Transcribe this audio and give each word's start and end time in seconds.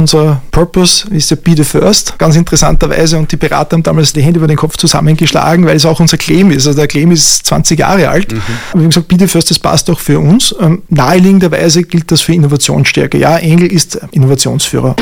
Unser 0.00 0.40
Purpose 0.50 1.06
ist 1.10 1.30
ja 1.30 1.36
Be 1.36 1.52
the 1.54 1.62
First, 1.62 2.18
ganz 2.18 2.34
interessanterweise. 2.34 3.18
Und 3.18 3.30
die 3.30 3.36
Berater 3.36 3.74
haben 3.74 3.82
damals 3.82 4.14
die 4.14 4.22
Hände 4.22 4.38
über 4.38 4.46
den 4.46 4.56
Kopf 4.56 4.78
zusammengeschlagen, 4.78 5.66
weil 5.66 5.76
es 5.76 5.84
auch 5.84 6.00
unser 6.00 6.16
Claim 6.16 6.50
ist. 6.50 6.66
Also 6.66 6.78
der 6.78 6.88
Claim 6.88 7.10
ist 7.10 7.44
20 7.44 7.78
Jahre 7.78 8.08
alt. 8.08 8.32
Mhm. 8.32 8.38
Aber 8.70 8.80
wir 8.80 8.84
haben 8.84 8.88
gesagt, 8.88 9.08
Be 9.08 9.16
the 9.18 9.26
First, 9.26 9.50
das 9.50 9.58
passt 9.58 9.90
auch 9.90 10.00
für 10.00 10.18
uns. 10.18 10.54
Ähm, 10.58 10.80
naheliegenderweise 10.88 11.82
gilt 11.82 12.10
das 12.10 12.22
für 12.22 12.32
Innovationsstärke. 12.32 13.18
Ja, 13.18 13.36
Engel 13.36 13.70
ist 13.70 14.00
Innovationsführer 14.12 14.96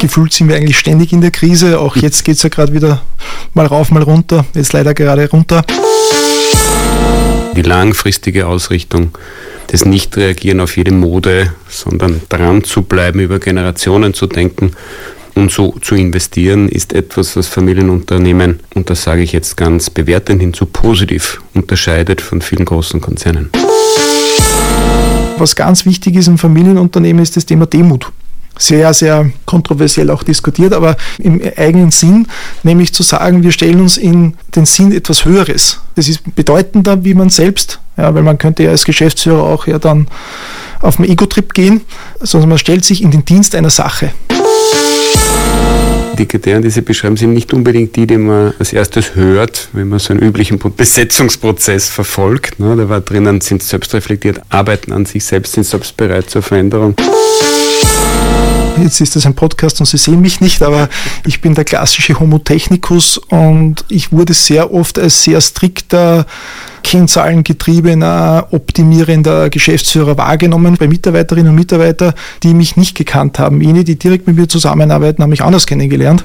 gefühlt 0.00 0.32
sind 0.32 0.48
wir 0.48 0.56
eigentlich 0.56 0.80
ständig 0.80 1.12
in 1.12 1.20
der 1.20 1.30
Krise. 1.30 1.78
Auch 1.78 1.94
jetzt 1.94 2.24
geht 2.24 2.34
es 2.34 2.42
ja 2.42 2.48
gerade 2.48 2.72
wieder 2.72 3.02
mal 3.54 3.66
rauf, 3.66 3.92
mal 3.92 4.02
runter. 4.02 4.44
Jetzt 4.52 4.72
leider 4.72 4.94
gerade 4.94 5.30
runter. 5.30 5.62
Die 7.54 7.62
langfristige 7.62 8.48
Ausrichtung, 8.48 9.16
das 9.72 9.86
Nicht-Reagieren 9.86 10.60
auf 10.60 10.76
jede 10.76 10.92
Mode, 10.92 11.54
sondern 11.66 12.20
dran 12.28 12.62
zu 12.62 12.82
bleiben, 12.82 13.20
über 13.20 13.38
Generationen 13.38 14.12
zu 14.12 14.26
denken 14.26 14.72
und 15.34 15.50
so 15.50 15.74
zu 15.80 15.94
investieren, 15.94 16.68
ist 16.68 16.92
etwas, 16.92 17.36
was 17.36 17.48
Familienunternehmen, 17.48 18.60
und 18.74 18.90
das 18.90 19.02
sage 19.02 19.22
ich 19.22 19.32
jetzt 19.32 19.56
ganz 19.56 19.88
bewertend 19.88 20.42
hinzu, 20.42 20.66
positiv 20.66 21.40
unterscheidet 21.54 22.20
von 22.20 22.42
vielen 22.42 22.66
großen 22.66 23.00
Konzernen. 23.00 23.48
Was 25.38 25.56
ganz 25.56 25.86
wichtig 25.86 26.16
ist 26.16 26.28
im 26.28 26.36
Familienunternehmen, 26.36 27.22
ist 27.22 27.38
das 27.38 27.46
Thema 27.46 27.64
Demut 27.64 28.12
sehr, 28.58 28.92
sehr 28.94 29.30
kontroversiell 29.46 30.10
auch 30.10 30.22
diskutiert, 30.22 30.72
aber 30.72 30.96
im 31.18 31.40
eigenen 31.56 31.90
Sinn, 31.90 32.26
nämlich 32.62 32.92
zu 32.92 33.02
sagen, 33.02 33.42
wir 33.42 33.52
stellen 33.52 33.80
uns 33.80 33.96
in 33.96 34.34
den 34.54 34.66
Sinn 34.66 34.92
etwas 34.92 35.24
Höheres. 35.24 35.80
Das 35.94 36.08
ist 36.08 36.34
bedeutender 36.34 37.04
wie 37.04 37.14
man 37.14 37.30
selbst, 37.30 37.80
ja, 37.96 38.14
weil 38.14 38.22
man 38.22 38.38
könnte 38.38 38.64
ja 38.64 38.70
als 38.70 38.84
Geschäftsführer 38.84 39.42
auch 39.42 39.66
ja 39.66 39.78
dann 39.78 40.06
auf 40.80 40.98
einen 40.98 41.08
Ego-Trip 41.08 41.52
gehen, 41.54 41.82
sondern 42.20 42.50
man 42.50 42.58
stellt 42.58 42.84
sich 42.84 43.02
in 43.02 43.10
den 43.10 43.24
Dienst 43.24 43.54
einer 43.54 43.70
Sache. 43.70 44.12
Die 46.18 46.26
Kriterien, 46.26 46.62
die 46.62 46.68
Sie 46.68 46.82
beschreiben, 46.82 47.16
sind 47.16 47.32
nicht 47.32 47.54
unbedingt 47.54 47.96
die, 47.96 48.06
die 48.06 48.18
man 48.18 48.52
als 48.58 48.72
erstes 48.72 49.14
hört, 49.14 49.68
wenn 49.72 49.88
man 49.88 49.98
so 49.98 50.12
einen 50.12 50.22
üblichen 50.22 50.58
Besetzungsprozess 50.58 51.88
verfolgt. 51.88 52.60
Ne? 52.60 52.76
Da 52.76 52.88
war 52.88 53.00
drinnen, 53.00 53.40
sind 53.40 53.62
selbstreflektiert, 53.62 54.40
arbeiten 54.50 54.92
an 54.92 55.06
sich 55.06 55.24
selbst, 55.24 55.54
sind 55.54 55.64
selbst 55.64 55.96
bereit 55.96 56.28
zur 56.28 56.42
Veränderung. 56.42 56.94
Jetzt 58.82 59.00
ist 59.00 59.14
das 59.14 59.26
ein 59.26 59.34
Podcast 59.34 59.80
und 59.80 59.86
Sie 59.86 59.96
sehen 59.96 60.20
mich 60.20 60.40
nicht, 60.40 60.62
aber 60.62 60.88
ich 61.24 61.40
bin 61.40 61.54
der 61.54 61.64
klassische 61.64 62.18
Homo 62.18 62.38
technicus 62.38 63.16
und 63.16 63.84
ich 63.88 64.12
wurde 64.12 64.34
sehr 64.34 64.72
oft 64.72 64.98
als 64.98 65.22
sehr 65.22 65.40
strikter, 65.40 66.26
kennzahlengetriebener, 66.82 68.48
optimierender 68.50 69.50
Geschäftsführer 69.50 70.16
wahrgenommen 70.16 70.76
bei 70.78 70.88
Mitarbeiterinnen 70.88 71.50
und 71.50 71.56
Mitarbeitern, 71.56 72.14
die 72.42 72.54
mich 72.54 72.76
nicht 72.76 72.96
gekannt 72.96 73.38
haben. 73.38 73.60
Jene, 73.60 73.84
die 73.84 73.96
direkt 73.96 74.26
mit 74.26 74.36
mir 74.36 74.48
zusammenarbeiten, 74.48 75.22
haben 75.22 75.30
mich 75.30 75.42
anders 75.42 75.66
kennengelernt. 75.66 76.24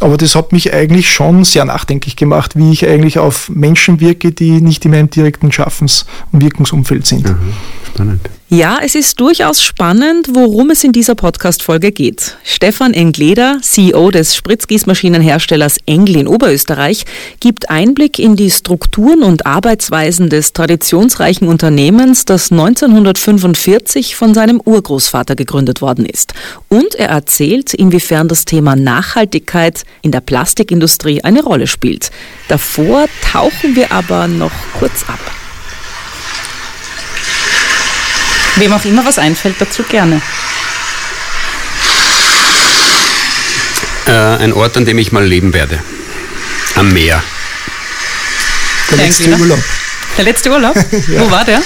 Aber 0.00 0.16
das 0.16 0.34
hat 0.34 0.52
mich 0.52 0.72
eigentlich 0.72 1.10
schon 1.10 1.44
sehr 1.44 1.64
nachdenklich 1.64 2.16
gemacht, 2.16 2.56
wie 2.56 2.72
ich 2.72 2.86
eigentlich 2.86 3.18
auf 3.18 3.48
Menschen 3.50 4.00
wirke, 4.00 4.32
die 4.32 4.60
nicht 4.60 4.84
in 4.84 4.92
meinem 4.92 5.10
direkten 5.10 5.52
Schaffens- 5.52 6.06
und 6.32 6.42
Wirkungsumfeld 6.42 7.06
sind. 7.06 7.28
Mhm, 7.28 7.52
spannend. 7.86 8.30
Ja, 8.52 8.80
es 8.82 8.96
ist 8.96 9.20
durchaus 9.20 9.62
spannend, 9.62 10.30
worum 10.34 10.70
es 10.70 10.82
in 10.82 10.90
dieser 10.90 11.14
Podcast-Folge 11.14 11.92
geht. 11.92 12.36
Stefan 12.42 12.94
Engleder, 12.94 13.58
CEO 13.62 14.10
des 14.10 14.34
Spritzgießmaschinenherstellers 14.34 15.76
Engl 15.86 16.16
in 16.16 16.26
Oberösterreich, 16.26 17.04
gibt 17.38 17.70
Einblick 17.70 18.18
in 18.18 18.34
die 18.34 18.50
Strukturen 18.50 19.22
und 19.22 19.46
Arbeitsweisen 19.90 20.30
des 20.30 20.52
traditionsreichen 20.52 21.48
Unternehmens, 21.48 22.24
das 22.24 22.52
1945 22.52 24.14
von 24.14 24.34
seinem 24.34 24.60
Urgroßvater 24.64 25.34
gegründet 25.34 25.80
worden 25.80 26.06
ist. 26.06 26.32
Und 26.68 26.94
er 26.94 27.08
erzählt, 27.08 27.74
inwiefern 27.74 28.28
das 28.28 28.44
Thema 28.44 28.76
Nachhaltigkeit 28.76 29.84
in 30.02 30.12
der 30.12 30.20
Plastikindustrie 30.20 31.22
eine 31.24 31.42
Rolle 31.42 31.66
spielt. 31.66 32.12
Davor 32.46 33.06
tauchen 33.32 33.74
wir 33.74 33.90
aber 33.90 34.28
noch 34.28 34.52
kurz 34.78 35.02
ab. 35.08 35.18
Wem 38.56 38.72
auch 38.72 38.84
immer 38.84 39.04
was 39.04 39.18
einfällt, 39.18 39.56
dazu 39.58 39.82
gerne. 39.82 40.22
Äh, 44.06 44.12
ein 44.12 44.52
Ort, 44.52 44.76
an 44.76 44.84
dem 44.84 44.98
ich 44.98 45.10
mal 45.10 45.24
leben 45.24 45.52
werde. 45.52 45.80
Am 46.76 46.92
Meer. 46.92 47.20
Der 48.90 48.98
letzte 48.98 49.30
Urlaub. 49.30 49.79
Der 50.16 50.24
letzte 50.24 50.50
Urlaub? 50.50 50.76
ja. 51.08 51.20
Wo 51.20 51.30
war 51.30 51.44
der? 51.44 51.60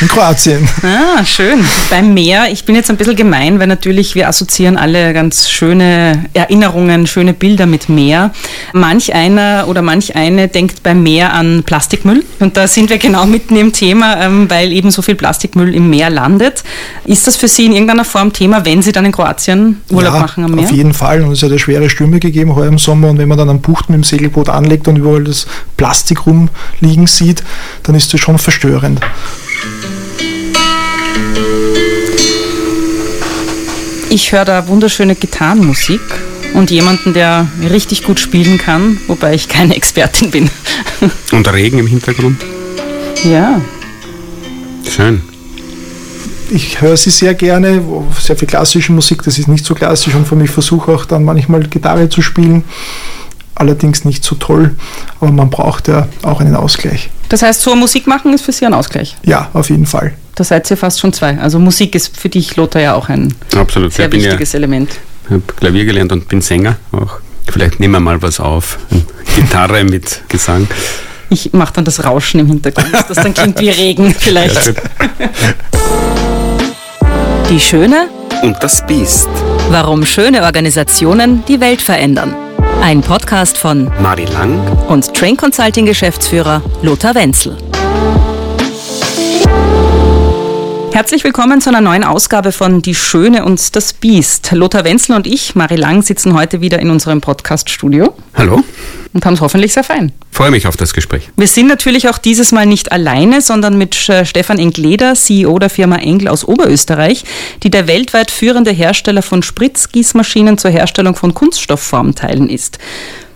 In 0.00 0.08
Kroatien. 0.08 0.66
Ah, 0.82 1.22
schön. 1.26 1.62
Beim 1.90 2.14
Meer. 2.14 2.50
Ich 2.50 2.64
bin 2.64 2.74
jetzt 2.74 2.88
ein 2.88 2.96
bisschen 2.96 3.16
gemein, 3.16 3.60
weil 3.60 3.66
natürlich 3.66 4.14
wir 4.14 4.28
assoziieren 4.28 4.78
alle 4.78 5.12
ganz 5.12 5.50
schöne 5.50 6.24
Erinnerungen, 6.32 7.06
schöne 7.06 7.34
Bilder 7.34 7.66
mit 7.66 7.90
Meer. 7.90 8.32
Manch 8.72 9.12
einer 9.14 9.66
oder 9.68 9.82
manch 9.82 10.16
eine 10.16 10.48
denkt 10.48 10.82
beim 10.82 11.02
Meer 11.02 11.34
an 11.34 11.64
Plastikmüll. 11.64 12.24
Und 12.38 12.56
da 12.56 12.66
sind 12.66 12.88
wir 12.88 12.96
genau 12.96 13.26
mitten 13.26 13.56
im 13.56 13.74
Thema, 13.74 14.22
ähm, 14.22 14.48
weil 14.48 14.72
eben 14.72 14.90
so 14.90 15.02
viel 15.02 15.16
Plastikmüll 15.16 15.74
im 15.74 15.90
Meer 15.90 16.08
landet. 16.08 16.64
Ist 17.04 17.26
das 17.26 17.36
für 17.36 17.48
Sie 17.48 17.66
in 17.66 17.72
irgendeiner 17.72 18.06
Form 18.06 18.32
Thema, 18.32 18.64
wenn 18.64 18.80
Sie 18.80 18.92
dann 18.92 19.04
in 19.04 19.12
Kroatien 19.12 19.82
Urlaub 19.90 20.14
ja, 20.14 20.20
machen 20.20 20.44
am 20.44 20.52
Meer? 20.52 20.64
Auf 20.64 20.72
jeden 20.72 20.94
Fall. 20.94 21.20
Und 21.22 21.32
es 21.32 21.42
hat 21.42 21.50
ja 21.50 21.58
schwere 21.58 21.90
Stürme 21.90 22.20
gegeben 22.20 22.54
heuer 22.54 22.68
im 22.68 22.78
Sommer. 22.78 23.10
Und 23.10 23.18
wenn 23.18 23.28
man 23.28 23.36
dann 23.36 23.50
am 23.50 23.60
Bucht 23.60 23.90
mit 23.90 23.96
dem 23.96 24.04
Segelboot 24.04 24.48
anlegt 24.48 24.88
und 24.88 24.96
überall 24.96 25.24
das 25.24 25.46
Plastik 25.76 26.24
rumliegen 26.24 27.06
sieht, 27.06 27.42
dann 27.82 27.94
ist 27.94 28.14
das 28.14 28.20
schon 28.20 28.38
verstörend. 28.38 29.00
Ich 34.08 34.32
höre 34.32 34.44
da 34.44 34.66
wunderschöne 34.66 35.14
Gitarrenmusik 35.14 36.00
und 36.54 36.70
jemanden, 36.70 37.14
der 37.14 37.46
richtig 37.70 38.04
gut 38.04 38.18
spielen 38.18 38.58
kann, 38.58 38.98
wobei 39.06 39.34
ich 39.34 39.48
keine 39.48 39.76
Expertin 39.76 40.30
bin. 40.30 40.50
Und 41.32 41.50
Regen 41.52 41.78
im 41.78 41.86
Hintergrund? 41.86 42.40
Ja. 43.24 43.60
Schön. 44.88 45.22
Ich 46.50 46.80
höre 46.80 46.96
sie 46.96 47.10
sehr 47.10 47.34
gerne, 47.34 47.82
sehr 48.20 48.36
viel 48.36 48.48
klassische 48.48 48.92
Musik, 48.92 49.22
das 49.22 49.38
ist 49.38 49.46
nicht 49.46 49.64
so 49.64 49.74
klassisch 49.74 50.14
und 50.16 50.26
für 50.26 50.34
mich 50.34 50.50
versuche 50.50 50.90
auch 50.92 51.04
dann 51.04 51.24
manchmal 51.24 51.62
Gitarre 51.62 52.08
zu 52.08 52.20
spielen 52.20 52.64
allerdings 53.60 54.04
nicht 54.04 54.24
so 54.24 54.34
toll, 54.36 54.74
aber 55.20 55.30
man 55.30 55.50
braucht 55.50 55.88
ja 55.88 56.08
auch 56.22 56.40
einen 56.40 56.56
Ausgleich. 56.56 57.10
Das 57.28 57.42
heißt, 57.42 57.60
so 57.60 57.76
Musik 57.76 58.06
machen 58.06 58.32
ist 58.32 58.42
für 58.42 58.52
Sie 58.52 58.66
ein 58.66 58.74
Ausgleich? 58.74 59.16
Ja, 59.22 59.50
auf 59.52 59.70
jeden 59.70 59.86
Fall. 59.86 60.14
Da 60.34 60.44
seid 60.44 60.70
ihr 60.70 60.76
fast 60.76 61.00
schon 61.00 61.12
zwei. 61.12 61.38
Also 61.38 61.58
Musik 61.58 61.94
ist 61.94 62.16
für 62.16 62.28
dich, 62.28 62.56
Lothar, 62.56 62.82
ja 62.82 62.94
auch 62.94 63.08
ein 63.08 63.34
Absolut. 63.54 63.92
sehr 63.92 64.10
wichtiges 64.12 64.52
ja, 64.52 64.58
Element. 64.58 64.90
Ich 65.24 65.30
habe 65.30 65.42
Klavier 65.56 65.84
gelernt 65.84 66.12
und 66.12 66.28
bin 66.28 66.40
Sänger 66.40 66.76
auch. 66.92 67.18
Vielleicht 67.50 67.80
nehmen 67.80 67.94
wir 67.94 68.00
mal 68.00 68.20
was 68.22 68.40
auf. 68.40 68.78
Gitarre 69.36 69.84
mit 69.84 70.22
Gesang. 70.28 70.66
Ich 71.28 71.52
mache 71.52 71.72
dann 71.74 71.84
das 71.84 72.04
Rauschen 72.04 72.40
im 72.40 72.46
Hintergrund, 72.46 72.92
das 73.08 73.16
dann 73.16 73.34
klingt 73.34 73.60
wie 73.60 73.70
Regen 73.70 74.14
vielleicht. 74.18 74.74
Die 77.48 77.60
Schöne 77.60 78.08
und 78.42 78.56
das 78.60 78.84
Biest. 78.86 79.28
Warum 79.70 80.04
schöne 80.04 80.42
Organisationen 80.42 81.44
die 81.46 81.60
Welt 81.60 81.82
verändern. 81.82 82.34
Ein 82.82 83.00
Podcast 83.02 83.58
von 83.58 83.90
Mari 84.00 84.24
Lang 84.24 84.58
und 84.88 85.14
Train 85.14 85.36
Consulting 85.36 85.86
Geschäftsführer 85.86 86.62
Lothar 86.82 87.14
Wenzel. 87.14 87.56
Herzlich 91.00 91.24
willkommen 91.24 91.62
zu 91.62 91.70
einer 91.70 91.80
neuen 91.80 92.04
Ausgabe 92.04 92.52
von 92.52 92.82
Die 92.82 92.94
Schöne 92.94 93.46
und 93.46 93.74
das 93.74 93.94
Biest. 93.94 94.52
Lothar 94.52 94.84
Wenzel 94.84 95.16
und 95.16 95.26
ich, 95.26 95.54
Mari 95.54 95.76
Lang, 95.76 96.02
sitzen 96.02 96.34
heute 96.34 96.60
wieder 96.60 96.78
in 96.78 96.90
unserem 96.90 97.22
Podcast-Studio. 97.22 98.14
Hallo 98.34 98.62
und 99.14 99.24
haben 99.24 99.32
es 99.32 99.40
hoffentlich 99.40 99.72
sehr 99.72 99.82
fein. 99.82 100.12
Freue 100.30 100.50
mich 100.50 100.66
auf 100.66 100.76
das 100.76 100.92
Gespräch. 100.92 101.30
Wir 101.38 101.46
sind 101.46 101.68
natürlich 101.68 102.10
auch 102.10 102.18
dieses 102.18 102.52
Mal 102.52 102.66
nicht 102.66 102.92
alleine, 102.92 103.40
sondern 103.40 103.78
mit 103.78 104.10
äh, 104.10 104.26
Stefan 104.26 104.58
Engleder, 104.58 105.14
CEO 105.14 105.58
der 105.58 105.70
Firma 105.70 105.96
Engl 105.96 106.28
aus 106.28 106.44
Oberösterreich, 106.44 107.24
die 107.62 107.70
der 107.70 107.88
weltweit 107.88 108.30
führende 108.30 108.70
Hersteller 108.70 109.22
von 109.22 109.42
Spritzgießmaschinen 109.42 110.58
zur 110.58 110.70
Herstellung 110.70 111.16
von 111.16 111.32
Kunststoffformteilen 111.32 112.50
ist. 112.50 112.78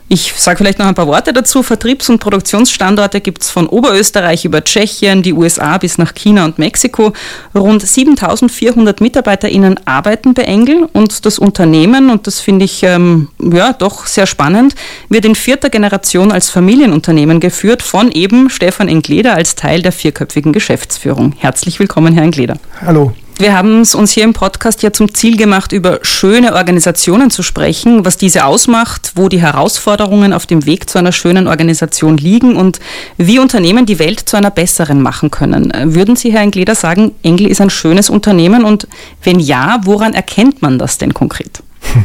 Ich 0.09 0.35
sage 0.37 0.59
vielleicht 0.59 0.79
noch 0.79 0.87
ein 0.87 0.95
paar 0.95 1.07
Worte 1.07 1.33
dazu. 1.33 1.63
Vertriebs- 1.63 2.11
und 2.11 2.19
Produktionsstandorte 2.19 3.21
gibt 3.21 3.43
es 3.43 3.51
von 3.51 3.67
Oberösterreich 3.67 4.45
über 4.45 4.63
Tschechien, 4.63 5.23
die 5.23 5.33
USA 5.33 5.79
bis 5.79 5.97
nach 5.97 6.15
China 6.15 6.45
und 6.45 6.59
Mexiko. 6.59 7.15
Rund 7.55 7.83
7400 7.83 9.01
MitarbeiterInnen 9.01 9.81
arbeiten 9.87 10.35
bei 10.35 10.43
Engel 10.43 10.89
und 10.93 11.25
das 11.25 11.39
Unternehmen, 11.39 12.11
und 12.11 12.27
das 12.27 12.39
finde 12.39 12.67
ich 12.67 12.83
ähm, 12.83 13.29
ja, 13.41 13.73
doch 13.73 14.07
sehr 14.07 14.27
spannend, 14.27 14.75
wird 15.09 15.25
in 15.25 15.35
vierter 15.35 15.71
Generation 15.71 16.33
als 16.33 16.51
Familienunternehmen 16.51 17.41
geführt 17.41 17.83
von 17.83 18.13
eben 18.13 18.51
Stefan 18.51 18.89
Engleder 18.89 19.35
als 19.35 19.55
Teil 19.55 19.81
der 19.81 19.93
vierköpfigen 19.93 20.53
Geschäftsführung. 20.53 21.33
Herzlich 21.39 21.81
willkommen, 21.81 22.13
Herr 22.13 22.25
Engleder. 22.25 22.59
Hallo. 22.83 23.15
Wir 23.37 23.53
haben 23.53 23.81
es 23.81 23.97
uns 23.97 24.13
hier 24.13 24.23
im 24.23 24.33
Podcast 24.33 24.85
ja 24.85 24.93
zum 24.93 25.13
Ziel 25.13 25.37
gemacht, 25.37 25.73
über 25.73 25.99
schöne 26.03 26.55
Organisationen 26.55 27.31
zu 27.31 27.43
sprechen, 27.43 28.05
was 28.05 28.17
diese 28.17 28.45
ausmacht, 28.45 29.13
wo 29.17 29.29
die 29.29 29.41
Herausforderungen 29.41 30.33
auf 30.33 30.47
dem 30.47 30.67
Weg 30.67 30.89
zu 30.89 30.99
einer 30.99 31.11
schönen 31.11 31.49
Organisation 31.49 32.17
liegen 32.17 32.55
und 32.55 32.79
wie 33.17 33.41
Unternehmen 33.41 33.87
die 33.87 33.99
Welt 33.99 34.21
zu 34.21 34.37
einer 34.37 34.53
besseren 34.53 35.03
machen 35.03 35.33
können. 35.33 35.73
Würden 35.95 36.15
Sie, 36.15 36.33
Herr 36.33 36.43
Engleder, 36.43 36.77
sagen, 36.77 37.13
Engel 37.25 37.49
ist 37.49 37.61
ein 37.61 37.71
schönes 37.71 38.09
Unternehmen 38.09 38.65
und 38.65 38.87
wenn 39.25 39.41
ja, 39.41 39.81
woran 39.83 40.15
erkennt 40.15 40.63
man 40.63 40.79
das 40.79 40.99
denn 40.99 41.13
konkret? 41.13 41.63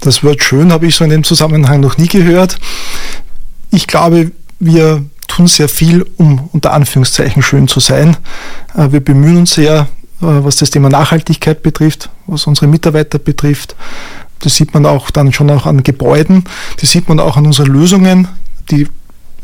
Das 0.00 0.22
Wort 0.22 0.40
schön 0.44 0.70
habe 0.70 0.86
ich 0.86 0.94
so 0.94 1.02
in 1.02 1.10
dem 1.10 1.24
Zusammenhang 1.24 1.80
noch 1.80 1.98
nie 1.98 2.06
gehört. 2.06 2.56
Ich 3.72 3.88
glaube, 3.88 4.30
wir 4.60 5.04
tun 5.26 5.48
sehr 5.48 5.68
viel, 5.68 6.06
um 6.18 6.48
unter 6.52 6.72
Anführungszeichen 6.72 7.42
schön 7.42 7.66
zu 7.66 7.80
sein. 7.80 8.16
Äh, 8.76 8.92
wir 8.92 9.00
bemühen 9.00 9.38
uns 9.38 9.54
sehr, 9.54 9.88
was 10.20 10.56
das 10.56 10.70
Thema 10.70 10.88
Nachhaltigkeit 10.88 11.62
betrifft, 11.62 12.10
was 12.26 12.46
unsere 12.46 12.66
Mitarbeiter 12.66 13.18
betrifft. 13.18 13.76
Das 14.40 14.54
sieht 14.54 14.74
man 14.74 14.86
auch 14.86 15.10
dann 15.10 15.32
schon 15.32 15.50
auch 15.50 15.66
an 15.66 15.82
Gebäuden, 15.82 16.44
das 16.80 16.90
sieht 16.90 17.08
man 17.08 17.20
auch 17.20 17.36
an 17.36 17.46
unseren 17.46 17.68
Lösungen, 17.68 18.28
die 18.70 18.88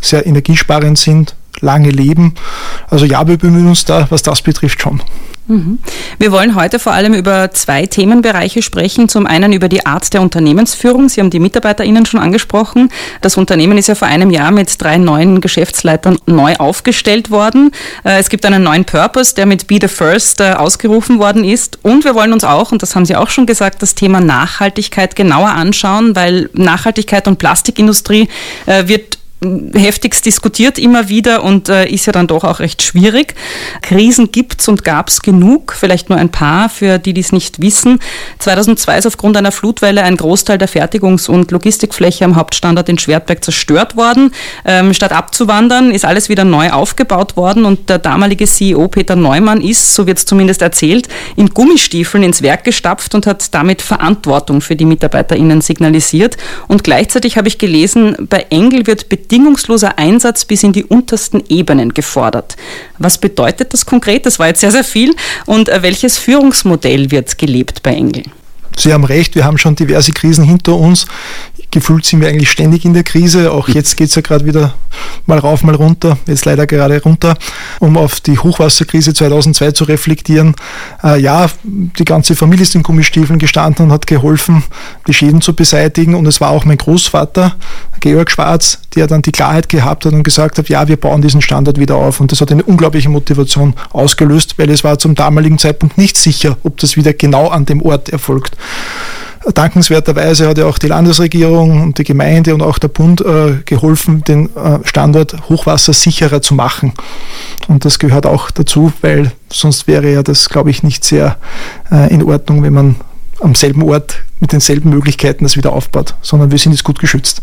sehr 0.00 0.26
energiesparend 0.26 0.99
sind, 0.99 1.35
lange 1.60 1.90
leben. 1.90 2.34
Also 2.90 3.04
ja, 3.04 3.26
wir 3.26 3.38
bemühen 3.38 3.68
uns 3.68 3.84
da, 3.84 4.06
was 4.10 4.22
das 4.22 4.42
betrifft, 4.42 4.80
schon. 4.80 5.02
Mhm. 5.46 5.78
Wir 6.18 6.32
wollen 6.32 6.54
heute 6.54 6.78
vor 6.78 6.92
allem 6.92 7.12
über 7.12 7.50
zwei 7.50 7.84
Themenbereiche 7.84 8.62
sprechen. 8.62 9.08
Zum 9.10 9.26
einen 9.26 9.52
über 9.52 9.68
die 9.68 9.84
Art 9.84 10.14
der 10.14 10.22
Unternehmensführung. 10.22 11.08
Sie 11.08 11.20
haben 11.20 11.28
die 11.28 11.38
MitarbeiterInnen 11.38 12.06
schon 12.06 12.20
angesprochen. 12.20 12.88
Das 13.20 13.36
Unternehmen 13.36 13.76
ist 13.76 13.88
ja 13.88 13.94
vor 13.94 14.08
einem 14.08 14.30
Jahr 14.30 14.50
mit 14.52 14.80
drei 14.80 14.96
neuen 14.96 15.42
Geschäftsleitern 15.42 16.16
neu 16.26 16.54
aufgestellt 16.56 17.30
worden. 17.30 17.72
Äh, 18.04 18.18
es 18.20 18.30
gibt 18.30 18.46
einen 18.46 18.62
neuen 18.62 18.86
Purpose, 18.86 19.34
der 19.34 19.44
mit 19.44 19.66
Be 19.66 19.78
the 19.80 19.88
First 19.88 20.40
äh, 20.40 20.52
ausgerufen 20.52 21.18
worden 21.18 21.44
ist. 21.44 21.78
Und 21.82 22.04
wir 22.04 22.14
wollen 22.14 22.32
uns 22.32 22.44
auch, 22.44 22.72
und 22.72 22.82
das 22.82 22.96
haben 22.96 23.04
Sie 23.04 23.16
auch 23.16 23.28
schon 23.28 23.44
gesagt, 23.44 23.82
das 23.82 23.94
Thema 23.94 24.20
Nachhaltigkeit 24.20 25.14
genauer 25.14 25.50
anschauen, 25.50 26.16
weil 26.16 26.48
Nachhaltigkeit 26.54 27.28
und 27.28 27.38
Plastikindustrie 27.38 28.28
äh, 28.64 28.88
wird 28.88 29.18
heftigst 29.75 30.25
diskutiert 30.26 30.79
immer 30.79 31.08
wieder 31.08 31.43
und 31.43 31.69
äh, 31.69 31.87
ist 31.87 32.06
ja 32.06 32.12
dann 32.12 32.26
doch 32.26 32.44
auch 32.44 32.61
recht 32.61 32.82
schwierig. 32.82 33.35
Krisen 33.82 34.32
gibt's 34.32 34.69
und 34.69 34.85
gab's 34.85 35.20
genug, 35.20 35.75
vielleicht 35.79 36.08
nur 36.08 36.19
ein 36.19 36.31
paar 36.31 36.69
für 36.69 36.99
die, 36.99 37.14
die 37.14 37.20
es 37.20 37.32
nicht 37.32 37.61
wissen. 37.61 37.99
2002 38.38 38.99
ist 38.99 39.06
aufgrund 39.06 39.37
einer 39.37 39.52
Flutwelle 39.52 40.02
ein 40.02 40.17
Großteil 40.17 40.58
der 40.58 40.69
Fertigungs- 40.69 41.29
und 41.29 41.50
Logistikfläche 41.50 42.25
am 42.25 42.37
Hauptstandort 42.37 42.88
in 42.88 42.99
Schwertberg 42.99 43.44
zerstört 43.44 43.96
worden. 43.96 44.32
Ähm, 44.64 44.94
statt 44.94 45.12
abzuwandern, 45.12 45.90
ist 45.90 46.05
alles 46.05 46.29
wieder 46.29 46.44
neu 46.44 46.70
aufgebaut 46.70 47.37
worden 47.37 47.64
und 47.64 47.88
der 47.88 47.99
damalige 47.99 48.47
CEO 48.47 48.88
Peter 48.88 49.17
Neumann 49.17 49.61
ist, 49.61 49.94
so 49.94 50.06
wird 50.06 50.19
es 50.19 50.25
zumindest 50.25 50.62
erzählt, 50.62 51.08
in 51.37 51.50
Gummistiefeln 51.50 52.23
ins 52.23 52.43
Werk 52.43 52.64
gestapft 52.64 53.14
und 53.14 53.26
hat 53.26 53.55
damit 53.55 53.82
Verantwortung 53.82 54.61
für 54.61 54.76
die 54.76 54.85
MitarbeiterInnen 54.85 55.61
signalisiert. 55.61 56.37
Und 56.69 56.85
gleichzeitig 56.85 57.37
habe 57.37 57.49
ich 57.49 57.58
gelesen, 57.58 58.17
bei 58.29 58.47
Engel 58.50 58.87
wird 58.87 59.08
bedingt 59.08 59.33
bedingungsloser 59.34 59.98
Einsatz 59.98 60.44
bis 60.44 60.62
in 60.62 60.72
die 60.72 60.84
untersten 60.84 61.42
Ebenen 61.48 61.92
gefordert. 61.92 62.56
Was 62.98 63.19
bedeutet 63.19 63.72
das 63.72 63.84
konkret? 63.84 64.26
Das 64.26 64.38
war 64.38 64.46
jetzt 64.46 64.60
sehr, 64.60 64.70
sehr 64.70 64.84
viel. 64.84 65.12
Und 65.44 65.69
äh, 65.69 65.82
welches 65.82 66.19
Führungsmodell 66.19 67.10
wird 67.10 67.36
gelebt 67.36 67.82
bei 67.82 67.94
Engel? 67.94 68.22
Sie 68.76 68.92
haben 68.92 69.04
recht, 69.04 69.34
wir 69.34 69.44
haben 69.44 69.58
schon 69.58 69.75
diverse 69.75 70.12
Krisen 70.12 70.44
hinter 70.44 70.75
uns 70.76 71.06
gefühlt 71.75 72.06
sind 72.06 72.21
wir 72.21 72.29
eigentlich 72.29 72.53
ständig 72.53 72.85
in 72.85 72.94
der 72.94 73.03
Krise. 73.03 73.50
Auch 73.50 73.69
jetzt 73.69 73.97
geht 73.97 74.09
es 74.09 74.15
ja 74.15 74.23
gerade 74.23 74.47
wieder 74.47 74.75
mal 75.26 75.38
rauf, 75.38 75.65
mal 75.65 75.75
runter. 75.75 76.17
Jetzt 76.26 76.44
leider 76.44 76.69
gerade 76.69 77.03
runter, 77.03 77.37
um 77.81 77.97
auf 77.97 78.21
die 78.21 78.38
Hochwasserkrise 78.38 79.12
2002 79.12 79.73
zu 79.73 79.85
reflektieren. 79.85 80.55
Äh, 81.03 81.21
ja, 81.21 81.50
die 81.65 82.05
ganze 82.05 82.37
Familie 82.37 82.62
ist 82.62 82.76
in 82.76 82.85
Gummistiefeln 82.85 83.41
gestanden 83.41 83.87
und 83.87 83.93
hat 83.93 84.06
geholfen, 84.06 84.62
die 85.09 85.12
Schäden 85.12 85.41
zu 85.41 85.55
beseitigen. 85.55 86.15
Und 86.15 86.26
es 86.26 86.41
war 86.41 86.50
auch 86.50 86.65
mein 86.65 86.79
Großvater, 86.79 87.56
Georg 87.99 88.31
Schwarz, 88.31 88.79
der 88.94 89.09
dann 89.09 89.23
die 89.23 89.32
Klarheit 89.32 89.69
gehabt 89.69 90.06
hat 90.06 90.12
und 90.12 90.23
gesagt 90.23 90.59
hat, 90.59 90.69
ja, 90.69 90.87
wir 90.87 90.97
bauen 90.97 91.23
diesen 91.23 91.43
Standort 91.43 91.81
wieder 91.81 91.97
auf. 91.97 92.21
Und 92.21 92.31
das 92.31 92.41
hat 92.41 92.53
eine 92.53 92.62
unglaubliche 92.62 93.09
Motivation 93.09 93.75
ausgelöst, 93.91 94.59
weil 94.59 94.71
es 94.71 94.85
war 94.85 95.00
zum 95.00 95.17
damaligen 95.17 95.59
Zeitpunkt 95.59 95.99
nicht 95.99 96.17
sicher, 96.17 96.56
ob 96.62 96.79
das 96.79 96.97
wieder 96.97 97.12
genau 97.12 97.49
an 97.49 97.67
dem 97.67 97.82
Ort 97.82 98.11
erfolgt. 98.11 98.56
Dankenswerterweise 99.52 100.49
hat 100.49 100.58
ja 100.58 100.67
auch 100.67 100.79
die 100.79 100.88
Landesregierung 100.88 101.82
und 101.82 101.99
die 101.99 102.05
Gemeinde 102.05 102.55
und 102.55 102.62
auch 102.62 102.79
der 102.79 102.88
Bund 102.88 103.20
äh, 103.20 103.61
geholfen, 103.64 104.25
den 104.25 104.55
äh, 104.56 104.79
Standort 104.85 105.49
Hochwasser 105.49 105.93
sicherer 105.93 106.41
zu 106.41 106.55
machen. 106.55 106.93
Und 107.69 107.85
das 107.85 107.99
gehört 107.99 108.26
auch 108.26 108.50
dazu, 108.50 108.93
weil 109.02 109.32
sonst 109.52 109.87
wäre 109.87 110.11
ja 110.11 110.23
das, 110.23 110.49
glaube 110.49 110.70
ich, 110.70 110.82
nicht 110.82 111.05
sehr 111.05 111.37
äh, 111.91 112.12
in 112.12 112.23
Ordnung, 112.23 112.62
wenn 112.62 112.73
man 112.73 112.96
am 113.41 113.55
selben 113.55 113.82
Ort 113.82 114.23
mit 114.41 114.52
denselben 114.52 114.91
Möglichkeiten 114.91 115.44
das 115.44 115.56
wieder 115.56 115.73
aufbaut, 115.73 116.14
sondern 116.23 116.50
wir 116.50 116.58
sind 116.58 116.73
jetzt 116.73 116.85
gut 116.85 116.99
geschützt. 116.99 117.43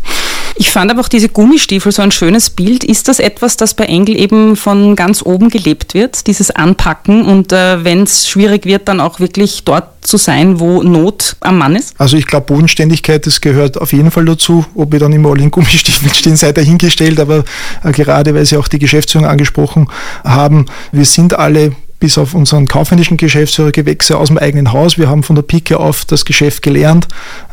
Ich 0.56 0.70
fand 0.70 0.90
aber 0.90 1.00
auch 1.00 1.08
diese 1.08 1.28
Gummistiefel 1.28 1.92
so 1.92 2.02
ein 2.02 2.10
schönes 2.10 2.50
Bild. 2.50 2.84
Ist 2.84 3.08
das 3.08 3.18
etwas, 3.18 3.56
das 3.56 3.74
bei 3.74 3.84
Engel 3.84 4.18
eben 4.18 4.56
von 4.56 4.96
ganz 4.96 5.22
oben 5.22 5.48
gelebt 5.48 5.94
wird, 5.94 6.26
dieses 6.26 6.50
Anpacken 6.50 7.24
und 7.24 7.52
äh, 7.52 7.84
wenn 7.84 8.02
es 8.02 8.28
schwierig 8.28 8.66
wird, 8.66 8.88
dann 8.88 9.00
auch 9.00 9.20
wirklich 9.20 9.64
dort 9.64 9.88
zu 10.02 10.16
sein, 10.16 10.60
wo 10.60 10.82
Not 10.82 11.36
am 11.40 11.58
Mann 11.58 11.76
ist? 11.76 11.94
Also 11.98 12.16
ich 12.16 12.26
glaube, 12.26 12.46
Bodenständigkeit, 12.46 13.26
das 13.26 13.40
gehört 13.40 13.80
auf 13.80 13.92
jeden 13.92 14.10
Fall 14.10 14.24
dazu. 14.24 14.64
Ob 14.74 14.92
wir 14.92 14.98
dann 14.98 15.12
immer 15.12 15.30
alle 15.30 15.42
in 15.42 15.50
Gummistiefeln 15.50 16.12
stehen, 16.14 16.36
sei 16.36 16.52
dahingestellt, 16.52 17.20
aber 17.20 17.44
äh, 17.82 17.92
gerade 17.92 18.34
weil 18.34 18.44
Sie 18.44 18.56
auch 18.56 18.68
die 18.68 18.78
Geschäftsführung 18.78 19.26
angesprochen 19.26 19.88
haben, 20.24 20.66
wir 20.90 21.04
sind 21.04 21.38
alle 21.38 21.72
bis 22.02 22.18
auf 22.18 22.34
unseren 22.34 22.66
kaufmännischen 22.66 23.16
Geschäftsführer 23.16 23.70
Gewächse 23.70 24.18
aus 24.18 24.26
dem 24.26 24.36
eigenen 24.36 24.72
Haus. 24.72 24.98
Wir 24.98 25.08
haben 25.08 25.22
von 25.22 25.36
der 25.36 25.42
Pike 25.42 25.78
auf 25.78 26.04
das 26.04 26.24
Geschäft 26.24 26.60
gelernt 26.62 27.06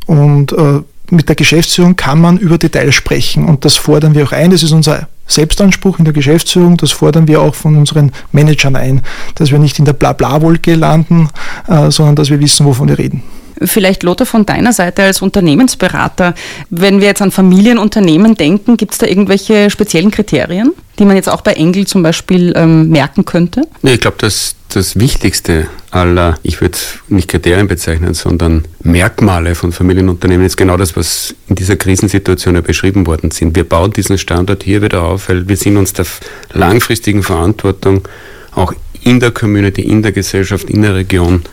und 0.08 0.52
äh, 0.54 0.82
mit 1.12 1.30
der 1.30 1.36
Geschäftsführung 1.36 1.96
kann 1.96 2.20
man 2.20 2.38
über 2.38 2.58
Details 2.58 2.96
sprechen 2.96 3.46
und 3.46 3.66
das 3.66 3.76
fordern 3.76 4.16
wir 4.16 4.26
auch 4.26 4.32
ein. 4.32 4.52
Das 4.52 4.64
ist 4.64 4.72
unser 4.72 5.08
Selbstanspruch 5.30 6.00
in 6.00 6.06
der 6.06 6.14
Geschäftsführung, 6.14 6.78
das 6.78 6.92
fordern 6.92 7.28
wir 7.28 7.42
auch 7.42 7.56
von 7.56 7.78
unseren 7.78 8.12
Managern 8.32 8.76
ein, 8.76 9.02
dass 9.36 9.52
wir 9.52 9.60
nicht 9.60 9.80
in 9.80 9.86
der 9.86 9.94
Blabla-Wolke 9.94 10.76
landen, 10.76 11.30
äh, 11.68 11.92
sondern 11.92 12.16
dass 12.16 12.30
wir 12.30 12.40
wissen, 12.40 12.66
wovon 12.66 12.90
wir 12.90 12.98
reden. 12.98 13.24
Vielleicht 13.62 14.04
Lothar 14.04 14.26
von 14.26 14.46
deiner 14.46 14.72
Seite 14.72 15.04
als 15.04 15.22
Unternehmensberater, 15.22 16.34
wenn 16.70 17.02
wir 17.02 17.08
jetzt 17.08 17.22
an 17.22 17.32
Familienunternehmen 17.32 18.36
denken, 18.36 18.78
gibt 18.78 18.94
es 18.94 18.98
da 19.00 19.06
irgendwelche 19.06 19.70
speziellen 19.70 20.12
Kriterien, 20.12 20.72
die 20.98 21.06
man 21.06 21.18
jetzt 21.18 21.30
auch 21.30 21.42
bei 21.42 21.54
Engel 21.54 21.86
zum 21.86 22.02
Beispiel 22.02 22.54
ähm, 22.56 22.90
merken 22.90 23.26
könnte? 23.26 23.64
Nee, 23.82 23.96
ich 23.96 24.00
glaube, 24.00 24.18
dass 24.20 24.56
das 24.70 25.00
Wichtigste 25.00 25.68
aller, 25.92 26.36
ich 26.44 26.62
würde 26.62 26.78
nicht 27.08 27.28
Kriterien 27.28 27.68
bezeichnen, 27.68 28.14
sondern 28.14 28.66
Merkmale 28.84 29.56
von 29.56 29.72
Familienunternehmen 29.72 30.46
ist 30.46 30.58
genau 30.58 30.78
das, 30.78 30.96
was 30.96 31.36
in 31.48 31.56
dieser 31.56 31.76
Krisensituation 31.76 32.56
ja 32.56 32.62
beschrieben 32.62 33.08
worden 33.08 33.32
sind. 33.32 33.56
Wir 33.56 33.68
bauen 33.68 33.92
diesen 33.92 34.18
Standort 34.18 34.64
hier 34.64 34.82
wieder 34.82 35.02
auf, 35.02 35.19
weil 35.28 35.48
wir 35.48 35.58
sind 35.58 35.78
uns 35.78 35.94
der 35.94 36.06
langfristigen 36.54 37.24
Verantwortung 37.24 38.08
auch 38.52 38.74
in 39.04 39.20
der 39.20 39.32
Community, 39.32 39.82
in 39.82 40.02
der 40.04 40.12
Gesellschaft, 40.12 40.70
in 40.70 40.82
der 40.82 40.96
Region 40.96 41.44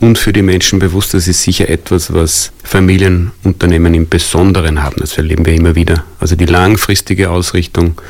und 0.00 0.18
für 0.18 0.32
die 0.32 0.42
Menschen 0.42 0.78
bewusst. 0.78 1.14
Das 1.14 1.28
ist 1.28 1.42
sicher 1.42 1.68
etwas, 1.68 2.12
was 2.12 2.52
Familienunternehmen 2.64 3.94
im 3.94 4.08
Besonderen 4.08 4.82
haben. 4.82 4.96
Das 4.98 5.16
erleben 5.16 5.44
wir 5.46 5.54
immer 5.54 5.74
wieder. 5.74 6.04
Also 6.18 6.36
die 6.36 6.46
langfristige 6.46 7.30
Ausrichtung, 7.30 8.00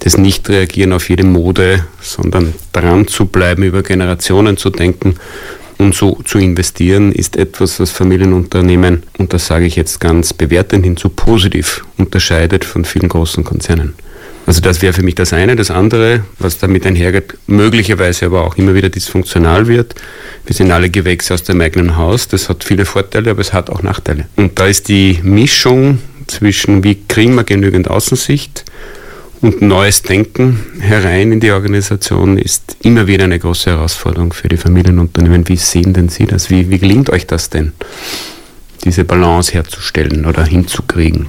das 0.00 0.16
Nicht-Reagieren 0.16 0.92
auf 0.92 1.08
jede 1.08 1.24
Mode, 1.24 1.84
sondern 2.00 2.54
dran 2.72 3.06
zu 3.06 3.26
bleiben, 3.26 3.62
über 3.62 3.82
Generationen 3.82 4.56
zu 4.56 4.70
denken 4.70 5.16
und 5.78 5.94
so 5.94 6.18
zu 6.24 6.38
investieren, 6.38 7.12
ist 7.12 7.36
etwas, 7.36 7.80
was 7.80 7.90
Familienunternehmen, 7.90 9.02
und 9.18 9.32
das 9.32 9.46
sage 9.46 9.64
ich 9.66 9.76
jetzt 9.76 9.98
ganz 10.00 10.32
bewertend 10.32 10.84
hinzu, 10.84 11.08
positiv 11.08 11.84
unterscheidet 11.96 12.64
von 12.64 12.84
vielen 12.84 13.08
großen 13.08 13.44
Konzernen. 13.44 13.94
Also 14.50 14.62
das 14.62 14.82
wäre 14.82 14.92
für 14.92 15.04
mich 15.04 15.14
das 15.14 15.32
eine. 15.32 15.54
Das 15.54 15.70
andere, 15.70 16.24
was 16.40 16.58
damit 16.58 16.84
einhergeht, 16.84 17.34
möglicherweise 17.46 18.26
aber 18.26 18.44
auch 18.44 18.56
immer 18.56 18.74
wieder 18.74 18.88
dysfunktional 18.88 19.68
wird. 19.68 19.94
Wir 20.44 20.56
sind 20.56 20.72
alle 20.72 20.90
Gewächse 20.90 21.34
aus 21.34 21.44
dem 21.44 21.60
eigenen 21.60 21.96
Haus. 21.96 22.26
Das 22.26 22.48
hat 22.48 22.64
viele 22.64 22.84
Vorteile, 22.84 23.30
aber 23.30 23.42
es 23.42 23.52
hat 23.52 23.70
auch 23.70 23.84
Nachteile. 23.84 24.26
Und 24.34 24.58
da 24.58 24.66
ist 24.66 24.88
die 24.88 25.20
Mischung 25.22 26.00
zwischen, 26.26 26.82
wie 26.82 26.98
kriegen 27.06 27.36
wir 27.36 27.44
genügend 27.44 27.88
Außensicht 27.88 28.64
und 29.40 29.62
neues 29.62 30.02
Denken 30.02 30.58
herein 30.80 31.30
in 31.30 31.38
die 31.38 31.52
Organisation, 31.52 32.36
ist 32.36 32.76
immer 32.82 33.06
wieder 33.06 33.26
eine 33.26 33.38
große 33.38 33.70
Herausforderung 33.70 34.32
für 34.32 34.48
die 34.48 34.56
Familienunternehmen. 34.56 35.46
Wie 35.46 35.58
sehen 35.58 35.92
denn 35.92 36.08
Sie 36.08 36.26
das? 36.26 36.50
Wie, 36.50 36.70
wie 36.70 36.80
gelingt 36.80 37.08
euch 37.10 37.28
das 37.28 37.50
denn, 37.50 37.70
diese 38.84 39.04
Balance 39.04 39.52
herzustellen 39.52 40.26
oder 40.26 40.44
hinzukriegen? 40.44 41.28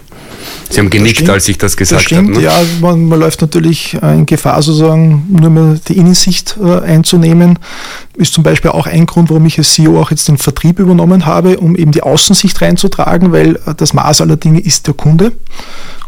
Sie 0.71 0.79
haben 0.79 0.89
genickt, 0.89 1.17
stimmt, 1.17 1.29
als 1.31 1.47
ich 1.49 1.57
das 1.57 1.75
gesagt 1.75 2.01
das 2.01 2.05
stimmt, 2.05 2.29
habe. 2.29 2.39
Ne? 2.39 2.43
Ja, 2.43 2.61
man, 2.79 3.05
man, 3.05 3.19
läuft 3.19 3.41
natürlich 3.41 3.97
in 4.01 4.25
Gefahr, 4.25 4.61
sozusagen 4.61 5.25
nur 5.29 5.49
mehr 5.49 5.79
die 5.87 5.97
Innensicht 5.97 6.57
äh, 6.63 6.79
einzunehmen. 6.79 7.59
Ist 8.15 8.33
zum 8.33 8.43
Beispiel 8.43 8.71
auch 8.71 8.87
ein 8.87 9.05
Grund, 9.05 9.29
warum 9.29 9.45
ich 9.45 9.57
als 9.57 9.73
CEO 9.73 9.99
auch 9.99 10.11
jetzt 10.11 10.29
den 10.29 10.37
Vertrieb 10.37 10.79
übernommen 10.79 11.25
habe, 11.25 11.57
um 11.59 11.75
eben 11.75 11.91
die 11.91 12.03
Außensicht 12.03 12.61
reinzutragen, 12.61 13.33
weil 13.33 13.57
äh, 13.57 13.75
das 13.75 13.93
Maß 13.93 14.21
aller 14.21 14.37
Dinge 14.37 14.61
ist 14.61 14.87
der 14.87 14.93
Kunde. 14.93 15.33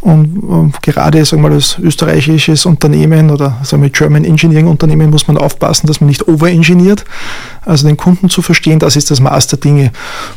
Und 0.04 0.74
gerade 0.82 1.24
sagen 1.24 1.42
wir 1.42 1.50
mal, 1.50 1.56
als 1.56 1.80
österreichisches 1.80 2.66
Unternehmen 2.66 3.30
oder 3.30 3.60
sagen 3.64 3.82
wir 3.84 3.90
German 3.90 4.26
Engineering 4.26 4.68
Unternehmen 4.68 5.10
muss 5.10 5.30
man 5.30 5.38
aufpassen, 5.38 5.88
dass 5.88 6.02
man 6.02 6.10
nicht 6.10 6.28
overengineert. 6.28 7.06
Also 7.66 7.88
den 7.88 7.96
Kunden 7.96 8.30
zu 8.30 8.42
verstehen, 8.42 8.80
das 8.80 8.98
ist 8.98 9.12
das 9.12 9.22
Maß 9.22 9.48
der 9.48 9.60
Dinge. 9.60 9.94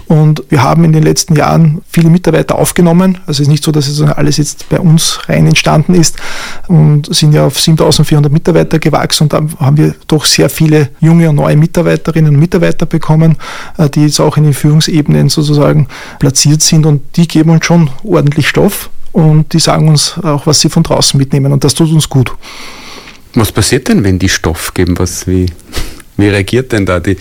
Und 0.06 0.44
wir 0.50 0.62
haben 0.62 0.84
in 0.84 0.92
den 0.92 1.02
letzten 1.02 1.34
Jahren 1.34 1.82
viele 1.88 2.10
Mitarbeiter 2.10 2.56
aufgenommen. 2.56 3.18
Also 3.26 3.32
es 3.32 3.40
ist 3.40 3.48
nicht 3.48 3.64
so, 3.64 3.72
dass 3.72 3.88
es 3.88 4.00
alles 4.00 4.36
jetzt 4.36 4.68
bei 4.68 4.78
uns 4.78 5.18
rein 5.28 5.48
entstanden 5.48 5.94
ist 5.94 6.16
und 6.68 7.12
sind 7.12 7.34
ja 7.34 7.44
auf 7.44 7.58
7400 7.58 8.30
Mitarbeiter 8.30 8.78
gewachsen 8.78 9.24
und 9.24 9.32
da 9.32 9.40
haben 9.58 9.76
wir 9.78 9.96
doch 10.06 10.26
sehr 10.26 10.48
viele 10.48 10.90
junge 11.00 11.28
und 11.28 11.34
neue 11.36 11.56
Mitarbeiterinnen 11.56 12.32
und 12.34 12.40
Mitarbeiter 12.40 12.86
bekommen, 12.86 13.36
äh, 13.78 13.90
die 13.90 14.02
jetzt 14.02 14.20
auch 14.20 14.36
in 14.36 14.44
den 14.44 14.54
Führungsebenen 14.54 15.28
sozusagen 15.28 15.88
platziert 16.20 16.62
sind 16.62 16.86
und 16.86 17.02
die 17.16 17.26
geben 17.26 17.50
uns 17.50 17.66
schon 17.66 17.90
ordentlich 18.04 18.48
Stoff 18.48 18.90
und 19.16 19.54
die 19.54 19.58
sagen 19.58 19.88
uns 19.88 20.18
auch, 20.22 20.46
was 20.46 20.60
sie 20.60 20.68
von 20.68 20.82
draußen 20.82 21.16
mitnehmen 21.16 21.50
und 21.50 21.64
das 21.64 21.72
tut 21.72 21.90
uns 21.90 22.06
gut. 22.06 22.30
Was 23.34 23.50
passiert 23.50 23.88
denn, 23.88 24.04
wenn 24.04 24.18
die 24.18 24.28
Stoff 24.28 24.74
geben? 24.74 24.98
Was, 24.98 25.26
wie, 25.26 25.46
wie 26.18 26.28
reagiert 26.28 26.72
denn 26.72 26.84
da 26.84 27.00
die, 27.00 27.16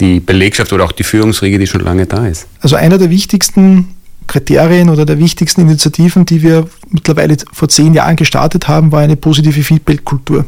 die 0.00 0.20
Belegschaft 0.20 0.72
oder 0.72 0.86
auch 0.86 0.92
die 0.92 1.04
Führungsriege, 1.04 1.58
die 1.58 1.66
schon 1.66 1.82
lange 1.82 2.06
da 2.06 2.26
ist? 2.26 2.46
Also 2.60 2.76
einer 2.76 2.96
der 2.96 3.10
wichtigsten 3.10 3.94
Kriterien 4.26 4.88
oder 4.88 5.04
der 5.04 5.18
wichtigsten 5.18 5.60
Initiativen, 5.60 6.24
die 6.24 6.42
wir 6.42 6.66
mittlerweile 6.88 7.36
vor 7.52 7.68
zehn 7.68 7.92
Jahren 7.92 8.16
gestartet 8.16 8.66
haben, 8.66 8.90
war 8.90 9.00
eine 9.00 9.16
positive 9.16 9.62
Feedback-Kultur. 9.62 10.46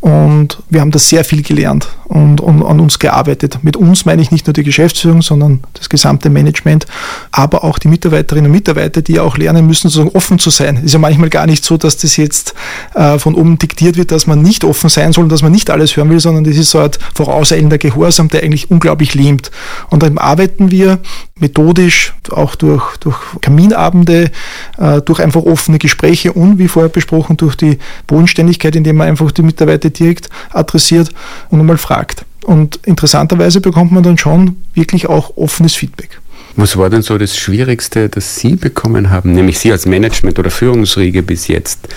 Und 0.00 0.58
wir 0.70 0.80
haben 0.80 0.90
da 0.90 0.98
sehr 0.98 1.24
viel 1.24 1.42
gelernt 1.42 1.86
und, 2.14 2.40
und, 2.40 2.62
an 2.62 2.78
uns 2.78 3.00
gearbeitet. 3.00 3.58
Mit 3.62 3.76
uns 3.76 4.04
meine 4.04 4.22
ich 4.22 4.30
nicht 4.30 4.46
nur 4.46 4.54
die 4.54 4.62
Geschäftsführung, 4.62 5.20
sondern 5.20 5.64
das 5.72 5.88
gesamte 5.88 6.30
Management, 6.30 6.86
aber 7.32 7.64
auch 7.64 7.76
die 7.80 7.88
Mitarbeiterinnen 7.88 8.46
und 8.46 8.52
Mitarbeiter, 8.52 9.02
die 9.02 9.18
auch 9.18 9.36
lernen 9.36 9.66
müssen, 9.66 9.88
sozusagen 9.88 10.16
offen 10.16 10.38
zu 10.38 10.50
sein. 10.50 10.76
Ist 10.84 10.92
ja 10.92 11.00
manchmal 11.00 11.28
gar 11.28 11.46
nicht 11.46 11.64
so, 11.64 11.76
dass 11.76 11.96
das 11.96 12.16
jetzt 12.16 12.54
äh, 12.94 13.18
von 13.18 13.34
oben 13.34 13.58
diktiert 13.58 13.96
wird, 13.96 14.12
dass 14.12 14.28
man 14.28 14.42
nicht 14.42 14.62
offen 14.62 14.88
sein 14.88 15.12
soll 15.12 15.24
und 15.24 15.32
dass 15.32 15.42
man 15.42 15.50
nicht 15.50 15.70
alles 15.70 15.96
hören 15.96 16.08
will, 16.08 16.20
sondern 16.20 16.44
das 16.44 16.56
ist 16.56 16.70
so 16.70 16.78
ein 16.78 16.90
vorauseilender 17.14 17.78
Gehorsam, 17.78 18.28
der 18.28 18.44
eigentlich 18.44 18.70
unglaublich 18.70 19.14
lähmt. 19.14 19.50
Und 19.90 20.04
dann 20.04 20.16
arbeiten 20.16 20.70
wir 20.70 21.00
methodisch, 21.40 22.14
auch 22.30 22.54
durch, 22.54 22.96
durch 22.98 23.16
Kaminabende, 23.40 24.30
äh, 24.78 25.02
durch 25.02 25.18
einfach 25.18 25.42
offene 25.42 25.78
Gespräche 25.78 26.32
und, 26.32 26.58
wie 26.58 26.68
vorher 26.68 26.90
besprochen, 26.90 27.36
durch 27.36 27.56
die 27.56 27.78
Bodenständigkeit, 28.06 28.76
indem 28.76 28.96
man 28.96 29.08
einfach 29.08 29.32
die 29.32 29.42
Mitarbeiter 29.42 29.90
direkt 29.90 30.28
adressiert 30.52 31.10
und 31.50 31.58
einmal 31.58 31.76
fragt. 31.76 32.03
Und 32.44 32.80
interessanterweise 32.84 33.60
bekommt 33.60 33.92
man 33.92 34.02
dann 34.02 34.18
schon 34.18 34.56
wirklich 34.74 35.08
auch 35.08 35.36
offenes 35.36 35.74
Feedback. 35.74 36.20
Was 36.56 36.76
war 36.76 36.88
denn 36.88 37.02
so 37.02 37.18
das 37.18 37.36
Schwierigste, 37.36 38.08
das 38.08 38.36
Sie 38.36 38.54
bekommen 38.54 39.10
haben, 39.10 39.32
nämlich 39.32 39.58
Sie 39.58 39.72
als 39.72 39.86
Management 39.86 40.38
oder 40.38 40.50
Führungsriege 40.50 41.22
bis 41.22 41.48
jetzt, 41.48 41.88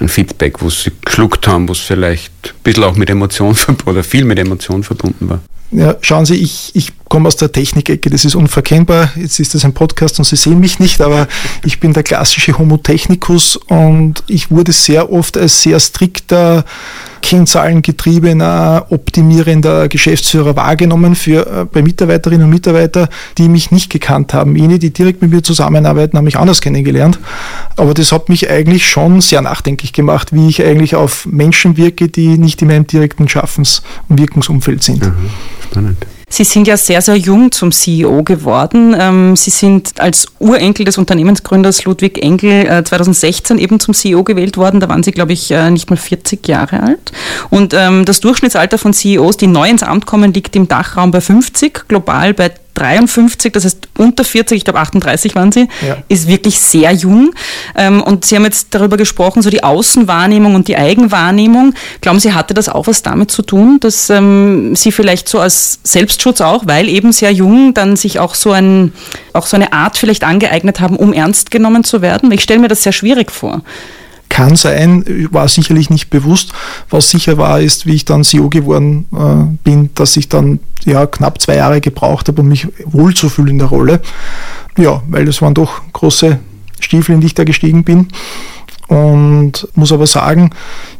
ein 0.00 0.08
Feedback, 0.08 0.60
wo 0.62 0.70
Sie 0.70 0.90
geschluckt 1.04 1.46
haben, 1.46 1.68
wo 1.68 1.72
es 1.72 1.78
vielleicht 1.78 2.32
ein 2.46 2.62
bisschen 2.64 2.84
auch 2.84 2.96
mit 2.96 3.08
Emotionen 3.08 3.56
oder 3.86 4.02
viel 4.02 4.24
mit 4.24 4.38
Emotionen 4.38 4.82
verbunden 4.82 5.28
war? 5.28 5.40
Ja, 5.70 5.96
schauen 6.00 6.26
Sie, 6.26 6.34
ich, 6.36 6.72
ich 6.74 6.92
komme 7.10 7.26
aus 7.26 7.36
der 7.36 7.50
Technikecke, 7.50 8.08
das 8.08 8.24
ist 8.24 8.36
unverkennbar. 8.36 9.10
Jetzt 9.16 9.40
ist 9.40 9.54
das 9.54 9.64
ein 9.64 9.74
Podcast 9.74 10.18
und 10.20 10.24
Sie 10.24 10.36
sehen 10.36 10.60
mich 10.60 10.78
nicht, 10.78 11.02
aber 11.02 11.26
ich 11.64 11.80
bin 11.80 11.92
der 11.92 12.04
klassische 12.04 12.56
Homo 12.56 12.76
technicus 12.76 13.56
und 13.56 14.22
ich 14.28 14.50
wurde 14.50 14.72
sehr 14.72 15.12
oft 15.12 15.36
als 15.36 15.60
sehr 15.60 15.80
strikter, 15.80 16.64
kennzahlengetriebener, 17.20 18.86
optimierender 18.90 19.88
Geschäftsführer 19.88 20.54
wahrgenommen 20.54 21.16
für, 21.16 21.46
äh, 21.46 21.64
bei 21.64 21.82
Mitarbeiterinnen 21.82 22.44
und 22.44 22.50
Mitarbeitern, 22.50 23.08
die 23.38 23.48
mich 23.48 23.72
nicht 23.72 23.90
gekannt 23.90 24.32
haben. 24.32 24.54
Jene, 24.54 24.78
die 24.78 24.92
direkt 24.92 25.20
mit 25.20 25.32
mir 25.32 25.42
zusammenarbeiten, 25.42 26.16
haben 26.16 26.24
mich 26.24 26.38
anders 26.38 26.60
kennengelernt. 26.60 27.18
Aber 27.76 27.92
das 27.92 28.12
hat 28.12 28.28
mich 28.28 28.48
eigentlich 28.48 28.88
schon 28.88 29.20
sehr 29.20 29.42
nachdenklich 29.42 29.92
gemacht, 29.92 30.32
wie 30.32 30.48
ich 30.48 30.62
eigentlich 30.62 30.94
auf 30.94 31.26
Menschen 31.26 31.76
wirke, 31.76 32.08
die 32.08 32.38
nicht 32.38 32.62
in 32.62 32.68
meinem 32.68 32.86
direkten 32.86 33.28
Schaffens- 33.28 33.82
und 34.08 34.20
Wirkungsumfeld 34.20 34.84
sind. 34.84 35.02
Mhm. 35.02 35.30
Spannend. 35.68 36.06
Sie 36.32 36.44
sind 36.44 36.68
ja 36.68 36.76
sehr, 36.76 37.02
sehr 37.02 37.16
jung 37.16 37.50
zum 37.50 37.72
CEO 37.72 38.22
geworden. 38.22 38.96
Ähm, 38.98 39.34
Sie 39.34 39.50
sind 39.50 40.00
als 40.00 40.28
Urenkel 40.38 40.84
des 40.84 40.96
Unternehmensgründers 40.96 41.84
Ludwig 41.84 42.22
Engel 42.22 42.84
2016 42.84 43.58
äh, 43.58 43.62
eben 43.62 43.80
zum 43.80 43.94
CEO 43.94 44.22
gewählt 44.22 44.56
worden. 44.56 44.78
Da 44.78 44.88
waren 44.88 45.02
Sie, 45.02 45.10
glaube 45.10 45.32
ich, 45.32 45.50
äh, 45.50 45.70
nicht 45.70 45.90
mal 45.90 45.96
40 45.96 46.46
Jahre 46.46 46.84
alt. 46.84 47.12
Und 47.50 47.74
ähm, 47.74 48.04
das 48.04 48.20
Durchschnittsalter 48.20 48.78
von 48.78 48.92
CEOs, 48.92 49.38
die 49.38 49.48
neu 49.48 49.68
ins 49.68 49.82
Amt 49.82 50.06
kommen, 50.06 50.32
liegt 50.32 50.54
im 50.54 50.68
Dachraum 50.68 51.10
bei 51.10 51.20
50, 51.20 51.88
global 51.88 52.32
bei 52.32 52.52
53, 52.74 53.52
das 53.52 53.64
heißt 53.64 53.88
unter 53.98 54.24
40, 54.24 54.58
ich 54.58 54.64
glaube 54.64 54.80
38 54.80 55.34
waren 55.34 55.52
sie, 55.52 55.68
ja. 55.86 55.96
ist 56.08 56.26
wirklich 56.28 56.60
sehr 56.60 56.92
jung. 56.92 57.32
Ähm, 57.76 58.02
und 58.02 58.24
Sie 58.24 58.36
haben 58.36 58.44
jetzt 58.44 58.68
darüber 58.70 58.96
gesprochen, 58.96 59.42
so 59.42 59.50
die 59.50 59.62
Außenwahrnehmung 59.62 60.54
und 60.54 60.68
die 60.68 60.76
Eigenwahrnehmung. 60.76 61.74
Glauben 62.00 62.20
Sie, 62.20 62.32
hatte 62.32 62.54
das 62.54 62.68
auch 62.68 62.86
was 62.86 63.02
damit 63.02 63.30
zu 63.30 63.42
tun, 63.42 63.78
dass 63.80 64.10
ähm, 64.10 64.74
Sie 64.76 64.92
vielleicht 64.92 65.28
so 65.28 65.40
als 65.40 65.80
Selbstschutz 65.82 66.40
auch, 66.40 66.64
weil 66.66 66.88
eben 66.88 67.12
sehr 67.12 67.32
jung, 67.32 67.74
dann 67.74 67.96
sich 67.96 68.18
auch 68.18 68.34
so, 68.34 68.52
ein, 68.52 68.92
auch 69.32 69.46
so 69.46 69.56
eine 69.56 69.72
Art 69.72 69.98
vielleicht 69.98 70.24
angeeignet 70.24 70.80
haben, 70.80 70.96
um 70.96 71.12
ernst 71.12 71.50
genommen 71.50 71.84
zu 71.84 72.02
werden? 72.02 72.30
Ich 72.32 72.42
stelle 72.42 72.60
mir 72.60 72.68
das 72.68 72.82
sehr 72.82 72.92
schwierig 72.92 73.30
vor. 73.30 73.62
Kann 74.30 74.56
sein, 74.56 75.04
war 75.32 75.48
sicherlich 75.48 75.90
nicht 75.90 76.08
bewusst. 76.08 76.52
Was 76.88 77.10
sicher 77.10 77.36
war, 77.36 77.60
ist, 77.60 77.84
wie 77.84 77.94
ich 77.94 78.06
dann 78.06 78.24
CEO 78.24 78.48
geworden 78.48 79.06
äh, 79.12 79.56
bin, 79.64 79.90
dass 79.94 80.16
ich 80.16 80.28
dann 80.28 80.60
ja, 80.84 81.06
knapp 81.06 81.42
zwei 81.42 81.56
Jahre 81.56 81.80
gebraucht 81.80 82.28
habe, 82.28 82.40
um 82.40 82.48
mich 82.48 82.68
wohlzufühlen 82.86 83.50
in 83.50 83.58
der 83.58 83.68
Rolle. 83.68 84.00
Ja, 84.78 85.02
weil 85.10 85.28
es 85.28 85.42
waren 85.42 85.52
doch 85.52 85.82
große 85.92 86.38
Stiefel, 86.78 87.16
in 87.16 87.20
die 87.20 87.26
ich 87.26 87.34
da 87.34 87.44
gestiegen 87.44 87.84
bin. 87.84 88.08
Und 88.90 89.68
muss 89.76 89.92
aber 89.92 90.08
sagen, 90.08 90.50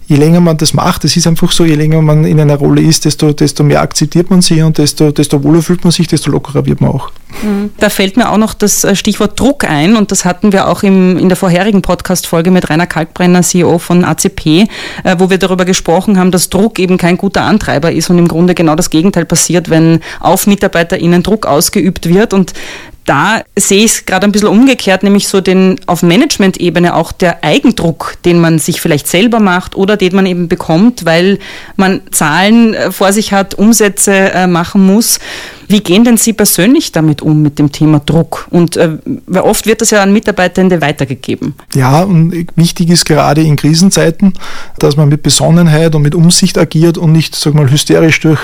je 0.07 0.15
länger 0.15 0.39
man 0.41 0.57
das 0.57 0.75
macht, 0.75 1.05
es 1.05 1.17
ist 1.17 1.27
einfach 1.27 1.51
so, 1.51 1.65
je 1.65 1.75
länger 1.75 2.01
man 2.03 2.25
in 2.25 2.39
einer 2.39 2.55
Rolle 2.55 2.83
ist, 2.83 3.05
desto, 3.05 3.33
desto 3.33 3.65
mehr 3.65 3.81
akzeptiert 3.81 4.31
man 4.31 4.43
sie 4.43 4.63
und 4.63 4.79
desto, 4.79 5.11
desto 5.11 5.43
wohler 5.43 5.61
fühlt 5.61 5.83
man 5.83 5.91
sich, 5.91 6.07
desto 6.07 6.31
lockerer 6.31 6.65
wird 6.67 6.81
man 6.81 6.91
auch. 6.91 7.11
Mhm. 7.43 7.71
Da 7.79 7.91
fällt 7.91 8.17
mir 8.17 8.31
auch 8.31 8.37
noch 8.37 8.55
das 8.55 8.85
äh, 8.85 8.95
Stichwort 8.95 9.39
Druck 9.41 9.65
ein 9.69 9.97
und 9.97 10.13
das 10.13 10.25
hatten 10.25 10.53
wir 10.53 10.69
auch 10.69 10.85
im, 10.85 11.19
in 11.19 11.29
der 11.29 11.37
vorherigen 11.37 11.83
Podcast-Folge 11.83 12.53
mit 12.53 12.71
Rainer 12.71 12.87
Kalkbrenner, 12.87 13.43
CEO 13.43 13.81
von 13.81 14.05
ACP, 14.05 14.47
äh, 14.47 14.67
wo 15.19 15.29
wir 15.29 15.39
darüber 15.39 15.65
gesprochen 15.65 16.17
haben, 16.17 16.31
dass 16.31 16.49
Druck 16.49 16.79
eben 16.79 16.97
kein 16.97 17.17
guter 17.17 17.43
Antreiber 17.43 17.91
ist 17.91 18.09
und 18.09 18.19
im 18.19 18.29
Grunde 18.29 18.55
genau 18.55 18.77
das 18.77 18.91
Gegenteil 18.91 19.25
passiert, 19.25 19.69
wenn 19.69 19.99
auf 20.21 20.47
MitarbeiterInnen 20.47 21.25
Druck 21.25 21.45
ausgeübt 21.45 22.09
wird 22.09 22.35
und 22.35 22.53
da 23.11 23.43
sehe 23.57 23.85
ich 23.85 23.91
es 23.91 24.07
gerade 24.07 24.25
ein 24.25 24.31
bisschen 24.31 24.47
umgekehrt, 24.47 25.03
nämlich 25.03 25.27
so 25.27 25.41
den 25.41 25.81
auf 25.87 26.05
Management-Ebene 26.05 26.95
auch 26.95 27.11
der 27.11 27.43
Eigendruck, 27.43 28.15
den 28.25 28.39
man 28.39 28.61
sich 28.61 28.81
vielleicht 28.81 29.09
selber 29.09 29.41
macht 29.41 29.75
oder 29.75 29.97
den 29.97 30.15
man 30.15 30.27
eben 30.27 30.47
bekommt, 30.47 31.05
weil 31.05 31.41
man 31.75 32.03
Zahlen 32.13 32.73
äh, 32.75 32.93
vor 32.93 33.13
sich 33.13 33.33
hat, 33.33 33.55
Umsätze 33.55 34.13
äh, 34.13 34.47
machen 34.47 34.87
muss. 34.87 35.19
Wie 35.71 35.83
gehen 35.83 36.03
denn 36.03 36.17
Sie 36.17 36.33
persönlich 36.33 36.91
damit 36.91 37.23
um, 37.23 37.43
mit 37.43 37.61
dem 37.61 37.71
Thema 37.71 38.01
Druck? 38.01 38.49
Und 38.51 38.77
äh, 38.77 38.99
oft 39.35 39.67
wird 39.67 39.81
das 39.81 39.91
ja 39.91 40.03
an 40.03 40.13
Mitarbeitende 40.13 40.81
weitergegeben. 40.81 41.55
Ja, 41.77 42.03
und 42.03 42.49
wichtig 42.57 42.91
ist 42.91 43.05
gerade 43.05 43.43
in 43.43 43.55
Krisenzeiten, 43.55 44.33
dass 44.81 44.97
man 44.97 45.09
mit 45.09 45.23
Besonnenheit 45.23 45.95
und 45.95 46.03
mit 46.03 46.17
Umsicht 46.17 46.59
agiert 46.59 46.99
und 46.99 47.13
nicht, 47.13 47.37
sag 47.37 47.55
mal, 47.55 47.71
hysterisch 47.71 48.19
durch, 48.19 48.41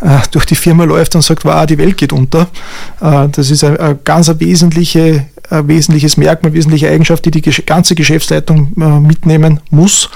äh, 0.00 0.18
durch 0.30 0.44
die 0.44 0.54
Firma 0.54 0.84
läuft 0.84 1.16
und 1.16 1.22
sagt, 1.22 1.44
wow, 1.44 1.66
die 1.66 1.76
Welt 1.76 1.96
geht 1.96 2.12
unter. 2.12 2.42
Äh, 3.00 3.28
das 3.32 3.50
ist 3.50 3.64
eine, 3.64 3.80
eine 3.80 3.96
ganz 3.96 4.28
eine 4.28 4.38
wesentliche 4.38 5.26
ein 5.48 5.66
wesentliches 5.66 6.16
Merkmal, 6.16 6.52
wesentliche 6.52 6.88
Eigenschaft, 6.88 7.24
die 7.24 7.32
die 7.32 7.42
ganze 7.42 7.96
Geschäftsleitung 7.96 8.72
äh, 8.80 9.00
mitnehmen 9.00 9.58
muss. 9.70 10.08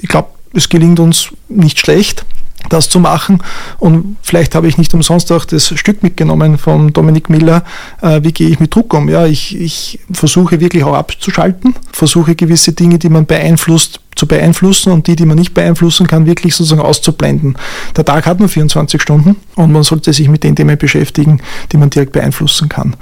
Ich 0.00 0.10
glaube, 0.10 0.28
es 0.52 0.68
gelingt 0.68 1.00
uns 1.00 1.28
nicht 1.48 1.78
schlecht 1.78 2.26
das 2.68 2.88
zu 2.88 3.00
machen. 3.00 3.42
Und 3.78 4.16
vielleicht 4.22 4.54
habe 4.54 4.68
ich 4.68 4.78
nicht 4.78 4.94
umsonst 4.94 5.32
auch 5.32 5.44
das 5.44 5.68
Stück 5.68 6.02
mitgenommen 6.02 6.58
von 6.58 6.92
Dominik 6.92 7.30
Miller, 7.30 7.64
äh, 8.00 8.20
wie 8.22 8.32
gehe 8.32 8.48
ich 8.48 8.60
mit 8.60 8.74
Druck 8.74 8.94
um. 8.94 9.08
Ja, 9.08 9.26
ich, 9.26 9.58
ich 9.58 10.00
versuche 10.12 10.60
wirklich 10.60 10.84
auch 10.84 10.94
abzuschalten, 10.94 11.74
versuche 11.92 12.34
gewisse 12.34 12.72
Dinge, 12.72 12.98
die 12.98 13.08
man 13.08 13.26
beeinflusst, 13.26 14.00
zu 14.16 14.26
beeinflussen 14.26 14.92
und 14.92 15.06
die, 15.06 15.16
die 15.16 15.26
man 15.26 15.38
nicht 15.38 15.54
beeinflussen 15.54 16.06
kann, 16.06 16.26
wirklich 16.26 16.54
sozusagen 16.54 16.82
auszublenden. 16.82 17.56
Der 17.96 18.04
Tag 18.04 18.26
hat 18.26 18.38
nur 18.38 18.48
24 18.48 19.00
Stunden 19.00 19.36
und 19.56 19.72
man 19.72 19.82
sollte 19.82 20.12
sich 20.12 20.28
mit 20.28 20.44
den 20.44 20.56
Themen 20.56 20.78
beschäftigen, 20.78 21.40
die 21.72 21.76
man 21.76 21.90
direkt 21.90 22.12
beeinflussen 22.12 22.68
kann. 22.68 22.96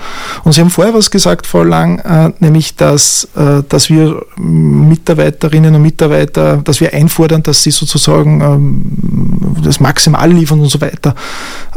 Und 0.45 0.53
Sie 0.53 0.61
haben 0.61 0.71
vorher 0.71 0.95
was 0.95 1.11
gesagt, 1.11 1.47
Frau 1.47 1.63
Lang, 1.63 1.99
äh, 1.99 2.33
nämlich, 2.39 2.77
dass, 2.77 3.29
äh, 3.37 3.63
dass 3.69 3.91
wir 3.91 4.23
Mitarbeiterinnen 4.37 5.75
und 5.75 5.83
Mitarbeiter, 5.83 6.59
dass 6.59 6.81
wir 6.81 6.93
einfordern, 6.95 7.43
dass 7.43 7.63
sie 7.63 7.71
sozusagen 7.71 8.41
ähm, 8.41 9.57
das 9.63 9.81
Maximal 9.81 10.31
liefern 10.33 10.61
und 10.61 10.71
so 10.71 10.81
weiter. 10.81 11.15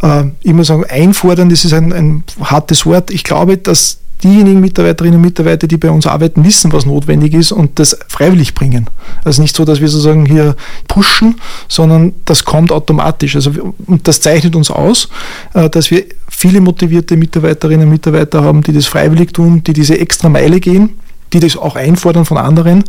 Äh, 0.01 0.53
muss 0.53 0.67
sagen, 0.67 0.85
einfordern, 0.87 1.49
das 1.49 1.65
ist 1.65 1.73
ein, 1.73 1.91
ein 1.91 2.23
hartes 2.41 2.85
Wort. 2.85 3.11
Ich 3.11 3.23
glaube, 3.23 3.57
dass 3.57 3.99
diejenigen 4.23 4.59
Mitarbeiterinnen 4.59 5.17
und 5.17 5.25
Mitarbeiter, 5.25 5.67
die 5.67 5.77
bei 5.77 5.91
uns 5.91 6.07
arbeiten, 6.07 6.43
wissen, 6.43 6.71
was 6.71 6.85
notwendig 6.85 7.33
ist 7.33 7.51
und 7.51 7.79
das 7.79 7.97
freiwillig 8.07 8.53
bringen. 8.53 8.89
Also 9.23 9.41
nicht 9.41 9.55
so, 9.55 9.65
dass 9.65 9.81
wir 9.81 9.87
sozusagen 9.87 10.25
hier 10.25 10.55
pushen, 10.87 11.35
sondern 11.67 12.13
das 12.25 12.45
kommt 12.45 12.71
automatisch. 12.71 13.35
Also, 13.35 13.51
und 13.85 14.07
das 14.07 14.21
zeichnet 14.21 14.55
uns 14.55 14.71
aus, 14.71 15.09
äh, 15.53 15.69
dass 15.69 15.91
wir 15.91 16.05
viele 16.29 16.61
motivierte 16.61 17.17
Mitarbeiterinnen 17.17 17.87
und 17.87 17.91
Mitarbeiter 17.91 18.43
haben, 18.43 18.61
die 18.61 18.73
das 18.73 18.85
freiwillig 18.85 19.33
tun, 19.33 19.63
die 19.63 19.73
diese 19.73 19.99
extra 19.99 20.29
Meile 20.29 20.59
gehen 20.59 20.91
die 21.33 21.39
das 21.39 21.57
auch 21.57 21.75
einfordern 21.75 22.25
von 22.25 22.37
anderen 22.37 22.83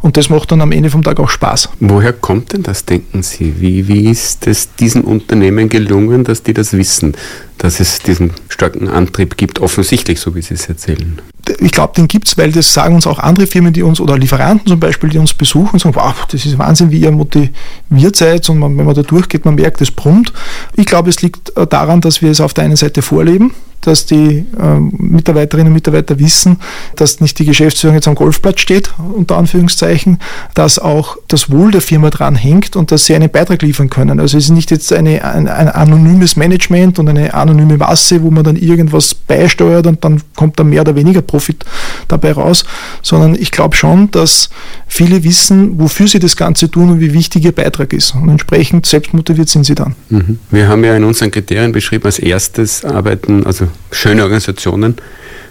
und 0.00 0.16
das 0.16 0.30
macht 0.30 0.52
dann 0.52 0.60
am 0.60 0.72
Ende 0.72 0.90
vom 0.90 1.02
Tag 1.02 1.18
auch 1.20 1.28
Spaß. 1.28 1.70
Woher 1.80 2.12
kommt 2.12 2.52
denn 2.52 2.62
das, 2.62 2.84
denken 2.84 3.22
Sie? 3.22 3.60
Wie, 3.60 3.88
wie 3.88 4.08
ist 4.08 4.46
es 4.46 4.74
diesen 4.76 5.02
Unternehmen 5.02 5.68
gelungen, 5.68 6.24
dass 6.24 6.42
die 6.42 6.54
das 6.54 6.72
wissen, 6.72 7.16
dass 7.58 7.80
es 7.80 7.98
diesen 7.98 8.30
starken 8.48 8.88
Antrieb 8.88 9.36
gibt, 9.36 9.58
offensichtlich, 9.58 10.20
so 10.20 10.34
wie 10.34 10.42
Sie 10.42 10.54
es 10.54 10.68
erzählen? 10.68 11.20
Ich 11.60 11.72
glaube, 11.72 11.94
den 11.96 12.08
gibt 12.08 12.28
es, 12.28 12.36
weil 12.36 12.52
das 12.52 12.72
sagen 12.72 12.94
uns 12.94 13.06
auch 13.06 13.18
andere 13.18 13.46
Firmen, 13.46 13.72
die 13.72 13.82
uns 13.82 14.00
oder 14.00 14.18
Lieferanten 14.18 14.66
zum 14.66 14.78
Beispiel, 14.78 15.08
die 15.08 15.18
uns 15.18 15.32
besuchen 15.32 15.70
und 15.72 15.78
sagen, 15.80 15.96
wow, 15.96 16.26
das 16.30 16.44
ist 16.44 16.58
Wahnsinn, 16.58 16.90
wie 16.90 17.00
ihr 17.00 17.10
motiviert 17.10 18.16
seid 18.16 18.48
und 18.50 18.58
man, 18.58 18.76
wenn 18.76 18.84
man 18.84 18.94
da 18.94 19.02
durchgeht, 19.02 19.44
man 19.44 19.54
merkt, 19.54 19.80
es 19.80 19.90
brummt. 19.90 20.32
Ich 20.76 20.86
glaube, 20.86 21.08
es 21.08 21.22
liegt 21.22 21.52
daran, 21.70 22.00
dass 22.00 22.20
wir 22.22 22.30
es 22.30 22.40
auf 22.40 22.52
der 22.52 22.64
einen 22.64 22.76
Seite 22.76 23.00
vorleben, 23.00 23.54
dass 23.80 24.06
die 24.06 24.44
äh, 24.58 24.80
Mitarbeiterinnen 24.80 25.68
und 25.68 25.74
Mitarbeiter 25.74 26.18
wissen, 26.18 26.58
dass 26.96 27.20
nicht 27.20 27.38
die 27.38 27.44
Geschäftsführung 27.44 27.94
jetzt 27.94 28.08
am 28.08 28.14
Golfplatz 28.14 28.60
steht, 28.60 28.92
unter 28.98 29.36
Anführungszeichen, 29.36 30.18
dass 30.54 30.78
auch 30.78 31.16
das 31.28 31.50
Wohl 31.50 31.70
der 31.70 31.80
Firma 31.80 32.10
dran 32.10 32.34
hängt 32.34 32.76
und 32.76 32.90
dass 32.90 33.06
sie 33.06 33.14
einen 33.14 33.30
Beitrag 33.30 33.62
liefern 33.62 33.90
können. 33.90 34.20
Also 34.20 34.36
es 34.36 34.44
ist 34.44 34.50
nicht 34.50 34.70
jetzt 34.70 34.92
eine, 34.92 35.24
ein, 35.24 35.48
ein 35.48 35.68
anonymes 35.68 36.36
Management 36.36 36.98
und 36.98 37.08
eine 37.08 37.34
anonyme 37.34 37.76
Masse, 37.76 38.22
wo 38.22 38.30
man 38.30 38.44
dann 38.44 38.56
irgendwas 38.56 39.14
beisteuert 39.14 39.86
und 39.86 40.04
dann 40.04 40.22
kommt 40.36 40.58
da 40.58 40.64
mehr 40.64 40.82
oder 40.82 40.94
weniger 40.94 41.22
Profit 41.22 41.64
dabei 42.08 42.32
raus, 42.32 42.64
sondern 43.02 43.34
ich 43.34 43.50
glaube 43.50 43.76
schon, 43.76 44.10
dass 44.10 44.50
viele 44.86 45.24
wissen, 45.24 45.78
wofür 45.78 46.08
sie 46.08 46.18
das 46.18 46.36
Ganze 46.36 46.70
tun 46.70 46.90
und 46.90 47.00
wie 47.00 47.12
wichtig 47.12 47.44
ihr 47.44 47.52
Beitrag 47.52 47.92
ist. 47.92 48.14
Und 48.14 48.28
entsprechend 48.28 48.86
selbstmotiviert 48.86 49.48
sind 49.48 49.64
sie 49.64 49.74
dann. 49.74 49.94
Mhm. 50.08 50.38
Wir 50.50 50.68
haben 50.68 50.84
ja 50.84 50.96
in 50.96 51.04
unseren 51.04 51.30
Kriterien 51.30 51.72
beschrieben, 51.72 52.04
als 52.04 52.18
erstes 52.18 52.84
arbeiten, 52.84 53.46
also 53.46 53.67
schöne 53.90 54.22
Organisationen. 54.22 54.96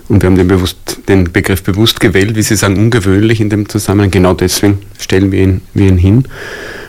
Und 0.09 0.21
wir 0.21 0.29
haben 0.29 0.37
den, 0.37 0.47
bewusst, 0.47 0.77
den, 1.09 1.31
Begriff 1.33 1.63
bewusst 1.63 1.99
gewählt, 1.99 2.35
wie 2.35 2.41
Sie 2.41 2.55
sagen, 2.55 2.77
ungewöhnlich 2.77 3.41
in 3.41 3.49
dem 3.49 3.67
Zusammenhang. 3.67 4.09
Genau 4.09 4.33
deswegen 4.33 4.79
stellen 4.97 5.31
wir 5.31 5.41
ihn, 5.41 5.61
wir 5.73 5.89
ihn 5.89 5.97
hin. 5.97 6.23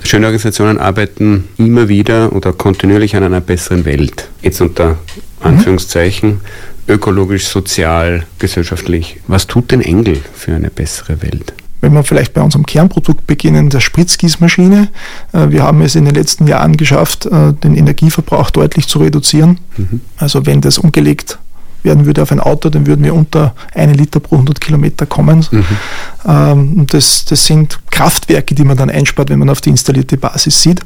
Schöne 0.05 0.27
Organisationen 0.27 0.79
arbeiten 0.79 1.49
immer 1.57 1.89
wieder 1.89 2.33
oder 2.33 2.53
kontinuierlich 2.53 3.17
an 3.17 3.25
einer 3.25 3.41
besseren 3.41 3.85
Welt. 3.85 4.29
Jetzt 4.41 4.61
unter 4.61 4.99
Anführungszeichen, 5.41 6.41
ökologisch, 6.87 7.47
sozial, 7.49 8.25
gesellschaftlich. 8.39 9.21
Was 9.27 9.49
tut 9.49 9.73
denn 9.73 9.81
Engel 9.81 10.21
für 10.35 10.55
eine 10.55 10.71
bessere 10.71 11.21
Welt? 11.21 11.53
Wenn 11.81 11.93
wir 11.93 12.03
vielleicht 12.03 12.35
bei 12.35 12.41
unserem 12.41 12.67
Kernprodukt 12.67 13.27
beginnen, 13.27 13.71
der 13.71 13.81
Spritzgießmaschine. 13.81 14.89
Äh, 15.33 15.51
wir 15.51 15.63
haben 15.63 15.83
es 15.83 15.95
in 15.95 16.05
den 16.05 16.15
letzten 16.15 16.47
Jahren 16.47 16.77
geschafft, 16.77 17.27
äh, 17.27 17.53
den 17.53 17.77
Energieverbrauch 17.77 18.51
deutlich 18.51 18.89
zu 18.89 18.99
reduzieren. 18.99 19.59
Mhm. 19.77 20.01
Also 20.17 20.47
wenn 20.47 20.61
das 20.61 20.79
umgelegt 20.79 21.39
werden 21.83 22.07
würde 22.07 22.23
auf 22.23 22.33
ein 22.33 22.41
Auto, 22.41 22.71
dann 22.71 22.87
würden 22.87 23.05
wir 23.05 23.15
unter 23.15 23.55
einen 23.75 23.95
Liter 23.95 24.21
pro 24.21 24.37
100 24.37 24.61
Kilometer 24.61 25.07
kommen. 25.07 25.47
Mhm. 25.51 25.65
Ähm, 26.27 26.87
das, 26.89 27.25
das 27.25 27.47
sind 27.47 27.79
Kraftwerke, 27.91 28.55
die 28.55 28.65
man 28.65 28.77
dann 28.77 28.91
einspart, 28.91 29.31
wenn 29.31 29.39
man 29.39 29.51
auf 29.51 29.61
die 29.61 29.71
installierte 29.71 30.17
Basis 30.17 30.61
sieht. 30.63 30.83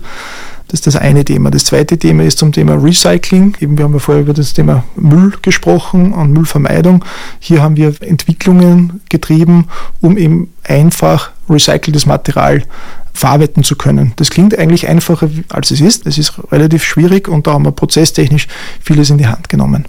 Das 0.72 0.78
ist 0.78 0.86
das 0.86 0.96
eine 0.96 1.22
Thema. 1.22 1.50
Das 1.50 1.66
zweite 1.66 1.98
Thema 1.98 2.24
ist 2.24 2.38
zum 2.38 2.50
Thema 2.50 2.72
Recycling. 2.82 3.58
Eben, 3.60 3.76
wir 3.76 3.84
haben 3.84 3.92
ja 3.92 3.98
vorher 3.98 4.22
über 4.22 4.32
das 4.32 4.54
Thema 4.54 4.84
Müll 4.96 5.34
gesprochen 5.42 6.14
und 6.14 6.32
Müllvermeidung. 6.32 7.04
Hier 7.40 7.62
haben 7.62 7.76
wir 7.76 7.94
Entwicklungen 8.00 9.02
getrieben, 9.10 9.66
um 10.00 10.16
eben 10.16 10.50
einfach 10.64 11.30
recyceltes 11.50 12.06
Material 12.06 12.62
verarbeiten 13.12 13.64
zu 13.64 13.76
können. 13.76 14.14
Das 14.16 14.30
klingt 14.30 14.58
eigentlich 14.58 14.88
einfacher, 14.88 15.28
als 15.50 15.72
es 15.72 15.82
ist. 15.82 16.06
Es 16.06 16.16
ist 16.16 16.32
relativ 16.50 16.84
schwierig 16.84 17.28
und 17.28 17.46
da 17.46 17.52
haben 17.52 17.66
wir 17.66 17.72
prozesstechnisch 17.72 18.48
vieles 18.80 19.10
in 19.10 19.18
die 19.18 19.26
Hand 19.26 19.50
genommen. 19.50 19.84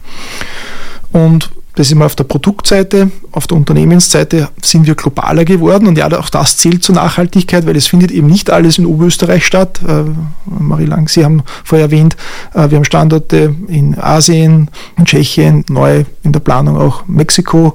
Und 1.13 1.50
das 1.75 1.88
ist 1.88 1.96
mal 1.96 2.06
auf 2.06 2.15
der 2.15 2.25
Produktseite, 2.25 3.10
auf 3.32 3.48
der 3.48 3.58
Unternehmensseite 3.58 4.50
sind 4.62 4.86
wir 4.86 4.96
globaler 4.96 5.44
geworden 5.44 5.88
und 5.88 5.98
ja, 5.98 6.08
auch 6.18 6.30
das 6.30 6.58
zählt 6.58 6.84
zur 6.84 6.96
Nachhaltigkeit, 6.96 7.65
weil 7.65 7.75
es 7.75 7.88
findet 7.88 8.12
eben 8.12 8.27
nicht 8.27 8.51
alles 8.51 8.77
in 8.77 8.86
Oberösterreich 8.86 9.46
statt. 9.46 9.80
Äh, 9.88 10.03
Marie 10.46 10.86
Lang, 10.86 11.08
Sie 11.10 11.25
haben 11.25 11.42
vorher 11.63 11.88
erwähnt, 11.88 12.15
äh, 12.53 12.70
wir 12.70 12.77
haben 12.77 12.86
Standorte 12.86 13.56
in 13.68 13.98
Asien, 14.00 14.70
in 14.98 15.06
Tschechien, 15.06 15.65
neu 15.68 16.06
in 16.22 16.32
der 16.32 16.42
Planung 16.42 16.77
auch 16.77 17.08
Mexiko 17.08 17.74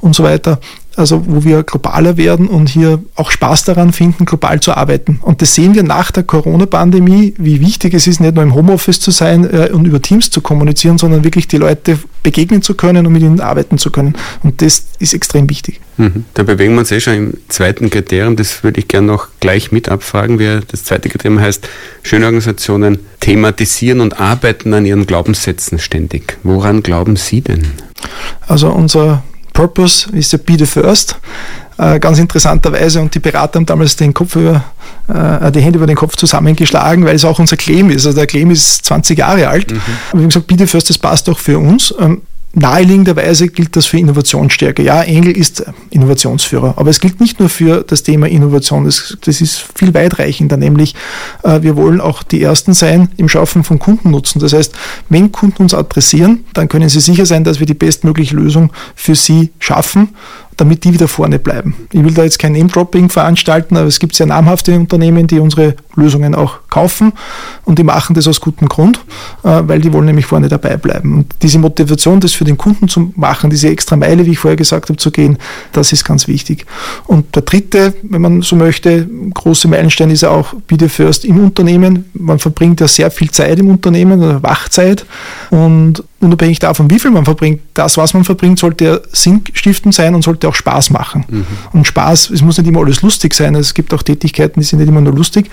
und 0.00 0.14
so 0.14 0.22
weiter 0.22 0.58
also 0.96 1.24
wo 1.26 1.44
wir 1.44 1.62
globaler 1.62 2.16
werden 2.16 2.48
und 2.48 2.68
hier 2.68 3.00
auch 3.14 3.30
Spaß 3.30 3.64
daran 3.64 3.92
finden, 3.92 4.24
global 4.24 4.60
zu 4.60 4.74
arbeiten. 4.74 5.18
Und 5.22 5.42
das 5.42 5.54
sehen 5.54 5.74
wir 5.74 5.82
nach 5.82 6.10
der 6.10 6.22
Corona-Pandemie, 6.22 7.34
wie 7.38 7.60
wichtig 7.60 7.94
es 7.94 8.06
ist, 8.06 8.20
nicht 8.20 8.34
nur 8.34 8.42
im 8.42 8.54
Homeoffice 8.54 9.00
zu 9.00 9.10
sein 9.10 9.44
äh, 9.44 9.70
und 9.72 9.86
über 9.86 10.00
Teams 10.00 10.30
zu 10.30 10.40
kommunizieren, 10.40 10.98
sondern 10.98 11.22
wirklich 11.22 11.48
die 11.48 11.58
Leute 11.58 11.98
begegnen 12.22 12.62
zu 12.62 12.74
können 12.74 13.06
und 13.06 13.12
mit 13.12 13.22
ihnen 13.22 13.40
arbeiten 13.40 13.78
zu 13.78 13.90
können. 13.90 14.14
Und 14.42 14.62
das 14.62 14.84
ist 14.98 15.14
extrem 15.14 15.48
wichtig. 15.50 15.80
Mhm. 15.98 16.24
Da 16.34 16.42
bewegen 16.42 16.74
wir 16.74 16.80
uns 16.80 16.90
eh 16.92 17.00
schon 17.00 17.14
im 17.14 17.34
zweiten 17.48 17.90
Kriterium. 17.90 18.36
Das 18.36 18.64
würde 18.64 18.80
ich 18.80 18.88
gerne 18.88 19.06
noch 19.06 19.28
gleich 19.40 19.72
mit 19.72 19.88
abfragen. 19.88 20.38
Das 20.68 20.84
zweite 20.84 21.08
Kriterium 21.08 21.40
heißt, 21.40 21.68
schöne 22.02 22.24
Organisationen 22.24 22.98
thematisieren 23.20 24.00
und 24.00 24.20
arbeiten 24.20 24.72
an 24.74 24.86
ihren 24.86 25.06
Glaubenssätzen 25.06 25.78
ständig. 25.78 26.38
Woran 26.42 26.82
glauben 26.82 27.16
Sie 27.16 27.40
denn? 27.40 27.66
Also 28.46 28.70
unser 28.70 29.22
Purpose 29.56 30.10
ist 30.12 30.32
ja 30.32 30.38
Be 30.38 30.56
the 30.58 30.66
First. 30.66 31.18
Äh, 31.78 31.98
ganz 31.98 32.18
interessanterweise 32.18 33.00
und 33.00 33.14
die 33.14 33.18
Berater 33.18 33.58
haben 33.58 33.66
damals 33.66 33.96
den 33.96 34.12
Kopf 34.12 34.36
über, 34.36 34.64
äh, 35.08 35.50
die 35.50 35.60
Hände 35.60 35.78
über 35.78 35.86
den 35.86 35.96
Kopf 35.96 36.14
zusammengeschlagen, 36.16 37.04
weil 37.04 37.16
es 37.16 37.24
auch 37.24 37.38
unser 37.38 37.56
Claim 37.56 37.90
ist. 37.90 38.06
Also 38.06 38.16
der 38.16 38.26
Claim 38.26 38.50
ist 38.50 38.84
20 38.84 39.18
Jahre 39.18 39.48
alt. 39.48 39.72
Mhm. 39.72 39.80
wir 40.12 40.20
haben 40.20 40.28
gesagt, 40.28 40.46
Be 40.46 40.56
the 40.58 40.66
First, 40.66 40.90
das 40.90 40.98
passt 40.98 41.28
auch 41.30 41.38
für 41.38 41.58
uns. 41.58 41.94
Ähm, 41.98 42.22
Naheliegenderweise 42.58 43.48
gilt 43.48 43.76
das 43.76 43.84
für 43.84 43.98
Innovationsstärke. 43.98 44.82
Ja, 44.82 45.02
Engel 45.02 45.36
ist 45.36 45.62
Innovationsführer, 45.90 46.72
aber 46.78 46.88
es 46.88 47.00
gilt 47.00 47.20
nicht 47.20 47.38
nur 47.38 47.50
für 47.50 47.82
das 47.82 48.02
Thema 48.02 48.28
Innovation, 48.28 48.86
das, 48.86 49.18
das 49.20 49.42
ist 49.42 49.62
viel 49.74 49.92
weitreichender, 49.92 50.56
nämlich 50.56 50.94
äh, 51.42 51.60
wir 51.60 51.76
wollen 51.76 52.00
auch 52.00 52.22
die 52.22 52.42
Ersten 52.42 52.72
sein 52.72 53.10
im 53.18 53.28
Schaffen 53.28 53.62
von 53.62 53.78
Kundennutzen. 53.78 54.40
Das 54.40 54.54
heißt, 54.54 54.74
wenn 55.10 55.32
Kunden 55.32 55.64
uns 55.64 55.74
adressieren, 55.74 56.46
dann 56.54 56.68
können 56.68 56.88
sie 56.88 57.00
sicher 57.00 57.26
sein, 57.26 57.44
dass 57.44 57.60
wir 57.60 57.66
die 57.66 57.74
bestmögliche 57.74 58.34
Lösung 58.34 58.72
für 58.94 59.14
sie 59.14 59.50
schaffen 59.58 60.14
damit 60.56 60.84
die 60.84 60.92
wieder 60.92 61.08
vorne 61.08 61.38
bleiben. 61.38 61.74
Ich 61.92 62.02
will 62.02 62.14
da 62.14 62.24
jetzt 62.24 62.38
kein 62.38 62.52
Name-Dropping 62.52 63.10
veranstalten, 63.10 63.76
aber 63.76 63.86
es 63.86 63.98
gibt 63.98 64.14
sehr 64.14 64.26
namhafte 64.26 64.74
Unternehmen, 64.74 65.26
die 65.26 65.38
unsere 65.38 65.74
Lösungen 65.94 66.34
auch 66.34 66.58
kaufen 66.70 67.12
und 67.64 67.78
die 67.78 67.82
machen 67.82 68.14
das 68.14 68.26
aus 68.26 68.40
gutem 68.40 68.68
Grund, 68.68 68.98
äh, 69.42 69.62
weil 69.66 69.80
die 69.80 69.92
wollen 69.92 70.06
nämlich 70.06 70.26
vorne 70.26 70.48
dabei 70.48 70.76
bleiben. 70.76 71.14
Und 71.18 71.34
diese 71.42 71.58
Motivation, 71.58 72.20
das 72.20 72.32
für 72.32 72.44
den 72.44 72.56
Kunden 72.56 72.88
zu 72.88 73.12
machen, 73.16 73.50
diese 73.50 73.68
extra 73.68 73.96
Meile, 73.96 74.24
wie 74.26 74.32
ich 74.32 74.38
vorher 74.38 74.56
gesagt 74.56 74.88
habe, 74.88 74.96
zu 74.96 75.10
gehen, 75.10 75.38
das 75.72 75.92
ist 75.92 76.04
ganz 76.04 76.28
wichtig. 76.28 76.66
Und 77.06 77.34
der 77.34 77.42
dritte, 77.42 77.94
wenn 78.02 78.22
man 78.22 78.42
so 78.42 78.56
möchte, 78.56 79.06
große 79.34 79.68
Meilenstein 79.68 80.10
ist 80.10 80.22
ja 80.22 80.30
auch 80.30 80.54
Be 80.66 80.88
First 80.88 81.24
im 81.24 81.38
Unternehmen. 81.42 82.04
Man 82.14 82.38
verbringt 82.38 82.80
ja 82.80 82.88
sehr 82.88 83.10
viel 83.10 83.30
Zeit 83.30 83.58
im 83.58 83.68
Unternehmen, 83.68 84.42
Wachzeit 84.42 85.04
und 85.50 86.04
unabhängig 86.20 86.58
davon, 86.58 86.88
wie 86.90 86.98
viel 86.98 87.10
man 87.10 87.24
verbringt, 87.24 87.60
das, 87.74 87.96
was 87.98 88.14
man 88.14 88.24
verbringt, 88.24 88.58
sollte 88.58 88.84
ja 88.84 88.98
sinnstiftend 89.12 89.94
sein 89.94 90.14
und 90.14 90.22
sollte 90.22 90.48
auch 90.48 90.54
Spaß 90.54 90.90
machen. 90.90 91.24
Mhm. 91.28 91.46
Und 91.72 91.86
Spaß, 91.86 92.30
es 92.30 92.42
muss 92.42 92.56
nicht 92.56 92.66
immer 92.66 92.80
alles 92.80 93.02
lustig 93.02 93.34
sein. 93.34 93.54
Es 93.54 93.74
gibt 93.74 93.92
auch 93.92 94.02
Tätigkeiten, 94.02 94.60
die 94.60 94.66
sind 94.66 94.78
nicht 94.78 94.88
immer 94.88 95.02
nur 95.02 95.14
lustig. 95.14 95.50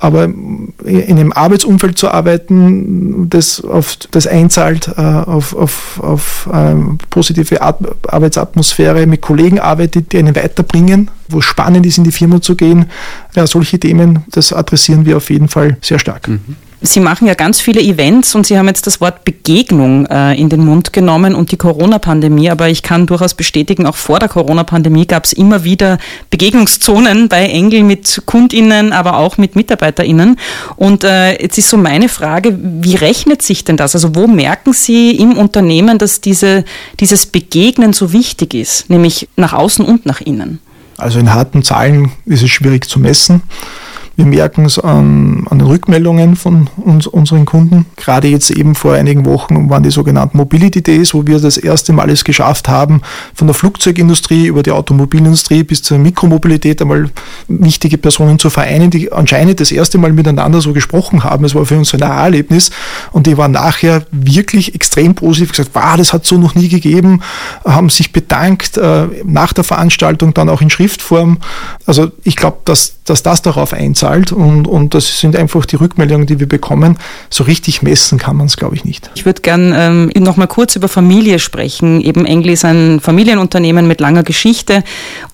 Aber 0.00 0.24
in 0.24 0.70
einem 0.84 1.32
Arbeitsumfeld 1.32 1.98
zu 1.98 2.10
arbeiten, 2.10 3.28
das 3.28 3.62
auf 3.62 3.96
das 4.10 4.26
einzahlt, 4.26 4.88
äh, 4.96 5.00
auf, 5.00 5.54
auf, 5.54 6.00
auf 6.02 6.48
ähm, 6.52 6.98
positive 7.10 7.60
Arbeitsatmosphäre, 7.60 9.06
mit 9.06 9.20
Kollegen 9.20 9.60
arbeitet, 9.60 10.12
die 10.12 10.18
einen 10.18 10.34
weiterbringen, 10.34 11.10
wo 11.28 11.40
es 11.40 11.44
spannend 11.44 11.84
ist, 11.84 11.98
in 11.98 12.04
die 12.04 12.12
Firma 12.12 12.40
zu 12.40 12.56
gehen. 12.56 12.86
Ja, 13.34 13.46
solche 13.46 13.78
Themen, 13.78 14.24
das 14.30 14.52
adressieren 14.52 15.04
wir 15.04 15.18
auf 15.18 15.28
jeden 15.28 15.48
Fall 15.48 15.76
sehr 15.82 15.98
stark. 15.98 16.28
Mhm. 16.28 16.56
Sie 16.82 17.00
machen 17.00 17.26
ja 17.26 17.34
ganz 17.34 17.60
viele 17.60 17.80
Events 17.80 18.34
und 18.34 18.46
Sie 18.46 18.58
haben 18.58 18.66
jetzt 18.66 18.86
das 18.86 19.00
Wort 19.00 19.24
Begegnung 19.24 20.04
äh, 20.06 20.34
in 20.34 20.50
den 20.50 20.62
Mund 20.64 20.92
genommen 20.92 21.34
und 21.34 21.50
die 21.50 21.56
Corona-Pandemie, 21.56 22.50
aber 22.50 22.68
ich 22.68 22.82
kann 22.82 23.06
durchaus 23.06 23.32
bestätigen, 23.32 23.86
auch 23.86 23.96
vor 23.96 24.18
der 24.18 24.28
Corona-Pandemie 24.28 25.06
gab 25.06 25.24
es 25.24 25.32
immer 25.32 25.64
wieder 25.64 25.98
Begegnungszonen 26.28 27.28
bei 27.28 27.46
Engel 27.46 27.82
mit 27.82 28.22
KundInnen, 28.26 28.92
aber 28.92 29.16
auch 29.16 29.38
mit 29.38 29.56
MitarbeiterInnen. 29.56 30.38
Und 30.76 31.02
äh, 31.02 31.40
jetzt 31.40 31.56
ist 31.56 31.70
so 31.70 31.78
meine 31.78 32.10
Frage, 32.10 32.58
wie 32.60 32.96
rechnet 32.96 33.40
sich 33.40 33.64
denn 33.64 33.78
das? 33.78 33.94
Also 33.94 34.14
wo 34.14 34.26
merken 34.26 34.74
Sie 34.74 35.12
im 35.12 35.38
Unternehmen, 35.38 35.96
dass 35.96 36.20
diese, 36.20 36.64
dieses 37.00 37.24
Begegnen 37.24 37.94
so 37.94 38.12
wichtig 38.12 38.52
ist, 38.52 38.90
nämlich 38.90 39.28
nach 39.36 39.54
außen 39.54 39.84
und 39.84 40.04
nach 40.04 40.20
innen? 40.20 40.60
Also 40.98 41.18
in 41.18 41.32
harten 41.32 41.62
Zahlen 41.62 42.12
ist 42.26 42.42
es 42.42 42.50
schwierig 42.50 42.88
zu 42.88 43.00
messen. 43.00 43.42
Wir 44.16 44.24
merken 44.24 44.64
es 44.64 44.78
an, 44.78 45.46
an 45.50 45.58
den 45.58 45.68
Rückmeldungen 45.68 46.36
von 46.36 46.70
uns, 46.76 47.06
unseren 47.06 47.44
Kunden. 47.44 47.84
Gerade 47.96 48.28
jetzt 48.28 48.50
eben 48.50 48.74
vor 48.74 48.94
einigen 48.94 49.26
Wochen 49.26 49.68
waren 49.68 49.82
die 49.82 49.90
sogenannten 49.90 50.38
Mobility 50.38 50.82
Days, 50.82 51.12
wo 51.12 51.26
wir 51.26 51.38
das 51.38 51.58
erste 51.58 51.92
Mal 51.92 52.08
es 52.08 52.24
geschafft 52.24 52.66
haben, 52.66 53.02
von 53.34 53.46
der 53.46 53.52
Flugzeugindustrie 53.52 54.46
über 54.46 54.62
die 54.62 54.70
Automobilindustrie 54.70 55.64
bis 55.64 55.82
zur 55.82 55.98
Mikromobilität 55.98 56.80
einmal 56.80 57.10
wichtige 57.46 57.98
Personen 57.98 58.38
zu 58.38 58.48
vereinen, 58.48 58.90
die 58.90 59.12
anscheinend 59.12 59.60
das 59.60 59.70
erste 59.70 59.98
Mal 59.98 60.14
miteinander 60.14 60.62
so 60.62 60.72
gesprochen 60.72 61.22
haben. 61.22 61.44
Es 61.44 61.54
war 61.54 61.66
für 61.66 61.76
uns 61.76 61.92
ein 61.92 62.00
Erlebnis 62.00 62.70
und 63.12 63.26
die 63.26 63.36
waren 63.36 63.52
nachher 63.52 64.06
wirklich 64.12 64.74
extrem 64.74 65.14
positiv 65.14 65.50
gesagt, 65.50 65.72
wow, 65.74 65.94
das 65.94 66.14
hat 66.14 66.24
so 66.24 66.38
noch 66.38 66.54
nie 66.54 66.70
gegeben, 66.70 67.20
haben 67.66 67.90
sich 67.90 68.12
bedankt, 68.12 68.78
äh, 68.78 69.08
nach 69.26 69.52
der 69.52 69.64
Veranstaltung 69.64 70.32
dann 70.32 70.48
auch 70.48 70.62
in 70.62 70.70
Schriftform. 70.70 71.36
Also 71.84 72.10
ich 72.24 72.36
glaube, 72.36 72.60
dass, 72.64 73.02
dass 73.04 73.22
das 73.22 73.42
darauf 73.42 73.74
einzahlt 73.74 74.05
und, 74.32 74.66
und 74.66 74.94
das 74.94 75.20
sind 75.20 75.36
einfach 75.36 75.66
die 75.66 75.76
Rückmeldungen, 75.76 76.26
die 76.26 76.40
wir 76.40 76.48
bekommen. 76.48 76.98
So 77.30 77.44
richtig 77.44 77.82
messen 77.82 78.18
kann 78.18 78.36
man 78.36 78.46
es, 78.46 78.56
glaube 78.56 78.74
ich, 78.74 78.84
nicht. 78.84 79.10
Ich 79.14 79.24
würde 79.26 79.42
gern 79.42 79.72
ähm, 79.74 80.10
noch 80.16 80.36
mal 80.36 80.46
kurz 80.46 80.76
über 80.76 80.88
Familie 80.88 81.38
sprechen. 81.38 82.00
Eben 82.00 82.24
Engel 82.24 82.50
ist 82.50 82.64
ein 82.64 83.00
Familienunternehmen 83.00 83.86
mit 83.86 84.00
langer 84.00 84.22
Geschichte 84.22 84.82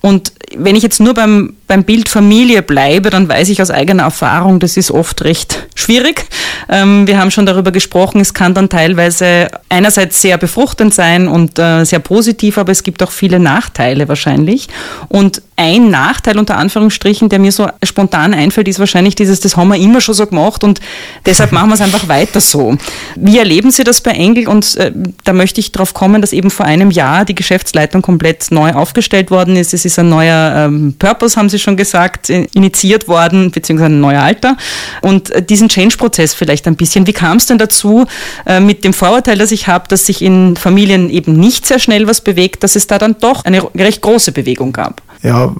und 0.01 0.33
wenn 0.57 0.75
ich 0.75 0.83
jetzt 0.83 0.99
nur 0.99 1.13
beim, 1.13 1.55
beim 1.67 1.83
Bild 1.83 2.09
Familie 2.09 2.61
bleibe, 2.61 3.09
dann 3.09 3.27
weiß 3.27 3.49
ich 3.49 3.61
aus 3.61 3.71
eigener 3.71 4.03
Erfahrung, 4.03 4.59
das 4.59 4.77
ist 4.77 4.91
oft 4.91 5.23
recht 5.23 5.67
schwierig. 5.75 6.25
Ähm, 6.69 7.07
wir 7.07 7.17
haben 7.17 7.31
schon 7.31 7.45
darüber 7.45 7.71
gesprochen, 7.71 8.21
es 8.21 8.33
kann 8.33 8.53
dann 8.53 8.69
teilweise 8.69 9.49
einerseits 9.69 10.21
sehr 10.21 10.37
befruchtend 10.37 10.93
sein 10.93 11.27
und 11.27 11.59
äh, 11.59 11.83
sehr 11.83 11.99
positiv, 11.99 12.57
aber 12.57 12.71
es 12.71 12.83
gibt 12.83 13.03
auch 13.03 13.11
viele 13.11 13.39
Nachteile 13.39 14.07
wahrscheinlich. 14.07 14.67
Und 15.09 15.41
ein 15.55 15.89
Nachteil 15.89 16.39
unter 16.39 16.57
Anführungsstrichen, 16.57 17.29
der 17.29 17.39
mir 17.39 17.51
so 17.51 17.69
spontan 17.83 18.33
einfällt, 18.33 18.67
ist 18.67 18.79
wahrscheinlich 18.79 19.15
dieses, 19.15 19.39
das 19.39 19.55
haben 19.55 19.69
wir 19.69 19.77
immer 19.77 20.01
schon 20.01 20.15
so 20.15 20.25
gemacht 20.25 20.63
und 20.63 20.81
deshalb 21.25 21.51
machen 21.53 21.69
wir 21.69 21.75
es 21.75 21.81
einfach 21.81 22.07
weiter 22.07 22.41
so. 22.41 22.77
Wie 23.15 23.37
erleben 23.37 23.71
Sie 23.71 23.83
das 23.83 24.01
bei 24.01 24.11
Engel? 24.11 24.47
Und 24.47 24.75
äh, 24.77 24.91
da 25.23 25.33
möchte 25.33 25.59
ich 25.59 25.71
darauf 25.71 25.93
kommen, 25.93 26.21
dass 26.21 26.33
eben 26.33 26.49
vor 26.49 26.65
einem 26.65 26.91
Jahr 26.91 27.25
die 27.25 27.35
Geschäftsleitung 27.35 28.01
komplett 28.01 28.51
neu 28.51 28.73
aufgestellt 28.73 29.31
worden 29.31 29.55
ist. 29.55 29.73
Es 29.73 29.85
ist 29.85 29.99
ein 29.99 30.09
neuer 30.09 30.42
ähm, 30.55 30.95
Purpose, 30.97 31.37
haben 31.37 31.49
Sie 31.49 31.59
schon 31.59 31.77
gesagt, 31.77 32.29
initiiert 32.29 33.07
worden, 33.07 33.51
beziehungsweise 33.51 33.93
ein 33.93 33.99
neuer 33.99 34.21
Alter. 34.21 34.57
Und 35.01 35.29
äh, 35.31 35.41
diesen 35.41 35.69
Change-Prozess 35.69 36.33
vielleicht 36.33 36.67
ein 36.67 36.75
bisschen. 36.75 37.07
Wie 37.07 37.13
kam 37.13 37.37
es 37.37 37.45
denn 37.45 37.57
dazu, 37.57 38.05
äh, 38.45 38.59
mit 38.59 38.83
dem 38.83 38.93
Vorurteil, 38.93 39.37
das 39.37 39.51
ich 39.51 39.67
habe, 39.67 39.87
dass 39.87 40.05
sich 40.05 40.21
in 40.21 40.55
Familien 40.55 41.09
eben 41.09 41.33
nicht 41.33 41.65
sehr 41.65 41.79
schnell 41.79 42.07
was 42.07 42.21
bewegt, 42.21 42.63
dass 42.63 42.75
es 42.75 42.87
da 42.87 42.97
dann 42.97 43.15
doch 43.19 43.45
eine 43.45 43.63
recht 43.75 44.01
große 44.01 44.31
Bewegung 44.31 44.73
gab? 44.73 45.01
Ja, 45.21 45.55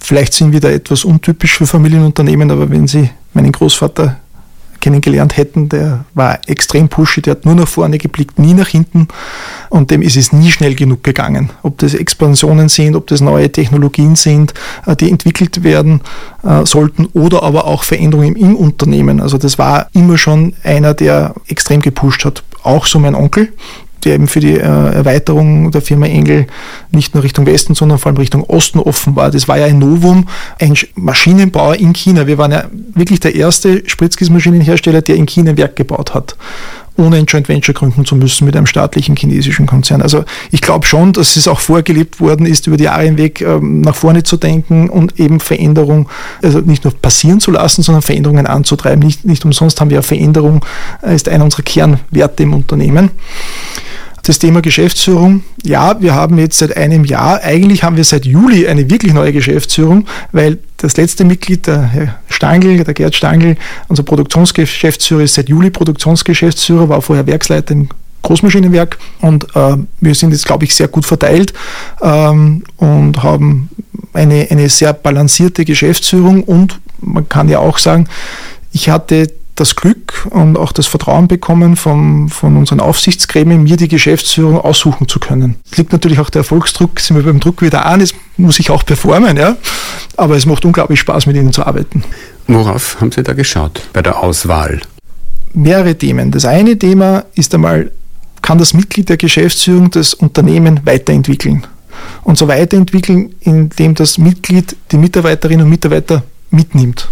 vielleicht 0.00 0.32
sind 0.32 0.52
wir 0.52 0.60
da 0.60 0.70
etwas 0.70 1.04
untypisch 1.04 1.56
für 1.58 1.66
Familienunternehmen, 1.66 2.50
aber 2.50 2.70
wenn 2.70 2.86
Sie 2.86 3.10
meinen 3.34 3.50
Großvater 3.50 4.16
kennengelernt 4.88 5.36
hätten, 5.36 5.68
der 5.68 6.06
war 6.14 6.38
extrem 6.46 6.88
pushy, 6.88 7.20
der 7.20 7.32
hat 7.32 7.44
nur 7.44 7.54
nach 7.54 7.68
vorne 7.68 7.98
geblickt, 7.98 8.38
nie 8.38 8.54
nach 8.54 8.68
hinten 8.68 9.08
und 9.68 9.90
dem 9.90 10.00
ist 10.00 10.16
es 10.16 10.32
nie 10.32 10.50
schnell 10.50 10.74
genug 10.74 11.04
gegangen. 11.04 11.50
Ob 11.62 11.76
das 11.76 11.92
Expansionen 11.92 12.70
sind, 12.70 12.96
ob 12.96 13.06
das 13.06 13.20
neue 13.20 13.52
Technologien 13.52 14.16
sind, 14.16 14.54
äh, 14.86 14.96
die 14.96 15.10
entwickelt 15.10 15.62
werden 15.62 16.00
äh, 16.42 16.64
sollten 16.64 17.04
oder 17.12 17.42
aber 17.42 17.66
auch 17.66 17.82
Veränderungen 17.82 18.34
im 18.36 18.56
Unternehmen. 18.56 19.20
Also 19.20 19.36
das 19.36 19.58
war 19.58 19.88
immer 19.92 20.16
schon 20.16 20.54
einer, 20.64 20.94
der 20.94 21.34
extrem 21.48 21.82
gepusht 21.82 22.24
hat. 22.24 22.42
Auch 22.62 22.86
so 22.86 22.98
mein 22.98 23.14
Onkel, 23.14 23.52
der 24.08 24.14
eben 24.14 24.26
für 24.26 24.40
die 24.40 24.54
äh, 24.54 24.62
Erweiterung 24.62 25.70
der 25.70 25.82
Firma 25.82 26.06
Engel 26.06 26.46
nicht 26.92 27.14
nur 27.14 27.22
Richtung 27.22 27.44
Westen, 27.44 27.74
sondern 27.74 27.98
vor 27.98 28.08
allem 28.08 28.16
Richtung 28.16 28.42
Osten 28.42 28.78
offen 28.78 29.14
war. 29.16 29.30
Das 29.30 29.48
war 29.48 29.58
ja 29.58 29.66
ein 29.66 29.78
Novum, 29.78 30.26
ein 30.58 30.74
Maschinenbauer 30.94 31.74
in 31.74 31.92
China. 31.92 32.26
Wir 32.26 32.38
waren 32.38 32.52
ja 32.52 32.64
wirklich 32.94 33.20
der 33.20 33.34
erste 33.34 33.82
Spritzgießmaschinenhersteller, 33.86 35.02
der 35.02 35.16
in 35.16 35.26
China 35.26 35.50
ein 35.50 35.58
Werk 35.58 35.76
gebaut 35.76 36.14
hat 36.14 36.36
ohne 36.98 37.16
ein 37.16 37.26
Joint 37.26 37.48
Venture 37.48 37.74
gründen 37.74 38.04
zu 38.04 38.16
müssen 38.16 38.44
mit 38.44 38.56
einem 38.56 38.66
staatlichen 38.66 39.14
chinesischen 39.14 39.66
Konzern. 39.66 40.02
Also 40.02 40.24
ich 40.50 40.60
glaube 40.60 40.84
schon, 40.84 41.12
dass 41.12 41.36
es 41.36 41.46
auch 41.46 41.60
vorgelebt 41.60 42.18
worden 42.18 42.44
ist, 42.44 42.66
über 42.66 42.76
die 42.76 42.84
Jahre 42.84 43.04
hinweg 43.04 43.40
ähm, 43.40 43.82
nach 43.82 43.94
vorne 43.94 44.24
zu 44.24 44.36
denken 44.36 44.90
und 44.90 45.20
eben 45.20 45.38
Veränderung, 45.38 46.08
also 46.42 46.58
nicht 46.58 46.82
nur 46.82 46.92
passieren 46.92 47.38
zu 47.38 47.52
lassen, 47.52 47.82
sondern 47.82 48.02
Veränderungen 48.02 48.46
anzutreiben. 48.46 48.98
Nicht, 48.98 49.24
nicht 49.24 49.44
umsonst 49.44 49.80
haben 49.80 49.90
wir 49.90 49.96
ja 49.96 50.02
Veränderung, 50.02 50.64
äh, 51.02 51.14
ist 51.14 51.28
einer 51.28 51.44
unserer 51.44 51.62
Kernwerte 51.62 52.42
im 52.42 52.52
Unternehmen. 52.52 53.10
Das 54.28 54.38
Thema 54.38 54.60
Geschäftsführung. 54.60 55.42
Ja, 55.64 56.02
wir 56.02 56.14
haben 56.14 56.36
jetzt 56.36 56.58
seit 56.58 56.76
einem 56.76 57.06
Jahr, 57.06 57.40
eigentlich 57.42 57.82
haben 57.82 57.96
wir 57.96 58.04
seit 58.04 58.26
Juli 58.26 58.68
eine 58.68 58.90
wirklich 58.90 59.14
neue 59.14 59.32
Geschäftsführung, 59.32 60.04
weil 60.32 60.58
das 60.76 60.98
letzte 60.98 61.24
Mitglied, 61.24 61.66
der 61.66 61.80
Herr 61.84 62.18
Stangl, 62.28 62.84
der 62.84 62.92
Gerd 62.92 63.14
Stangl, 63.14 63.56
unser 63.88 64.02
Produktionsgeschäftsführer, 64.02 65.22
ist 65.22 65.32
seit 65.32 65.48
Juli 65.48 65.70
Produktionsgeschäftsführer, 65.70 66.90
war 66.90 67.00
vorher 67.00 67.26
Werksleiter 67.26 67.72
im 67.72 67.88
Großmaschinenwerk 68.20 68.98
und 69.22 69.44
äh, 69.56 69.76
wir 70.02 70.14
sind 70.14 70.32
jetzt, 70.32 70.44
glaube 70.44 70.66
ich, 70.66 70.74
sehr 70.74 70.88
gut 70.88 71.06
verteilt 71.06 71.54
ähm, 72.02 72.64
und 72.76 73.22
haben 73.22 73.70
eine, 74.12 74.46
eine 74.50 74.68
sehr 74.68 74.92
balancierte 74.92 75.64
Geschäftsführung 75.64 76.42
und 76.42 76.78
man 77.00 77.26
kann 77.30 77.48
ja 77.48 77.60
auch 77.60 77.78
sagen, 77.78 78.06
ich 78.74 78.90
hatte 78.90 79.37
das 79.60 79.76
Glück 79.76 80.26
und 80.30 80.56
auch 80.56 80.72
das 80.72 80.86
Vertrauen 80.86 81.28
bekommen 81.28 81.76
vom, 81.76 82.28
von 82.28 82.56
unseren 82.56 82.80
Aufsichtsgremien, 82.80 83.62
mir 83.62 83.76
die 83.76 83.88
Geschäftsführung 83.88 84.60
aussuchen 84.60 85.08
zu 85.08 85.18
können. 85.18 85.56
Es 85.70 85.78
liegt 85.78 85.92
natürlich 85.92 86.18
auch 86.20 86.30
der 86.30 86.40
Erfolgsdruck, 86.40 87.00
sind 87.00 87.16
wir 87.16 87.24
beim 87.24 87.40
Druck 87.40 87.62
wieder 87.62 87.86
an, 87.86 88.00
es 88.00 88.14
muss 88.36 88.58
ich 88.58 88.70
auch 88.70 88.84
performen, 88.84 89.36
ja. 89.36 89.56
Aber 90.16 90.36
es 90.36 90.46
macht 90.46 90.64
unglaublich 90.64 91.00
Spaß, 91.00 91.26
mit 91.26 91.36
Ihnen 91.36 91.52
zu 91.52 91.66
arbeiten. 91.66 92.04
Worauf 92.46 93.00
haben 93.00 93.12
Sie 93.12 93.22
da 93.22 93.32
geschaut 93.32 93.82
bei 93.92 94.02
der 94.02 94.22
Auswahl? 94.22 94.80
Mehrere 95.52 95.96
Themen. 95.96 96.30
Das 96.30 96.44
eine 96.44 96.78
Thema 96.78 97.24
ist 97.34 97.54
einmal, 97.54 97.90
kann 98.42 98.58
das 98.58 98.74
Mitglied 98.74 99.08
der 99.08 99.16
Geschäftsführung 99.16 99.90
das 99.90 100.14
Unternehmen 100.14 100.80
weiterentwickeln? 100.84 101.66
Und 102.22 102.38
so 102.38 102.46
weiterentwickeln, 102.46 103.34
indem 103.40 103.94
das 103.94 104.18
Mitglied 104.18 104.76
die 104.92 104.98
Mitarbeiterinnen 104.98 105.64
und 105.64 105.70
Mitarbeiter 105.70 106.22
mitnimmt. 106.50 107.08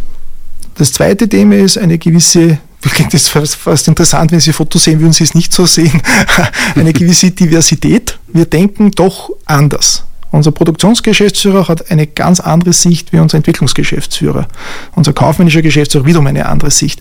Das 0.79 0.93
zweite 0.93 1.29
Thema 1.29 1.57
ist 1.57 1.79
eine 1.79 1.99
gewisse, 1.99 2.59
jetzt 3.11 3.29
fast, 3.29 3.57
fast 3.57 3.89
interessant, 3.89 4.33
wenn 4.33 4.41
Sie 4.41 4.53
Fotos 4.53 4.85
sehen, 4.85 5.01
würden 5.01 5.13
Sie 5.13 5.25
es 5.25 5.35
nicht 5.35 5.53
so 5.53 5.65
sehen, 5.67 6.03
eine 6.75 6.93
gewisse 6.93 7.31
Diversität. 7.31 8.19
Wir 8.29 8.45
denken 8.45 8.91
doch 8.91 9.31
anders. 9.47 10.05
Unser 10.37 10.53
Produktionsgeschäftsführer 10.53 11.67
hat 11.67 11.91
eine 11.91 12.07
ganz 12.07 12.41
andere 12.41 12.75
Sicht 12.75 13.11
wie 13.13 13.19
unser 13.19 13.39
Entwicklungsgeschäftsführer. 13.39 14.47
Unser 14.95 15.15
kaufmännischer 15.15 15.63
Geschäftsführer 15.63 16.05
wiederum 16.05 16.27
eine 16.27 16.45
andere 16.45 16.71
Sicht. 16.71 17.01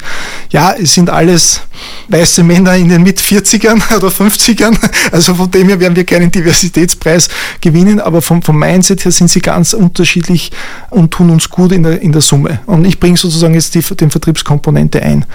Ja, 0.52 0.72
es 0.72 0.94
sind 0.94 1.10
alles 1.10 1.60
weiße 2.08 2.44
Männer 2.44 2.76
in 2.76 2.88
den 2.88 3.04
mit 3.04 3.20
40ern 3.20 3.82
oder 3.98 4.08
50ern. 4.08 4.78
Also 5.12 5.36
von 5.36 5.52
dem 5.52 5.68
her 5.68 5.82
werden 5.82 5.98
wir 5.98 6.06
keinen 6.06 6.32
Diversitätspreis 6.32 7.28
gewinnen, 7.60 8.00
aber 8.00 8.22
vom, 8.22 8.42
vom 8.42 8.58
Mindset 8.58 9.04
her 9.04 9.12
sind 9.12 9.30
sie 9.30 9.42
ganz 9.42 9.74
unterschiedlich 9.74 10.52
und 10.90 11.12
tun 11.12 11.30
uns 11.30 11.50
gut 11.50 11.74
in 11.74 11.84
der, 11.84 12.02
in 12.02 12.14
der 12.14 12.22
Summe. 12.22 12.62
Und 12.68 12.86
ich 12.86 13.02
bringe 13.02 13.18
sozusagen 13.18 13.54
jetzt 13.54 13.76
die, 13.76 13.82
den 13.82 14.12
Vertriebskomponente 14.12 15.02
ein. 15.02 15.26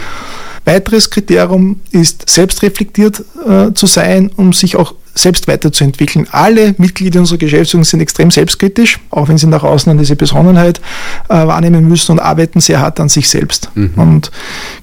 Weiteres 0.64 1.10
Kriterium 1.10 1.80
ist, 1.90 2.28
selbstreflektiert 2.28 3.24
äh, 3.46 3.72
zu 3.72 3.86
sein, 3.86 4.30
um 4.36 4.52
sich 4.52 4.76
auch 4.76 4.94
selbst 5.14 5.48
weiterzuentwickeln. 5.48 6.26
Alle 6.30 6.74
Mitglieder 6.78 7.20
unserer 7.20 7.38
Geschäftsführung 7.38 7.84
sind 7.84 8.00
extrem 8.00 8.30
selbstkritisch, 8.30 9.00
auch 9.10 9.28
wenn 9.28 9.38
sie 9.38 9.46
nach 9.46 9.64
außen 9.64 9.96
diese 9.98 10.16
Besonnenheit 10.16 10.80
äh, 11.28 11.34
wahrnehmen 11.34 11.88
müssen 11.88 12.12
und 12.12 12.20
arbeiten 12.20 12.60
sehr 12.60 12.80
hart 12.80 13.00
an 13.00 13.08
sich 13.08 13.28
selbst. 13.28 13.70
Mhm. 13.74 13.92
Und 13.96 14.30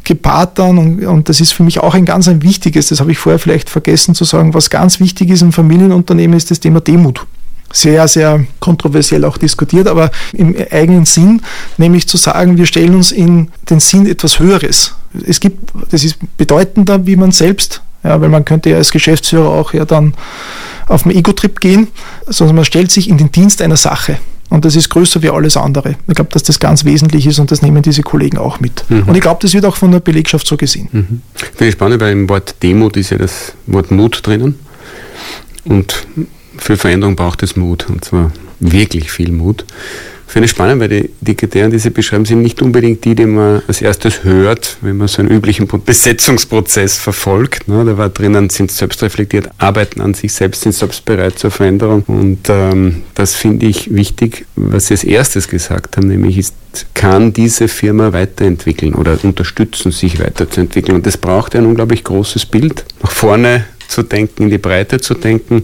gepaart 0.03 0.59
dann, 0.59 0.77
und, 0.77 1.05
und, 1.05 1.29
das 1.29 1.39
ist 1.39 1.53
für 1.53 1.63
mich 1.63 1.79
auch 1.79 1.93
ein 1.93 2.05
ganz 2.05 2.27
ein 2.27 2.43
wichtiges, 2.43 2.87
das 2.87 2.99
habe 2.99 3.11
ich 3.11 3.17
vorher 3.17 3.39
vielleicht 3.39 3.69
vergessen 3.69 4.15
zu 4.15 4.25
sagen, 4.25 4.53
was 4.53 4.69
ganz 4.69 4.99
wichtig 4.99 5.29
ist 5.29 5.41
im 5.41 5.53
Familienunternehmen, 5.53 6.35
ist 6.35 6.51
das 6.51 6.59
Thema 6.59 6.81
Demut 6.81 7.25
sehr, 7.71 8.07
sehr 8.07 8.45
kontroversiell 8.59 9.25
auch 9.25 9.37
diskutiert, 9.37 9.87
aber 9.87 10.11
im 10.33 10.55
eigenen 10.71 11.05
Sinn, 11.05 11.41
nämlich 11.77 12.07
zu 12.07 12.17
sagen, 12.17 12.57
wir 12.57 12.65
stellen 12.65 12.95
uns 12.95 13.11
in 13.11 13.49
den 13.69 13.79
Sinn 13.79 14.07
etwas 14.07 14.39
Höheres. 14.39 14.95
Es 15.25 15.39
gibt, 15.39 15.71
das 15.89 16.03
ist 16.03 16.17
bedeutender, 16.37 17.05
wie 17.05 17.15
man 17.15 17.31
selbst 17.31 17.81
ja, 18.03 18.21
weil 18.21 18.29
man 18.29 18.45
könnte 18.45 18.69
ja 18.69 18.77
als 18.77 18.91
Geschäftsführer 18.91 19.49
auch 19.49 19.73
ja 19.73 19.85
dann 19.85 20.13
auf 20.87 21.05
einen 21.05 21.15
Ego-Trip 21.15 21.59
gehen, 21.59 21.87
sondern 22.25 22.57
man 22.57 22.65
stellt 22.65 22.91
sich 22.91 23.09
in 23.09 23.17
den 23.17 23.31
Dienst 23.31 23.61
einer 23.61 23.77
Sache. 23.77 24.17
Und 24.49 24.63
das 24.63 24.77
ist 24.77 24.89
größer 24.89 25.21
wie 25.23 25.29
alles 25.29 25.57
andere. 25.57 25.95
Ich 26.07 26.15
glaube, 26.15 26.31
dass 26.31 26.43
das 26.43 26.59
ganz 26.59 26.85
wesentlich 26.85 27.27
ist 27.27 27.39
und 27.39 27.51
das 27.51 27.61
nehmen 27.61 27.81
diese 27.81 28.01
Kollegen 28.01 28.37
auch 28.37 28.61
mit. 28.61 28.85
Mhm. 28.89 29.03
Und 29.03 29.15
ich 29.15 29.21
glaube, 29.21 29.39
das 29.41 29.53
wird 29.53 29.65
auch 29.65 29.75
von 29.75 29.91
der 29.91 29.99
Belegschaft 29.99 30.47
so 30.47 30.55
gesehen. 30.55 30.87
Mhm. 30.91 31.21
Finde 31.33 31.67
ich 31.67 31.73
spannend, 31.73 31.99
weil 31.99 32.13
im 32.13 32.29
Wort 32.29 32.55
Demut 32.63 32.95
ist 32.95 33.09
ja 33.09 33.17
das 33.17 33.53
Wort 33.65 33.91
Mut 33.91 34.25
drinnen. 34.25 34.57
Und 35.65 36.07
für 36.57 36.77
Veränderung 36.77 37.15
braucht 37.15 37.43
es 37.43 37.55
Mut. 37.55 37.87
Und 37.89 38.03
zwar 38.05 38.31
wirklich 38.59 39.11
viel 39.11 39.31
Mut. 39.31 39.65
finde 40.25 40.45
ich 40.45 40.51
spannend, 40.51 40.81
weil 40.81 40.89
die, 40.89 41.09
die 41.21 41.35
Kriterien, 41.35 41.71
die 41.71 41.79
Sie 41.79 41.89
beschreiben, 41.89 42.25
sind 42.25 42.41
nicht 42.41 42.61
unbedingt 42.61 43.05
die, 43.05 43.15
die 43.15 43.25
man 43.25 43.61
als 43.67 43.81
erstes 43.81 44.23
hört, 44.23 44.77
wenn 44.81 44.97
man 44.97 45.07
so 45.07 45.21
einen 45.21 45.31
üblichen 45.31 45.67
Besetzungsprozess 45.67 46.97
verfolgt. 46.97 47.67
Ne? 47.67 47.85
Da 47.85 47.97
war 47.97 48.09
drinnen, 48.09 48.49
sind 48.49 48.71
selbstreflektiert, 48.71 49.49
arbeiten 49.57 50.01
an 50.01 50.13
sich 50.13 50.33
selbst, 50.33 50.63
sind 50.63 50.73
selbst 50.73 51.05
bereit 51.05 51.39
zur 51.39 51.51
Veränderung. 51.51 52.03
Und 52.07 52.49
ähm, 52.49 53.03
das 53.15 53.35
finde 53.35 53.67
ich 53.67 53.93
wichtig, 53.93 54.45
was 54.55 54.87
Sie 54.87 54.95
als 54.95 55.03
erstes 55.03 55.47
gesagt 55.47 55.97
haben, 55.97 56.07
nämlich 56.07 56.37
ist, 56.37 56.55
kann 56.93 57.31
diese 57.31 57.67
Firma 57.67 58.11
weiterentwickeln 58.11 58.95
oder 58.95 59.17
unterstützen, 59.23 59.91
sich 59.91 60.19
weiterzuentwickeln. 60.19 60.97
Und 60.97 61.05
das 61.05 61.17
braucht 61.17 61.55
ein 61.55 61.65
unglaublich 61.65 62.03
großes 62.03 62.45
Bild, 62.47 62.83
nach 63.01 63.11
vorne 63.11 63.65
zu 63.87 64.03
denken, 64.03 64.43
in 64.43 64.49
die 64.49 64.57
Breite 64.57 64.99
zu 64.99 65.13
denken. 65.13 65.63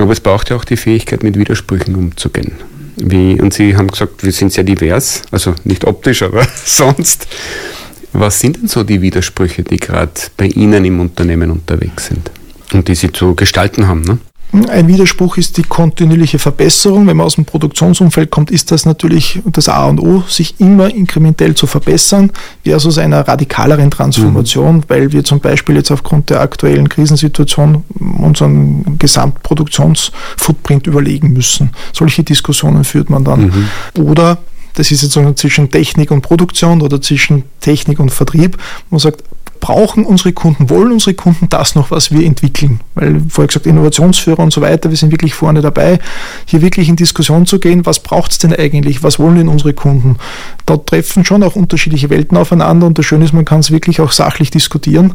Aber 0.00 0.12
es 0.12 0.20
braucht 0.20 0.50
ja 0.50 0.56
auch 0.56 0.64
die 0.64 0.76
Fähigkeit, 0.76 1.22
mit 1.22 1.38
Widersprüchen 1.38 1.94
umzugehen. 1.94 2.52
Wie, 2.96 3.40
und 3.40 3.52
Sie 3.52 3.76
haben 3.76 3.88
gesagt, 3.88 4.24
wir 4.24 4.32
sind 4.32 4.52
sehr 4.52 4.64
divers, 4.64 5.22
also 5.30 5.54
nicht 5.64 5.84
optisch, 5.84 6.22
aber 6.22 6.46
sonst. 6.64 7.26
Was 8.12 8.40
sind 8.40 8.56
denn 8.56 8.66
so 8.68 8.82
die 8.82 9.02
Widersprüche, 9.02 9.62
die 9.62 9.76
gerade 9.76 10.12
bei 10.36 10.46
Ihnen 10.46 10.84
im 10.84 11.00
Unternehmen 11.00 11.50
unterwegs 11.50 12.06
sind 12.06 12.30
und 12.72 12.88
die 12.88 12.94
Sie 12.94 13.12
zu 13.12 13.34
gestalten 13.34 13.86
haben? 13.86 14.02
Ne? 14.02 14.18
Ein 14.52 14.88
Widerspruch 14.88 15.36
ist 15.36 15.58
die 15.58 15.62
kontinuierliche 15.62 16.40
Verbesserung. 16.40 17.06
Wenn 17.06 17.16
man 17.16 17.26
aus 17.26 17.36
dem 17.36 17.44
Produktionsumfeld 17.44 18.30
kommt, 18.30 18.50
ist 18.50 18.72
das 18.72 18.84
natürlich 18.84 19.40
das 19.46 19.68
A 19.68 19.86
und 19.86 20.00
O, 20.00 20.24
sich 20.26 20.58
immer 20.58 20.92
inkrementell 20.92 21.54
zu 21.54 21.68
verbessern, 21.68 22.32
versus 22.64 22.98
einer 22.98 23.26
radikaleren 23.26 23.92
Transformation, 23.92 24.78
mhm. 24.78 24.84
weil 24.88 25.12
wir 25.12 25.22
zum 25.22 25.38
Beispiel 25.38 25.76
jetzt 25.76 25.92
aufgrund 25.92 26.30
der 26.30 26.40
aktuellen 26.40 26.88
Krisensituation 26.88 27.84
unseren 28.18 28.98
Gesamtproduktionsfootprint 28.98 30.86
überlegen 30.88 31.32
müssen. 31.32 31.70
Solche 31.92 32.24
Diskussionen 32.24 32.82
führt 32.82 33.08
man 33.08 33.24
dann. 33.24 33.68
Mhm. 33.94 34.02
Oder 34.02 34.38
das 34.74 34.90
ist 34.90 35.02
jetzt 35.02 35.38
zwischen 35.38 35.70
Technik 35.70 36.10
und 36.10 36.22
Produktion 36.22 36.82
oder 36.82 37.00
zwischen 37.00 37.44
Technik 37.60 38.00
und 38.00 38.10
Vertrieb. 38.10 38.56
Man 38.90 38.98
sagt, 38.98 39.22
brauchen 39.60 40.04
unsere 40.04 40.32
Kunden, 40.32 40.70
wollen 40.70 40.92
unsere 40.92 41.14
Kunden 41.14 41.48
das 41.48 41.74
noch, 41.74 41.90
was 41.90 42.10
wir 42.10 42.26
entwickeln? 42.26 42.80
Weil 42.94 43.20
vorher 43.28 43.48
gesagt, 43.48 43.66
Innovationsführer 43.66 44.40
und 44.40 44.52
so 44.52 44.60
weiter, 44.60 44.90
wir 44.90 44.96
sind 44.96 45.12
wirklich 45.12 45.34
vorne 45.34 45.60
dabei, 45.60 45.98
hier 46.46 46.62
wirklich 46.62 46.88
in 46.88 46.96
Diskussion 46.96 47.46
zu 47.46 47.60
gehen, 47.60 47.86
was 47.86 48.00
braucht 48.00 48.32
es 48.32 48.38
denn 48.38 48.54
eigentlich, 48.54 49.02
was 49.02 49.18
wollen 49.18 49.36
denn 49.36 49.48
unsere 49.48 49.74
Kunden? 49.74 50.16
Da 50.66 50.76
treffen 50.76 51.24
schon 51.24 51.42
auch 51.42 51.56
unterschiedliche 51.56 52.10
Welten 52.10 52.36
aufeinander 52.36 52.86
und 52.86 52.98
das 52.98 53.06
Schöne 53.06 53.24
ist, 53.24 53.32
man 53.32 53.44
kann 53.44 53.60
es 53.60 53.70
wirklich 53.70 54.00
auch 54.00 54.12
sachlich 54.12 54.50
diskutieren 54.50 55.12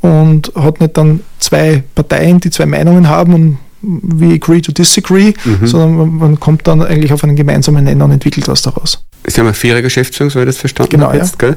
und 0.00 0.52
hat 0.54 0.80
nicht 0.80 0.96
dann 0.96 1.20
zwei 1.38 1.82
Parteien, 1.94 2.40
die 2.40 2.50
zwei 2.50 2.66
Meinungen 2.66 3.08
haben 3.08 3.34
und 3.34 3.58
we 3.82 4.34
agree 4.34 4.60
to 4.60 4.72
disagree, 4.72 5.32
mhm. 5.44 5.66
sondern 5.66 6.16
man 6.16 6.40
kommt 6.40 6.66
dann 6.66 6.82
eigentlich 6.82 7.12
auf 7.12 7.22
einen 7.24 7.36
gemeinsamen 7.36 7.84
Nenner 7.84 8.06
und 8.06 8.12
entwickelt 8.12 8.48
was 8.48 8.62
daraus. 8.62 9.04
Sie 9.26 9.40
haben 9.40 9.46
eine 9.46 9.54
faire 9.54 9.82
Geschäftsführung, 9.82 10.30
so 10.30 10.40
habe 10.40 10.48
ich 10.48 10.54
das 10.54 10.60
verstanden 10.60 10.90
genau, 10.90 11.12
jetzt, 11.12 11.40
ja. 11.42 11.54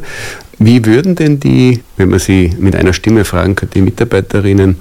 Wie 0.59 0.85
würden 0.85 1.15
denn 1.15 1.39
die, 1.39 1.81
wenn 1.97 2.09
man 2.09 2.19
sie 2.19 2.51
mit 2.59 2.75
einer 2.75 2.93
Stimme 2.93 3.23
fragen 3.25 3.55
könnte, 3.55 3.75
die 3.75 3.81
Mitarbeiterinnen, 3.81 4.75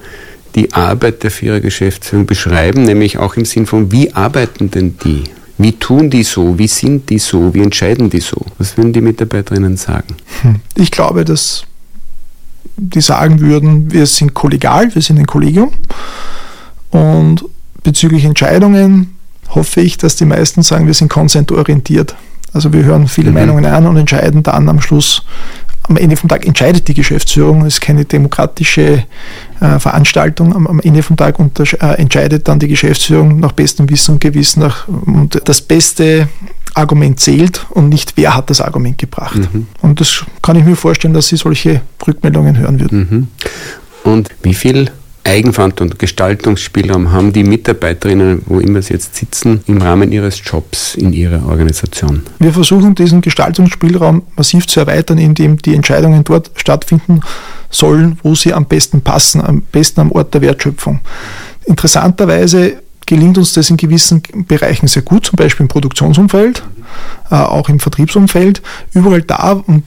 die 0.54 0.72
Arbeit 0.72 1.22
der 1.22 1.30
vierer 1.30 1.60
Geschäftsführung 1.60 2.26
beschreiben, 2.26 2.82
nämlich 2.82 3.18
auch 3.18 3.36
im 3.36 3.44
Sinn 3.44 3.66
von, 3.66 3.92
wie 3.92 4.12
arbeiten 4.12 4.70
denn 4.70 4.96
die? 5.04 5.24
Wie 5.56 5.72
tun 5.72 6.10
die 6.10 6.22
so? 6.22 6.58
Wie 6.58 6.68
sind 6.68 7.10
die 7.10 7.18
so? 7.18 7.54
Wie 7.54 7.62
entscheiden 7.62 8.10
die 8.10 8.20
so? 8.20 8.44
Was 8.58 8.76
würden 8.76 8.92
die 8.92 9.00
Mitarbeiterinnen 9.00 9.76
sagen? 9.76 10.16
Hm. 10.42 10.56
Ich 10.76 10.90
glaube, 10.90 11.24
dass 11.24 11.64
die 12.76 13.00
sagen 13.00 13.40
würden, 13.40 13.92
wir 13.92 14.06
sind 14.06 14.34
kollegial, 14.34 14.94
wir 14.94 15.02
sind 15.02 15.18
ein 15.18 15.26
Kollegium 15.26 15.72
und 16.90 17.44
bezüglich 17.82 18.24
Entscheidungen 18.24 19.16
hoffe 19.48 19.80
ich, 19.80 19.98
dass 19.98 20.16
die 20.16 20.24
meisten 20.24 20.62
sagen, 20.62 20.86
wir 20.86 20.94
sind 20.94 21.08
konsentorientiert. 21.08 22.14
Also 22.52 22.72
wir 22.72 22.84
hören 22.84 23.08
viele 23.08 23.30
mhm. 23.30 23.34
Meinungen 23.34 23.66
an 23.66 23.86
und 23.86 23.96
entscheiden 23.96 24.42
dann 24.42 24.68
am 24.68 24.80
Schluss. 24.80 25.24
Am 25.88 25.96
Ende 25.96 26.16
vom 26.16 26.28
Tag 26.28 26.46
entscheidet 26.46 26.88
die 26.88 26.94
Geschäftsführung. 26.94 27.64
Es 27.64 27.74
ist 27.74 27.80
keine 27.80 28.04
demokratische 28.04 29.04
äh, 29.60 29.78
Veranstaltung. 29.78 30.54
Am, 30.54 30.66
am, 30.66 30.80
Ende 30.80 31.02
vom 31.02 31.16
Tag 31.16 31.38
unter, 31.38 31.64
äh, 31.64 32.00
entscheidet 32.00 32.46
dann 32.46 32.58
die 32.58 32.68
Geschäftsführung 32.68 33.40
nach 33.40 33.52
bestem 33.52 33.88
Wissen 33.88 34.12
und 34.12 34.20
Gewissen. 34.20 34.60
Nach, 34.60 34.86
und 34.88 35.40
das 35.44 35.60
beste 35.60 36.28
Argument 36.74 37.18
zählt 37.18 37.66
und 37.70 37.88
nicht 37.88 38.12
wer 38.16 38.34
hat 38.34 38.50
das 38.50 38.60
Argument 38.60 38.98
gebracht. 38.98 39.36
Mhm. 39.52 39.66
Und 39.80 40.00
das 40.00 40.24
kann 40.42 40.56
ich 40.56 40.64
mir 40.64 40.76
vorstellen, 40.76 41.14
dass 41.14 41.28
Sie 41.28 41.36
solche 41.36 41.80
Rückmeldungen 42.06 42.58
hören 42.58 42.80
würden. 42.80 42.98
Mhm. 42.98 43.28
Und 44.04 44.30
wie 44.42 44.54
viel 44.54 44.90
Eigenverantwortung 45.28 45.90
und 45.90 45.98
Gestaltungsspielraum 45.98 47.12
haben 47.12 47.32
die 47.32 47.44
Mitarbeiterinnen, 47.44 48.42
wo 48.46 48.60
immer 48.60 48.82
sie 48.82 48.94
jetzt 48.94 49.14
sitzen, 49.14 49.60
im 49.66 49.80
Rahmen 49.82 50.10
ihres 50.10 50.40
Jobs 50.44 50.94
in 50.94 51.12
ihrer 51.12 51.46
Organisation? 51.46 52.22
Wir 52.38 52.52
versuchen 52.52 52.94
diesen 52.94 53.20
Gestaltungsspielraum 53.20 54.22
massiv 54.36 54.66
zu 54.66 54.80
erweitern, 54.80 55.18
indem 55.18 55.58
die 55.58 55.74
Entscheidungen 55.74 56.24
dort 56.24 56.50
stattfinden 56.54 57.20
sollen, 57.70 58.18
wo 58.22 58.34
sie 58.34 58.54
am 58.54 58.64
besten 58.64 59.02
passen, 59.02 59.40
am 59.40 59.60
besten 59.60 60.00
am 60.00 60.12
Ort 60.12 60.32
der 60.34 60.40
Wertschöpfung. 60.40 61.00
Interessanterweise 61.66 62.78
gelingt 63.08 63.38
uns 63.38 63.54
das 63.54 63.70
in 63.70 63.78
gewissen 63.78 64.22
Bereichen 64.46 64.86
sehr 64.86 65.00
gut, 65.00 65.24
zum 65.24 65.36
Beispiel 65.36 65.64
im 65.64 65.68
Produktionsumfeld, 65.68 66.62
äh, 67.30 67.34
auch 67.36 67.70
im 67.70 67.80
Vertriebsumfeld. 67.80 68.60
Überall 68.92 69.22
da, 69.22 69.52
und 69.52 69.82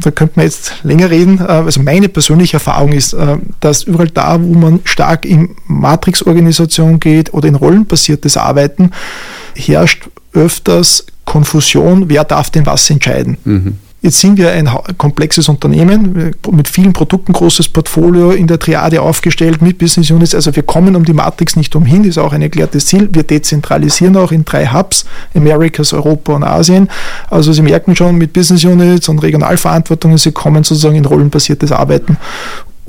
da 0.00 0.12
könnte 0.12 0.34
man 0.36 0.46
jetzt 0.46 0.74
länger 0.84 1.10
reden, 1.10 1.40
äh, 1.40 1.50
also 1.50 1.82
meine 1.82 2.08
persönliche 2.08 2.54
Erfahrung 2.54 2.92
ist, 2.92 3.12
äh, 3.12 3.38
dass 3.58 3.82
überall 3.82 4.08
da, 4.08 4.40
wo 4.40 4.54
man 4.54 4.78
stark 4.84 5.24
in 5.24 5.56
Matrixorganisation 5.66 7.00
geht 7.00 7.34
oder 7.34 7.48
in 7.48 7.56
rollenbasiertes 7.56 8.36
Arbeiten, 8.36 8.92
herrscht 9.56 10.08
öfters 10.32 11.06
Konfusion, 11.24 12.08
wer 12.08 12.22
darf 12.22 12.50
denn 12.50 12.66
was 12.66 12.88
entscheiden. 12.88 13.36
Mhm. 13.44 13.78
Jetzt 14.02 14.20
sind 14.20 14.38
wir 14.38 14.50
ein 14.52 14.66
komplexes 14.96 15.50
Unternehmen 15.50 16.32
mit 16.50 16.68
vielen 16.68 16.94
Produkten, 16.94 17.34
großes 17.34 17.68
Portfolio 17.68 18.30
in 18.30 18.46
der 18.46 18.58
Triade 18.58 19.02
aufgestellt 19.02 19.60
mit 19.60 19.76
Business 19.76 20.10
Units. 20.10 20.34
Also 20.34 20.56
wir 20.56 20.62
kommen 20.62 20.96
um 20.96 21.04
die 21.04 21.12
Matrix 21.12 21.54
nicht 21.54 21.76
umhin, 21.76 22.04
ist 22.04 22.16
auch 22.16 22.32
ein 22.32 22.40
erklärtes 22.40 22.86
Ziel. 22.86 23.10
Wir 23.12 23.24
dezentralisieren 23.24 24.16
auch 24.16 24.32
in 24.32 24.46
drei 24.46 24.66
Hubs, 24.68 25.04
Americas, 25.34 25.92
Europa 25.92 26.32
und 26.32 26.44
Asien. 26.44 26.88
Also 27.28 27.52
Sie 27.52 27.60
merken 27.60 27.94
schon 27.94 28.16
mit 28.16 28.32
Business 28.32 28.64
Units 28.64 29.06
und 29.10 29.18
Regionalverantwortungen, 29.18 30.16
Sie 30.16 30.32
kommen 30.32 30.64
sozusagen 30.64 30.96
in 30.96 31.04
rollenbasiertes 31.04 31.70
Arbeiten 31.70 32.16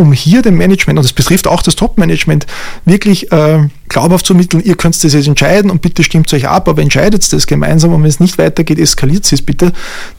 um 0.02 0.14
hier 0.14 0.42
dem 0.42 0.58
Management, 0.58 0.98
und 0.98 1.06
das 1.06 1.14
betrifft 1.14 1.48
auch 1.48 1.62
das 1.62 1.76
Top-Management, 1.76 2.48
wirklich 2.86 3.32
äh, 3.32 3.68
glaubhaft 3.88 4.26
zu 4.26 4.34
vermitteln, 4.34 4.64
ihr 4.64 4.76
könnt 4.76 5.02
das 5.02 5.14
jetzt 5.14 5.28
entscheiden 5.28 5.70
und 5.70 5.82
bitte 5.84 6.04
stimmt 6.04 6.34
euch 6.34 6.48
ab, 6.48 6.68
aber 6.68 6.82
entscheidet 6.82 7.32
das 7.32 7.46
gemeinsam 7.46 7.94
und 7.94 8.02
wenn 8.02 8.10
es 8.10 8.20
nicht 8.20 8.40
weitergeht, 8.40 8.80
eskaliert 8.80 9.32
es 9.32 9.42
bitte. 9.44 9.72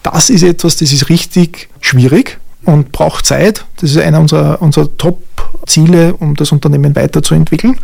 Das 0.04 0.30
ist 0.30 0.44
etwas, 0.44 0.76
das 0.76 0.92
ist 0.92 1.08
richtig 1.08 1.68
schwierig 1.80 2.38
und 2.64 2.92
braucht 2.92 3.26
Zeit. 3.26 3.64
Das 3.80 3.90
ist 3.90 3.98
einer 3.98 4.20
unserer, 4.20 4.62
unserer 4.62 4.96
Top-Ziele, 4.96 6.14
um 6.14 6.36
das 6.36 6.52
Unternehmen 6.52 6.94
weiterzuentwickeln. 6.94 7.76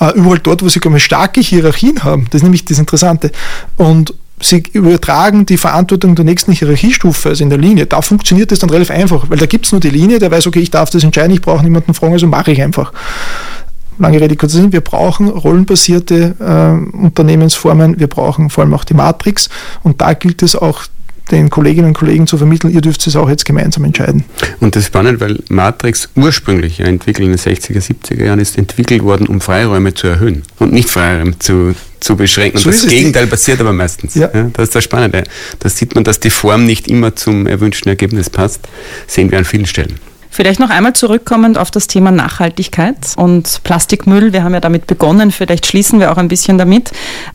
Äh, 0.00 0.12
überall 0.14 0.38
dort, 0.38 0.62
wo 0.62 0.68
sie 0.70 0.80
starke 0.98 1.42
Hierarchien 1.42 2.02
haben, 2.02 2.26
das 2.30 2.38
ist 2.38 2.44
nämlich 2.44 2.64
das 2.64 2.78
Interessante. 2.78 3.30
Und 3.76 4.14
Sie 4.40 4.62
übertragen 4.72 5.46
die 5.46 5.56
Verantwortung 5.56 6.14
der 6.14 6.24
nächsten 6.24 6.52
Hierarchiestufe, 6.52 7.30
also 7.30 7.42
in 7.42 7.48
der 7.48 7.58
Linie. 7.58 7.86
Da 7.86 8.02
funktioniert 8.02 8.52
das 8.52 8.58
dann 8.58 8.68
relativ 8.68 8.90
einfach, 8.90 9.30
weil 9.30 9.38
da 9.38 9.46
gibt 9.46 9.66
es 9.66 9.72
nur 9.72 9.80
die 9.80 9.88
Linie, 9.88 10.18
der 10.18 10.30
weiß, 10.30 10.46
okay, 10.46 10.60
ich 10.60 10.70
darf 10.70 10.90
das 10.90 11.04
entscheiden, 11.04 11.32
ich 11.32 11.40
brauche 11.40 11.64
niemanden 11.64 11.94
fragen, 11.94 12.12
also 12.12 12.26
mache 12.26 12.52
ich 12.52 12.60
einfach. 12.60 12.92
Lange 13.98 14.20
Rede, 14.20 14.36
kurzer 14.36 14.58
Sinn, 14.58 14.72
wir 14.72 14.82
brauchen 14.82 15.30
rollenbasierte 15.30 16.36
äh, 16.38 16.96
Unternehmensformen, 16.96 17.98
wir 17.98 18.08
brauchen 18.08 18.50
vor 18.50 18.64
allem 18.64 18.74
auch 18.74 18.84
die 18.84 18.92
Matrix 18.92 19.48
und 19.82 20.02
da 20.02 20.12
gilt 20.12 20.42
es 20.42 20.54
auch 20.54 20.82
den 21.30 21.50
Kolleginnen 21.50 21.88
und 21.88 21.94
Kollegen 21.94 22.26
zu 22.26 22.38
vermitteln, 22.38 22.72
ihr 22.72 22.80
dürft 22.80 23.06
es 23.06 23.16
auch 23.16 23.28
jetzt 23.28 23.44
gemeinsam 23.44 23.84
entscheiden. 23.84 24.24
Und 24.60 24.76
das 24.76 24.84
ist 24.84 24.86
spannend, 24.88 25.20
weil 25.20 25.42
Matrix 25.48 26.08
ursprünglich 26.14 26.78
ja 26.78 26.86
entwickelt 26.86 27.26
in 27.26 27.32
den 27.32 27.38
60er, 27.38 27.80
70er 27.80 28.24
Jahren 28.24 28.38
ist 28.38 28.56
entwickelt 28.58 29.02
worden, 29.02 29.26
um 29.26 29.40
Freiräume 29.40 29.94
zu 29.94 30.06
erhöhen 30.06 30.42
und 30.58 30.72
nicht 30.72 30.88
Freiräume 30.88 31.38
zu, 31.38 31.74
zu 32.00 32.16
beschränken. 32.16 32.58
So 32.58 32.68
und 32.68 32.76
das 32.76 32.86
Gegenteil 32.86 33.26
passiert 33.26 33.60
aber 33.60 33.72
meistens. 33.72 34.14
Ja. 34.14 34.30
ja. 34.32 34.50
das 34.52 34.64
ist 34.64 34.74
das 34.74 34.84
Spannende. 34.84 35.24
Da 35.58 35.68
sieht 35.68 35.94
man, 35.94 36.04
dass 36.04 36.20
die 36.20 36.30
Form 36.30 36.64
nicht 36.64 36.88
immer 36.88 37.16
zum 37.16 37.46
erwünschten 37.46 37.88
Ergebnis 37.88 38.30
passt. 38.30 38.68
Sehen 39.06 39.30
wir 39.30 39.38
an 39.38 39.44
vielen 39.44 39.66
Stellen. 39.66 39.94
Vielleicht 40.36 40.60
noch 40.60 40.68
einmal 40.68 40.92
zurückkommend 40.92 41.56
auf 41.56 41.70
das 41.70 41.86
Thema 41.86 42.10
Nachhaltigkeit 42.10 43.14
und 43.16 43.62
Plastikmüll. 43.64 44.34
Wir 44.34 44.44
haben 44.44 44.52
ja 44.52 44.60
damit 44.60 44.86
begonnen, 44.86 45.30
vielleicht 45.30 45.64
schließen 45.64 45.98
wir 45.98 46.12
auch 46.12 46.18
ein 46.18 46.28
bisschen 46.28 46.58
damit. 46.58 46.90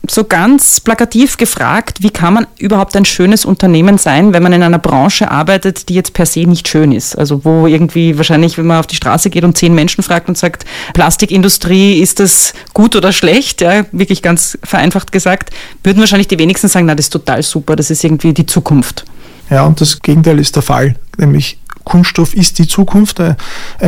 So 0.08 0.22
ganz 0.22 0.78
plakativ 0.78 1.36
gefragt, 1.36 2.04
wie 2.04 2.10
kann 2.10 2.32
man 2.32 2.46
überhaupt 2.58 2.94
ein 2.94 3.04
schönes 3.04 3.44
Unternehmen 3.44 3.98
sein, 3.98 4.32
wenn 4.32 4.44
man 4.44 4.52
in 4.52 4.62
einer 4.62 4.78
Branche 4.78 5.32
arbeitet, 5.32 5.88
die 5.88 5.94
jetzt 5.94 6.12
per 6.12 6.26
se 6.26 6.44
nicht 6.44 6.68
schön 6.68 6.92
ist? 6.92 7.18
Also 7.18 7.44
wo 7.44 7.66
irgendwie 7.66 8.18
wahrscheinlich, 8.18 8.56
wenn 8.56 8.66
man 8.66 8.78
auf 8.78 8.86
die 8.86 8.94
Straße 8.94 9.30
geht 9.30 9.42
und 9.42 9.58
zehn 9.58 9.74
Menschen 9.74 10.04
fragt 10.04 10.28
und 10.28 10.38
sagt, 10.38 10.64
Plastikindustrie, 10.94 11.98
ist 11.98 12.20
das 12.20 12.54
gut 12.72 12.94
oder 12.94 13.10
schlecht? 13.10 13.62
Ja, 13.62 13.84
wirklich 13.90 14.22
ganz 14.22 14.56
vereinfacht 14.62 15.10
gesagt, 15.10 15.50
würden 15.82 15.98
wahrscheinlich 15.98 16.28
die 16.28 16.38
wenigsten 16.38 16.68
sagen, 16.68 16.86
na, 16.86 16.94
das 16.94 17.06
ist 17.06 17.10
total 17.10 17.42
super, 17.42 17.74
das 17.74 17.90
ist 17.90 18.04
irgendwie 18.04 18.32
die 18.32 18.46
Zukunft. 18.46 19.04
Ja, 19.50 19.64
und 19.64 19.80
das 19.80 20.00
Gegenteil 20.00 20.38
ist 20.38 20.54
der 20.54 20.62
Fall, 20.62 20.94
nämlich 21.18 21.58
Kunststoff 21.84 22.34
ist 22.34 22.58
die 22.58 22.66
Zukunft. 22.66 23.20
Ein 23.20 23.36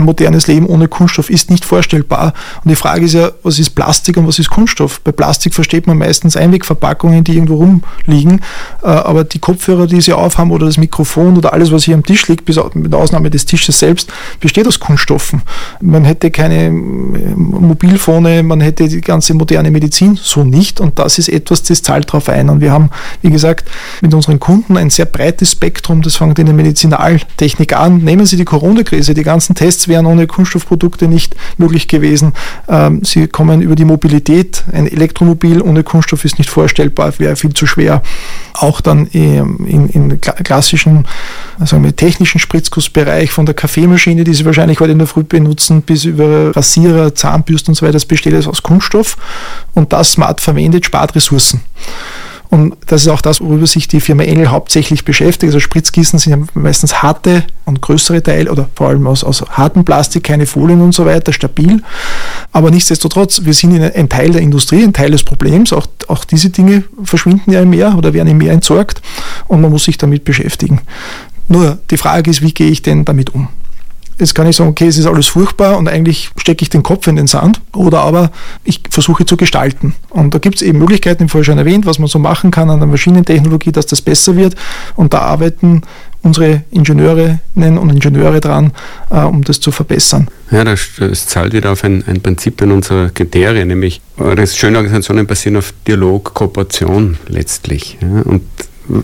modernes 0.05 0.47
Leben 0.47 0.67
ohne 0.67 0.89
Kunststoff 0.89 1.31
ist 1.31 1.51
nicht 1.51 1.65
vorstellbar. 1.65 2.35
Und 2.63 2.71
die 2.71 2.77
Frage 2.77 3.05
ist 3.05 3.15
ja, 3.15 3.31
was 3.43 3.59
ist 3.59 3.71
Plastik 3.71 4.17
und 4.17 4.27
was 4.27 4.39
ist 4.39 4.51
Kunststoff? 4.51 5.01
Bei 5.01 5.13
Plastik 5.13 5.55
versteht 5.55 5.87
man 5.87 5.99
meistens 5.99 6.37
Einwegverpackungen, 6.37 7.25
die 7.25 7.35
irgendwo 7.35 7.57
rumliegen. 7.57 8.41
Äh, 8.83 8.87
aber 8.87 9.25
die 9.25 9.39
Kopfhörer, 9.39 9.87
die 9.87 10.01
sie 10.01 10.13
aufhaben 10.13 10.51
oder 10.51 10.67
das 10.67 10.77
Mikrofon 10.77 11.37
oder 11.37 11.53
alles, 11.53 11.73
was 11.73 11.85
hier 11.85 11.95
am 11.95 12.05
Tisch 12.05 12.27
liegt, 12.29 12.45
bis 12.45 12.59
mit 12.75 12.95
Ausnahme 12.95 13.31
des 13.31 13.47
Tisches 13.47 13.79
selbst, 13.79 14.11
besteht 14.41 14.67
aus 14.67 14.81
Kunststoffen. 14.81 15.43
Man 15.81 16.05
hätte 16.05 16.31
keine 16.31 16.67
äh, 16.67 16.71
Mobilfone, 16.71 18.43
man 18.43 18.61
hätte 18.61 18.89
die 18.89 19.01
ganze 19.01 19.35
moderne 19.35 19.71
Medizin 19.71 20.19
so 20.21 20.45
nicht. 20.45 20.81
Und 20.81 20.99
das 20.99 21.19
ist 21.19 21.29
etwas, 21.29 21.63
das 21.63 21.83
zahlt 21.83 22.09
darauf 22.09 22.29
ein. 22.29 22.49
Und 22.51 22.61
wir 22.61 22.73
haben, 22.73 22.91
wie 23.23 23.31
gesagt, 23.31 23.71
mit 24.01 24.13
unseren 24.15 24.41
Kunden 24.41 24.77
ein 24.77 24.91
sehr 24.91 25.07
breites 25.07 25.53
Spektrum. 25.53 26.03
Das 26.03 26.17
fängt 26.17 26.39
in 26.39 26.47
der 26.47 26.55
Medizinaltechnik 26.55 27.77
an. 27.77 27.84
Nehmen 27.89 28.27
Sie 28.27 28.37
die 28.37 28.45
Corona-Krise. 28.45 29.15
Die 29.15 29.23
ganzen 29.23 29.55
Tests 29.55 29.89
wären 29.89 30.07
ohne 30.07 30.27
Kunststoffprodukte 30.27 31.09
nicht 31.09 31.35
möglich 31.59 31.89
gewesen. 31.89 32.33
Ähm, 32.69 33.03
sie 33.05 33.27
kommen 33.27 33.61
über 33.61 33.75
die 33.75 33.85
Mobilität. 33.85 34.65
Ein 34.73 34.87
Elektromobil 34.87 35.63
ohne 35.63 35.83
Kunststoff 35.83 36.25
ist 36.25 36.39
nicht 36.39 36.51
vorstellbar, 36.51 37.19
wäre 37.19 37.37
viel 37.37 37.55
zu 37.55 37.67
schwer. 37.67 38.03
Auch 38.55 38.81
dann 38.81 39.09
ähm, 39.13 39.67
in, 39.67 39.89
in 39.89 40.21
klassischen, 40.21 41.07
sagen 41.65 41.85
wir, 41.85 41.95
technischen 41.95 42.39
Spritzgussbereich 42.39 43.31
von 43.31 43.47
der 43.47 43.55
Kaffeemaschine, 43.55 44.25
die 44.25 44.35
Sie 44.35 44.45
wahrscheinlich 44.45 44.81
heute 44.81 44.93
in 44.93 44.99
der 44.99 45.07
Früh 45.07 45.25
benutzen, 45.25 45.83
bis 45.83 46.05
über 46.05 46.55
Rasierer, 46.55 47.15
Zahnbürsten 47.15 47.73
und 47.73 47.77
so 47.77 47.83
weiter, 47.83 47.95
das 47.95 48.07
besteht 48.07 48.35
alles 48.35 48.49
aus 48.49 48.63
Kunststoff. 48.63 49.17
Und 49.75 49.93
das 49.93 50.13
smart 50.13 50.41
verwendet, 50.41 50.85
spart 50.85 51.15
Ressourcen. 51.15 51.61
Und 52.55 52.77
das 52.87 53.03
ist 53.03 53.09
auch 53.09 53.21
das, 53.21 53.41
worüber 53.41 53.67
sich 53.67 53.89
die 53.89 53.99
Firma 53.99 54.23
Engel 54.23 54.49
hauptsächlich 54.49 55.05
beschäftigt. 55.05 55.49
Also 55.49 55.59
Spritzgießen 55.59 56.21
sind 56.21 56.55
meistens 56.55 57.03
harte 57.03 57.43
und 57.65 57.83
größere 57.83 58.23
Teile 58.23 58.49
oder 58.49 58.69
vor 58.77 58.91
allem 58.91 59.09
aus, 59.09 59.25
aus 59.25 59.43
hartem 59.43 59.85
Plastik, 59.85 60.23
keine 60.23 60.47
Folien 60.47 60.81
und 60.81 60.95
so 60.95 61.05
weiter, 61.05 61.33
stabil. 61.33 61.83
Aber 62.53 62.71
nichtsdestotrotz, 62.71 63.41
wir 63.45 63.55
sind 63.55 63.83
ein 63.83 64.09
Teil 64.09 64.31
der 64.31 64.41
Industrie, 64.41 64.85
ein 64.85 64.93
Teil 64.93 65.11
des 65.11 65.25
Problems. 65.25 65.73
Auch, 65.73 65.89
auch 66.07 66.25
diese 66.25 66.51
Dinge 66.51 66.85
verschwinden 67.03 67.51
ja 67.51 67.61
im 67.61 67.71
Meer 67.71 67.99
oder 67.99 68.15
werden 68.15 68.29
im 68.29 68.39
Meer 68.39 68.53
entsorgt 68.53 69.03
und 69.49 69.61
man 69.61 69.73
muss 69.73 69.83
sich 69.83 69.99
damit 69.99 70.23
beschäftigen. 70.23 70.81
Nur 71.49 71.79
die 71.91 71.97
Frage 71.97 72.31
ist, 72.31 72.41
wie 72.41 72.55
gehe 72.55 72.71
ich 72.71 72.83
denn 72.83 73.05
damit 73.05 73.35
um? 73.35 73.49
Jetzt 74.19 74.35
kann 74.35 74.47
ich 74.47 74.57
sagen, 74.57 74.71
okay, 74.71 74.87
es 74.87 74.99
ist 74.99 75.07
alles 75.07 75.27
furchtbar 75.27 75.77
und 75.77 75.89
eigentlich 75.89 76.31
stecke 76.37 76.63
ich 76.63 76.71
den 76.71 76.83
Kopf 76.83 77.07
in 77.07 77.17
den 77.17 77.27
Sand. 77.27 77.61
Oder 77.75 78.01
aber 78.01 78.31
ich 78.63 78.81
versuche 78.91 79.27
zu 79.27 79.37
gestalten. 79.37 79.95
Und 80.11 80.35
da 80.35 80.39
gibt 80.39 80.57
es 80.57 80.63
eben 80.63 80.79
Möglichkeiten, 80.79 81.25
ich 81.25 81.31
vorher 81.31 81.45
schon 81.45 81.59
erwähnt, 81.59 81.87
was 81.87 81.99
man 81.99 82.09
so 82.09 82.19
machen 82.19 82.51
kann 82.51 82.71
an 82.71 82.79
der 82.79 82.87
Maschinentechnologie, 82.87 83.73
dass 83.73 83.87
das 83.87 84.03
besser 84.03 84.37
wird. 84.37 84.55
Und 84.95 85.15
da 85.15 85.21
arbeiten 85.21 85.83
unsere 86.23 86.63
Ingenieurinnen 86.71 87.79
und 87.79 87.91
Ingenieure 87.91 88.41
dran, 88.41 88.73
äh, 89.11 89.21
um 89.21 89.45
das 89.45 89.61
zu 89.61 89.71
verbessern. 89.73 90.29
Ja, 90.51 90.65
das, 90.65 90.89
das 90.99 91.27
zahlt 91.27 91.53
wieder 91.53 91.73
auf 91.73 91.85
ein, 91.85 92.03
ein 92.07 92.21
Prinzip 92.21 92.61
in 92.63 92.71
unserer 92.71 93.11
Kriterien, 93.11 93.69
nämlich 93.69 94.01
schöne 94.47 94.79
Organisationen 94.79 95.27
basieren 95.27 95.57
auf 95.57 95.75
Dialog, 95.87 96.33
Kooperation 96.35 97.19
letztlich. 97.29 97.99
Ja. 98.01 98.23
Und 98.23 98.43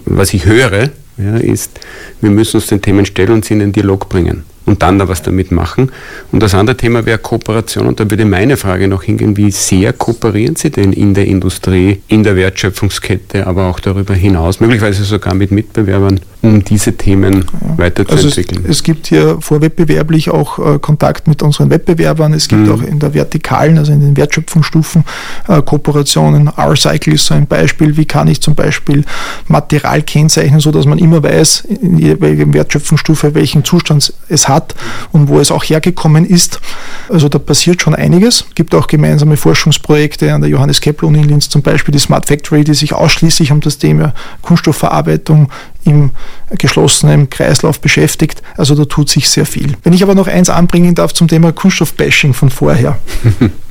was 0.07 0.33
ich 0.33 0.47
höre, 0.47 0.91
ja, 1.19 1.37
ist, 1.37 1.81
wir 2.21 2.31
müssen 2.31 2.57
uns 2.57 2.67
den 2.69 2.81
Themen 2.81 3.05
stellen 3.05 3.33
und 3.33 3.45
sie 3.45 3.55
in 3.55 3.61
den 3.61 3.73
Dialog 3.73 4.09
bringen 4.09 4.45
und 4.71 4.83
dann 4.83 5.01
da 5.01 5.09
was 5.09 5.23
damit 5.23 5.51
machen. 5.51 5.91
Und 6.31 6.43
das 6.43 6.55
andere 6.55 6.77
Thema 6.77 7.05
wäre 7.05 7.19
Kooperation. 7.19 7.89
Und 7.89 7.99
da 7.99 8.09
würde 8.09 8.25
meine 8.25 8.57
Frage 8.57 8.87
noch 8.87 9.03
hingehen, 9.03 9.37
wie 9.37 9.51
sehr 9.51 9.93
kooperieren 9.93 10.55
Sie 10.55 10.71
denn 10.71 10.93
in 10.93 11.13
der 11.13 11.27
Industrie, 11.27 12.01
in 12.07 12.23
der 12.23 12.37
Wertschöpfungskette, 12.37 13.49
aber 13.49 13.67
auch 13.67 13.81
darüber 13.81 14.15
hinaus, 14.15 14.61
möglicherweise 14.61 15.03
sogar 15.03 15.35
mit 15.35 15.51
Mitbewerbern, 15.51 16.21
um 16.43 16.63
diese 16.63 16.97
Themen 16.97 17.45
ja. 17.53 17.79
weiterzuentwickeln? 17.79 18.59
Also 18.59 18.71
es, 18.71 18.79
es, 18.79 18.83
gibt 18.85 19.09
hier 19.09 19.39
vorwettbewerblich 19.41 20.31
auch 20.31 20.59
äh, 20.59 20.79
Kontakt 20.79 21.27
mit 21.27 21.43
unseren 21.43 21.69
Wettbewerbern. 21.69 22.33
Es 22.33 22.47
gibt 22.47 22.67
mhm. 22.67 22.73
auch 22.73 22.83
in 22.83 23.01
der 23.01 23.13
Vertikalen, 23.13 23.77
also 23.77 23.93
in 23.93 24.01
den 24.01 24.17
Wertschöpfungsstufen, 24.17 25.05
äh, 25.49 25.61
Kooperationen. 25.63 26.49
R-Cycle 26.57 27.15
ist 27.15 27.27
so 27.27 27.35
ein 27.35 27.49
Beispiel. 27.49 27.97
Wie 27.97 28.05
kann 28.05 28.29
ich 28.29 28.41
zum 28.41 28.55
Beispiel 28.55 29.05
Material 29.49 30.03
kennzeichnen, 30.03 30.61
sodass 30.61 30.87
man 30.87 30.99
immer 30.99 31.23
weiß, 31.23 31.65
in 31.83 31.99
jeder 31.99 32.21
Wertschöpfungsstufe, 32.21 33.35
welchen 33.35 33.65
Zustand 33.65 34.13
es 34.29 34.49
hat 34.49 34.60
hat 34.61 34.75
und 35.13 35.29
wo 35.29 35.41
es 35.41 35.51
auch 35.51 35.65
hergekommen 35.65 36.25
ist. 36.25 36.61
Also 37.09 37.29
da 37.29 37.39
passiert 37.39 37.83
schon 37.83 37.95
einiges. 37.95 38.45
Es 38.49 38.55
gibt 38.55 38.75
auch 38.75 38.87
gemeinsame 38.87 39.37
Forschungsprojekte 39.37 40.33
an 40.33 40.43
der 40.43 40.51
Johannes 40.51 40.81
Kepler 40.81 41.09
Uni 41.09 41.21
in 41.21 41.29
Linz, 41.29 41.49
zum 41.49 41.63
Beispiel 41.63 41.93
die 41.93 41.99
Smart 41.99 42.27
Factory, 42.27 42.65
die 42.65 42.75
sich 42.75 42.93
ausschließlich 42.93 43.53
um 43.53 43.61
das 43.61 43.79
Thema 43.79 44.15
Kunststoffverarbeitung 44.43 45.51
im 45.85 46.11
geschlossenen 46.59 47.31
Kreislauf 47.31 47.81
beschäftigt. 47.81 48.43
Also 48.57 48.75
da 48.75 48.85
tut 48.85 49.09
sich 49.09 49.29
sehr 49.31 49.47
viel. 49.47 49.77
Wenn 49.83 49.93
ich 49.93 50.03
aber 50.03 50.15
noch 50.15 50.29
eins 50.29 50.51
anbringen 50.51 50.95
darf 50.95 51.15
zum 51.15 51.29
Thema 51.29 51.53
Kunststoffbashing 51.53 52.35
von 52.35 52.51
vorher. 52.51 52.99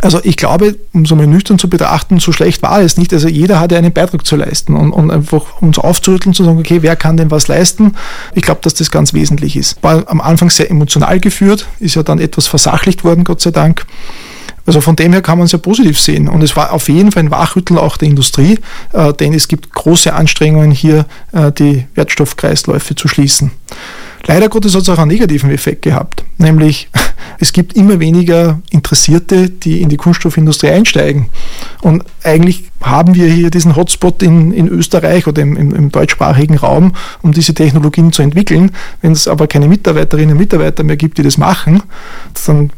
Also 0.00 0.20
ich 0.22 0.36
glaube, 0.36 0.76
um 0.92 1.02
es 1.02 1.10
mal 1.10 1.26
nüchtern 1.26 1.58
zu 1.58 1.68
betrachten, 1.68 2.20
so 2.20 2.30
schlecht 2.30 2.62
war 2.62 2.80
es 2.80 2.96
nicht. 2.96 3.12
Also 3.12 3.28
jeder 3.28 3.58
hatte 3.58 3.76
einen 3.76 3.92
Beitrag 3.92 4.24
zu 4.24 4.36
leisten 4.36 4.76
und, 4.76 4.92
und 4.92 5.10
einfach 5.10 5.60
uns 5.60 5.78
aufzurütteln, 5.78 6.34
zu 6.34 6.44
sagen, 6.44 6.58
okay, 6.58 6.82
wer 6.82 6.94
kann 6.94 7.16
denn 7.16 7.30
was 7.30 7.48
leisten? 7.48 7.94
Ich 8.34 8.42
glaube, 8.42 8.60
dass 8.62 8.74
das 8.74 8.90
ganz 8.90 9.12
wesentlich 9.12 9.56
ist. 9.56 9.82
War 9.82 10.04
am 10.08 10.20
Anfang 10.20 10.50
sehr 10.50 10.70
emotional 10.70 11.18
geführt, 11.18 11.66
ist 11.80 11.96
ja 11.96 12.02
dann 12.02 12.20
etwas 12.20 12.46
versachlicht 12.46 13.02
worden, 13.02 13.24
Gott 13.24 13.40
sei 13.40 13.50
Dank. 13.50 13.86
Also 14.66 14.82
von 14.82 14.96
dem 14.96 15.12
her 15.12 15.22
kann 15.22 15.38
man 15.38 15.46
es 15.46 15.52
ja 15.52 15.58
positiv 15.58 15.98
sehen. 15.98 16.28
Und 16.28 16.42
es 16.42 16.54
war 16.54 16.72
auf 16.72 16.88
jeden 16.90 17.10
Fall 17.10 17.22
ein 17.22 17.30
Wachrüttel 17.30 17.78
auch 17.78 17.96
der 17.96 18.08
Industrie, 18.08 18.58
äh, 18.92 19.14
denn 19.14 19.32
es 19.32 19.48
gibt 19.48 19.72
große 19.72 20.12
Anstrengungen 20.12 20.70
hier, 20.70 21.06
äh, 21.32 21.50
die 21.50 21.86
Wertstoffkreisläufe 21.94 22.94
zu 22.94 23.08
schließen. 23.08 23.50
Leider 24.28 24.50
Gottes 24.50 24.74
hat 24.74 24.82
es 24.82 24.88
auch 24.90 24.98
einen 24.98 25.10
negativen 25.10 25.50
Effekt 25.50 25.80
gehabt, 25.80 26.22
nämlich 26.36 26.90
es 27.40 27.54
gibt 27.54 27.72
immer 27.72 27.98
weniger 27.98 28.60
Interessierte, 28.68 29.48
die 29.48 29.80
in 29.80 29.88
die 29.88 29.96
Kunststoffindustrie 29.96 30.68
einsteigen. 30.68 31.30
Und 31.80 32.04
eigentlich 32.22 32.70
haben 32.82 33.14
wir 33.14 33.26
hier 33.26 33.50
diesen 33.50 33.74
Hotspot 33.74 34.22
in, 34.22 34.52
in 34.52 34.68
Österreich 34.68 35.26
oder 35.26 35.40
im, 35.40 35.56
im, 35.56 35.74
im 35.74 35.90
deutschsprachigen 35.90 36.58
Raum, 36.58 36.94
um 37.22 37.32
diese 37.32 37.54
Technologien 37.54 38.12
zu 38.12 38.20
entwickeln. 38.20 38.72
Wenn 39.00 39.12
es 39.12 39.26
aber 39.26 39.46
keine 39.46 39.66
Mitarbeiterinnen 39.66 40.32
und 40.32 40.38
Mitarbeiter 40.38 40.84
mehr 40.84 40.98
gibt, 40.98 41.16
die 41.16 41.22
das 41.22 41.38
machen, 41.38 41.82
dann 42.46 42.70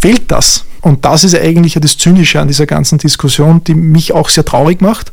fehlt 0.00 0.30
das. 0.30 0.64
Und 0.80 1.04
das 1.04 1.24
ist 1.24 1.34
eigentlich 1.34 1.78
das 1.80 1.96
Zynische 1.96 2.40
an 2.40 2.48
dieser 2.48 2.66
ganzen 2.66 2.98
Diskussion, 2.98 3.62
die 3.64 3.74
mich 3.74 4.12
auch 4.12 4.28
sehr 4.28 4.44
traurig 4.44 4.80
macht. 4.80 5.12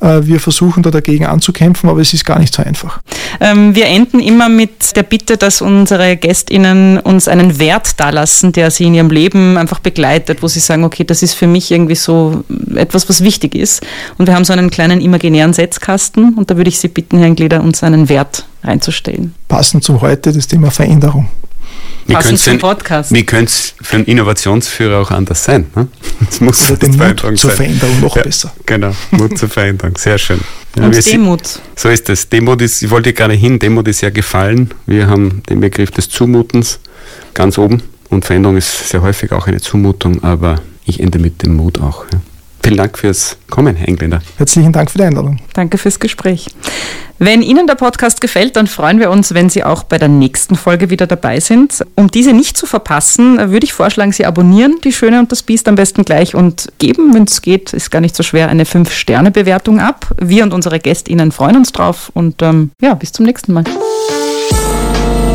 Äh, 0.00 0.20
wir 0.22 0.40
versuchen 0.40 0.82
da 0.82 0.90
dagegen 0.90 1.26
anzukämpfen, 1.26 1.88
aber 1.88 2.00
es 2.00 2.12
ist 2.12 2.24
gar 2.24 2.38
nicht 2.38 2.54
so 2.54 2.62
einfach. 2.62 3.00
Ähm, 3.40 3.74
wir 3.74 3.86
enden 3.86 4.20
immer 4.20 4.48
mit 4.48 4.96
der 4.96 5.02
Bitte, 5.02 5.36
dass 5.36 5.62
unsere 5.62 6.16
GästInnen 6.16 6.98
uns 6.98 7.28
einen 7.28 7.58
Wert 7.58 7.98
dalassen, 7.98 8.52
der 8.52 8.70
sie 8.70 8.84
in 8.84 8.94
ihrem 8.94 9.10
Leben 9.10 9.56
einfach 9.56 9.78
begleitet, 9.78 10.42
wo 10.42 10.48
sie 10.48 10.60
sagen, 10.60 10.84
okay, 10.84 11.04
das 11.04 11.22
ist 11.22 11.34
für 11.34 11.46
mich 11.46 11.70
irgendwie 11.70 11.94
so 11.94 12.44
etwas, 12.74 13.08
was 13.08 13.22
wichtig 13.22 13.54
ist. 13.54 13.84
Und 14.18 14.26
wir 14.26 14.34
haben 14.34 14.44
so 14.44 14.52
einen 14.52 14.70
kleinen 14.70 15.00
imaginären 15.00 15.52
Setzkasten 15.52 16.34
und 16.34 16.50
da 16.50 16.56
würde 16.56 16.68
ich 16.68 16.78
Sie 16.78 16.88
bitten, 16.88 17.18
Herr 17.18 17.30
Gleder, 17.30 17.62
uns 17.62 17.82
einen 17.82 18.08
Wert 18.08 18.44
reinzustellen. 18.62 19.34
Passend 19.48 19.84
zum 19.84 20.00
heute 20.00 20.32
das 20.32 20.46
Thema 20.46 20.70
Veränderung. 20.70 21.28
Wie 22.06 22.14
Passend 22.14 22.38
zum 22.38 22.58
Podcast. 22.58 23.12
Wie 23.12 23.24
könnte 23.24 23.52
es 23.52 23.74
für 23.82 23.96
einen 23.96 24.06
Innovationsführer 24.06 24.98
auch 24.98 25.10
anders 25.10 25.44
sein? 25.44 25.66
Ne? 25.76 25.88
Das 26.24 26.40
muss 26.40 26.70
Oder 26.70 26.78
den 26.78 26.96
Mut 26.96 27.20
zur 27.20 27.50
sein. 27.50 27.50
Veränderung 27.50 28.00
noch 28.00 28.16
ja, 28.16 28.22
besser. 28.22 28.52
Genau, 28.64 28.92
Mut 29.10 29.36
zur 29.36 29.50
Veränderung, 29.50 29.94
sehr 29.96 30.16
schön. 30.16 30.40
Ja, 30.76 30.84
Und 30.84 31.06
Demut. 31.06 31.60
So 31.76 31.90
ist 31.90 32.08
es. 32.08 32.28
Demut 32.28 32.62
ist, 32.62 32.82
ich 32.82 32.90
wollte 32.90 33.12
gerade 33.12 33.34
hin, 33.34 33.58
Demut 33.58 33.88
ist 33.88 34.00
ja 34.00 34.10
gefallen. 34.10 34.72
Wir 34.86 35.06
haben 35.06 35.42
den 35.50 35.60
Begriff 35.60 35.90
des 35.90 36.08
Zumutens 36.08 36.80
ganz 37.34 37.58
oben. 37.58 37.82
Und 38.08 38.24
Veränderung 38.24 38.56
ist 38.56 38.88
sehr 38.88 39.02
häufig 39.02 39.32
auch 39.32 39.46
eine 39.46 39.60
Zumutung, 39.60 40.24
aber 40.24 40.62
ich 40.86 41.00
ende 41.00 41.18
mit 41.18 41.42
dem 41.42 41.56
Mut 41.56 41.78
auch. 41.78 42.06
Ja. 42.10 42.20
Vielen 42.68 42.76
Dank 42.76 42.98
fürs 42.98 43.38
Kommen, 43.48 43.76
Herr 43.76 43.88
Engländer. 43.88 44.20
Herzlichen 44.36 44.74
Dank 44.74 44.90
für 44.90 44.98
die 44.98 45.04
Einladung. 45.04 45.38
Danke 45.54 45.78
fürs 45.78 45.98
Gespräch. 45.98 46.48
Wenn 47.18 47.40
Ihnen 47.40 47.66
der 47.66 47.76
Podcast 47.76 48.20
gefällt, 48.20 48.56
dann 48.56 48.66
freuen 48.66 49.00
wir 49.00 49.10
uns, 49.10 49.32
wenn 49.32 49.48
Sie 49.48 49.64
auch 49.64 49.84
bei 49.84 49.96
der 49.96 50.08
nächsten 50.08 50.54
Folge 50.54 50.90
wieder 50.90 51.06
dabei 51.06 51.40
sind. 51.40 51.82
Um 51.94 52.10
diese 52.10 52.34
nicht 52.34 52.58
zu 52.58 52.66
verpassen, 52.66 53.38
würde 53.50 53.64
ich 53.64 53.72
vorschlagen, 53.72 54.12
Sie 54.12 54.26
abonnieren 54.26 54.80
die 54.84 54.92
Schöne 54.92 55.18
und 55.18 55.32
das 55.32 55.42
Biest 55.42 55.66
am 55.66 55.76
besten 55.76 56.04
gleich 56.04 56.34
und 56.34 56.70
geben, 56.76 57.14
wenn 57.14 57.24
es 57.24 57.40
geht, 57.40 57.72
ist 57.72 57.90
gar 57.90 58.02
nicht 58.02 58.14
so 58.14 58.22
schwer, 58.22 58.50
eine 58.50 58.64
5-Sterne-Bewertung 58.64 59.80
ab. 59.80 60.06
Wir 60.20 60.42
und 60.42 60.52
unsere 60.52 60.78
GästInnen 60.78 61.32
freuen 61.32 61.56
uns 61.56 61.72
drauf 61.72 62.12
und 62.12 62.42
ähm, 62.42 62.70
ja, 62.82 62.92
bis 62.92 63.12
zum 63.12 63.24
nächsten 63.24 63.54
Mal. 63.54 63.64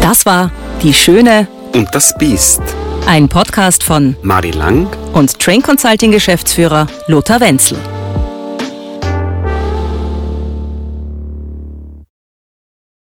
Das 0.01 0.27
war 0.27 0.51
Die 0.83 0.93
Schöne 0.93 1.47
und 1.73 1.87
das 1.93 2.15
Biest. 2.15 2.61
Ein 3.05 3.27
Podcast 3.27 3.83
von 3.83 4.15
Mari 4.21 4.51
Lang 4.51 4.87
und 5.11 5.37
Train 5.37 5.61
Consulting 5.61 6.11
Geschäftsführer 6.11 6.87
Lothar 7.07 7.41
Wenzel. 7.41 7.77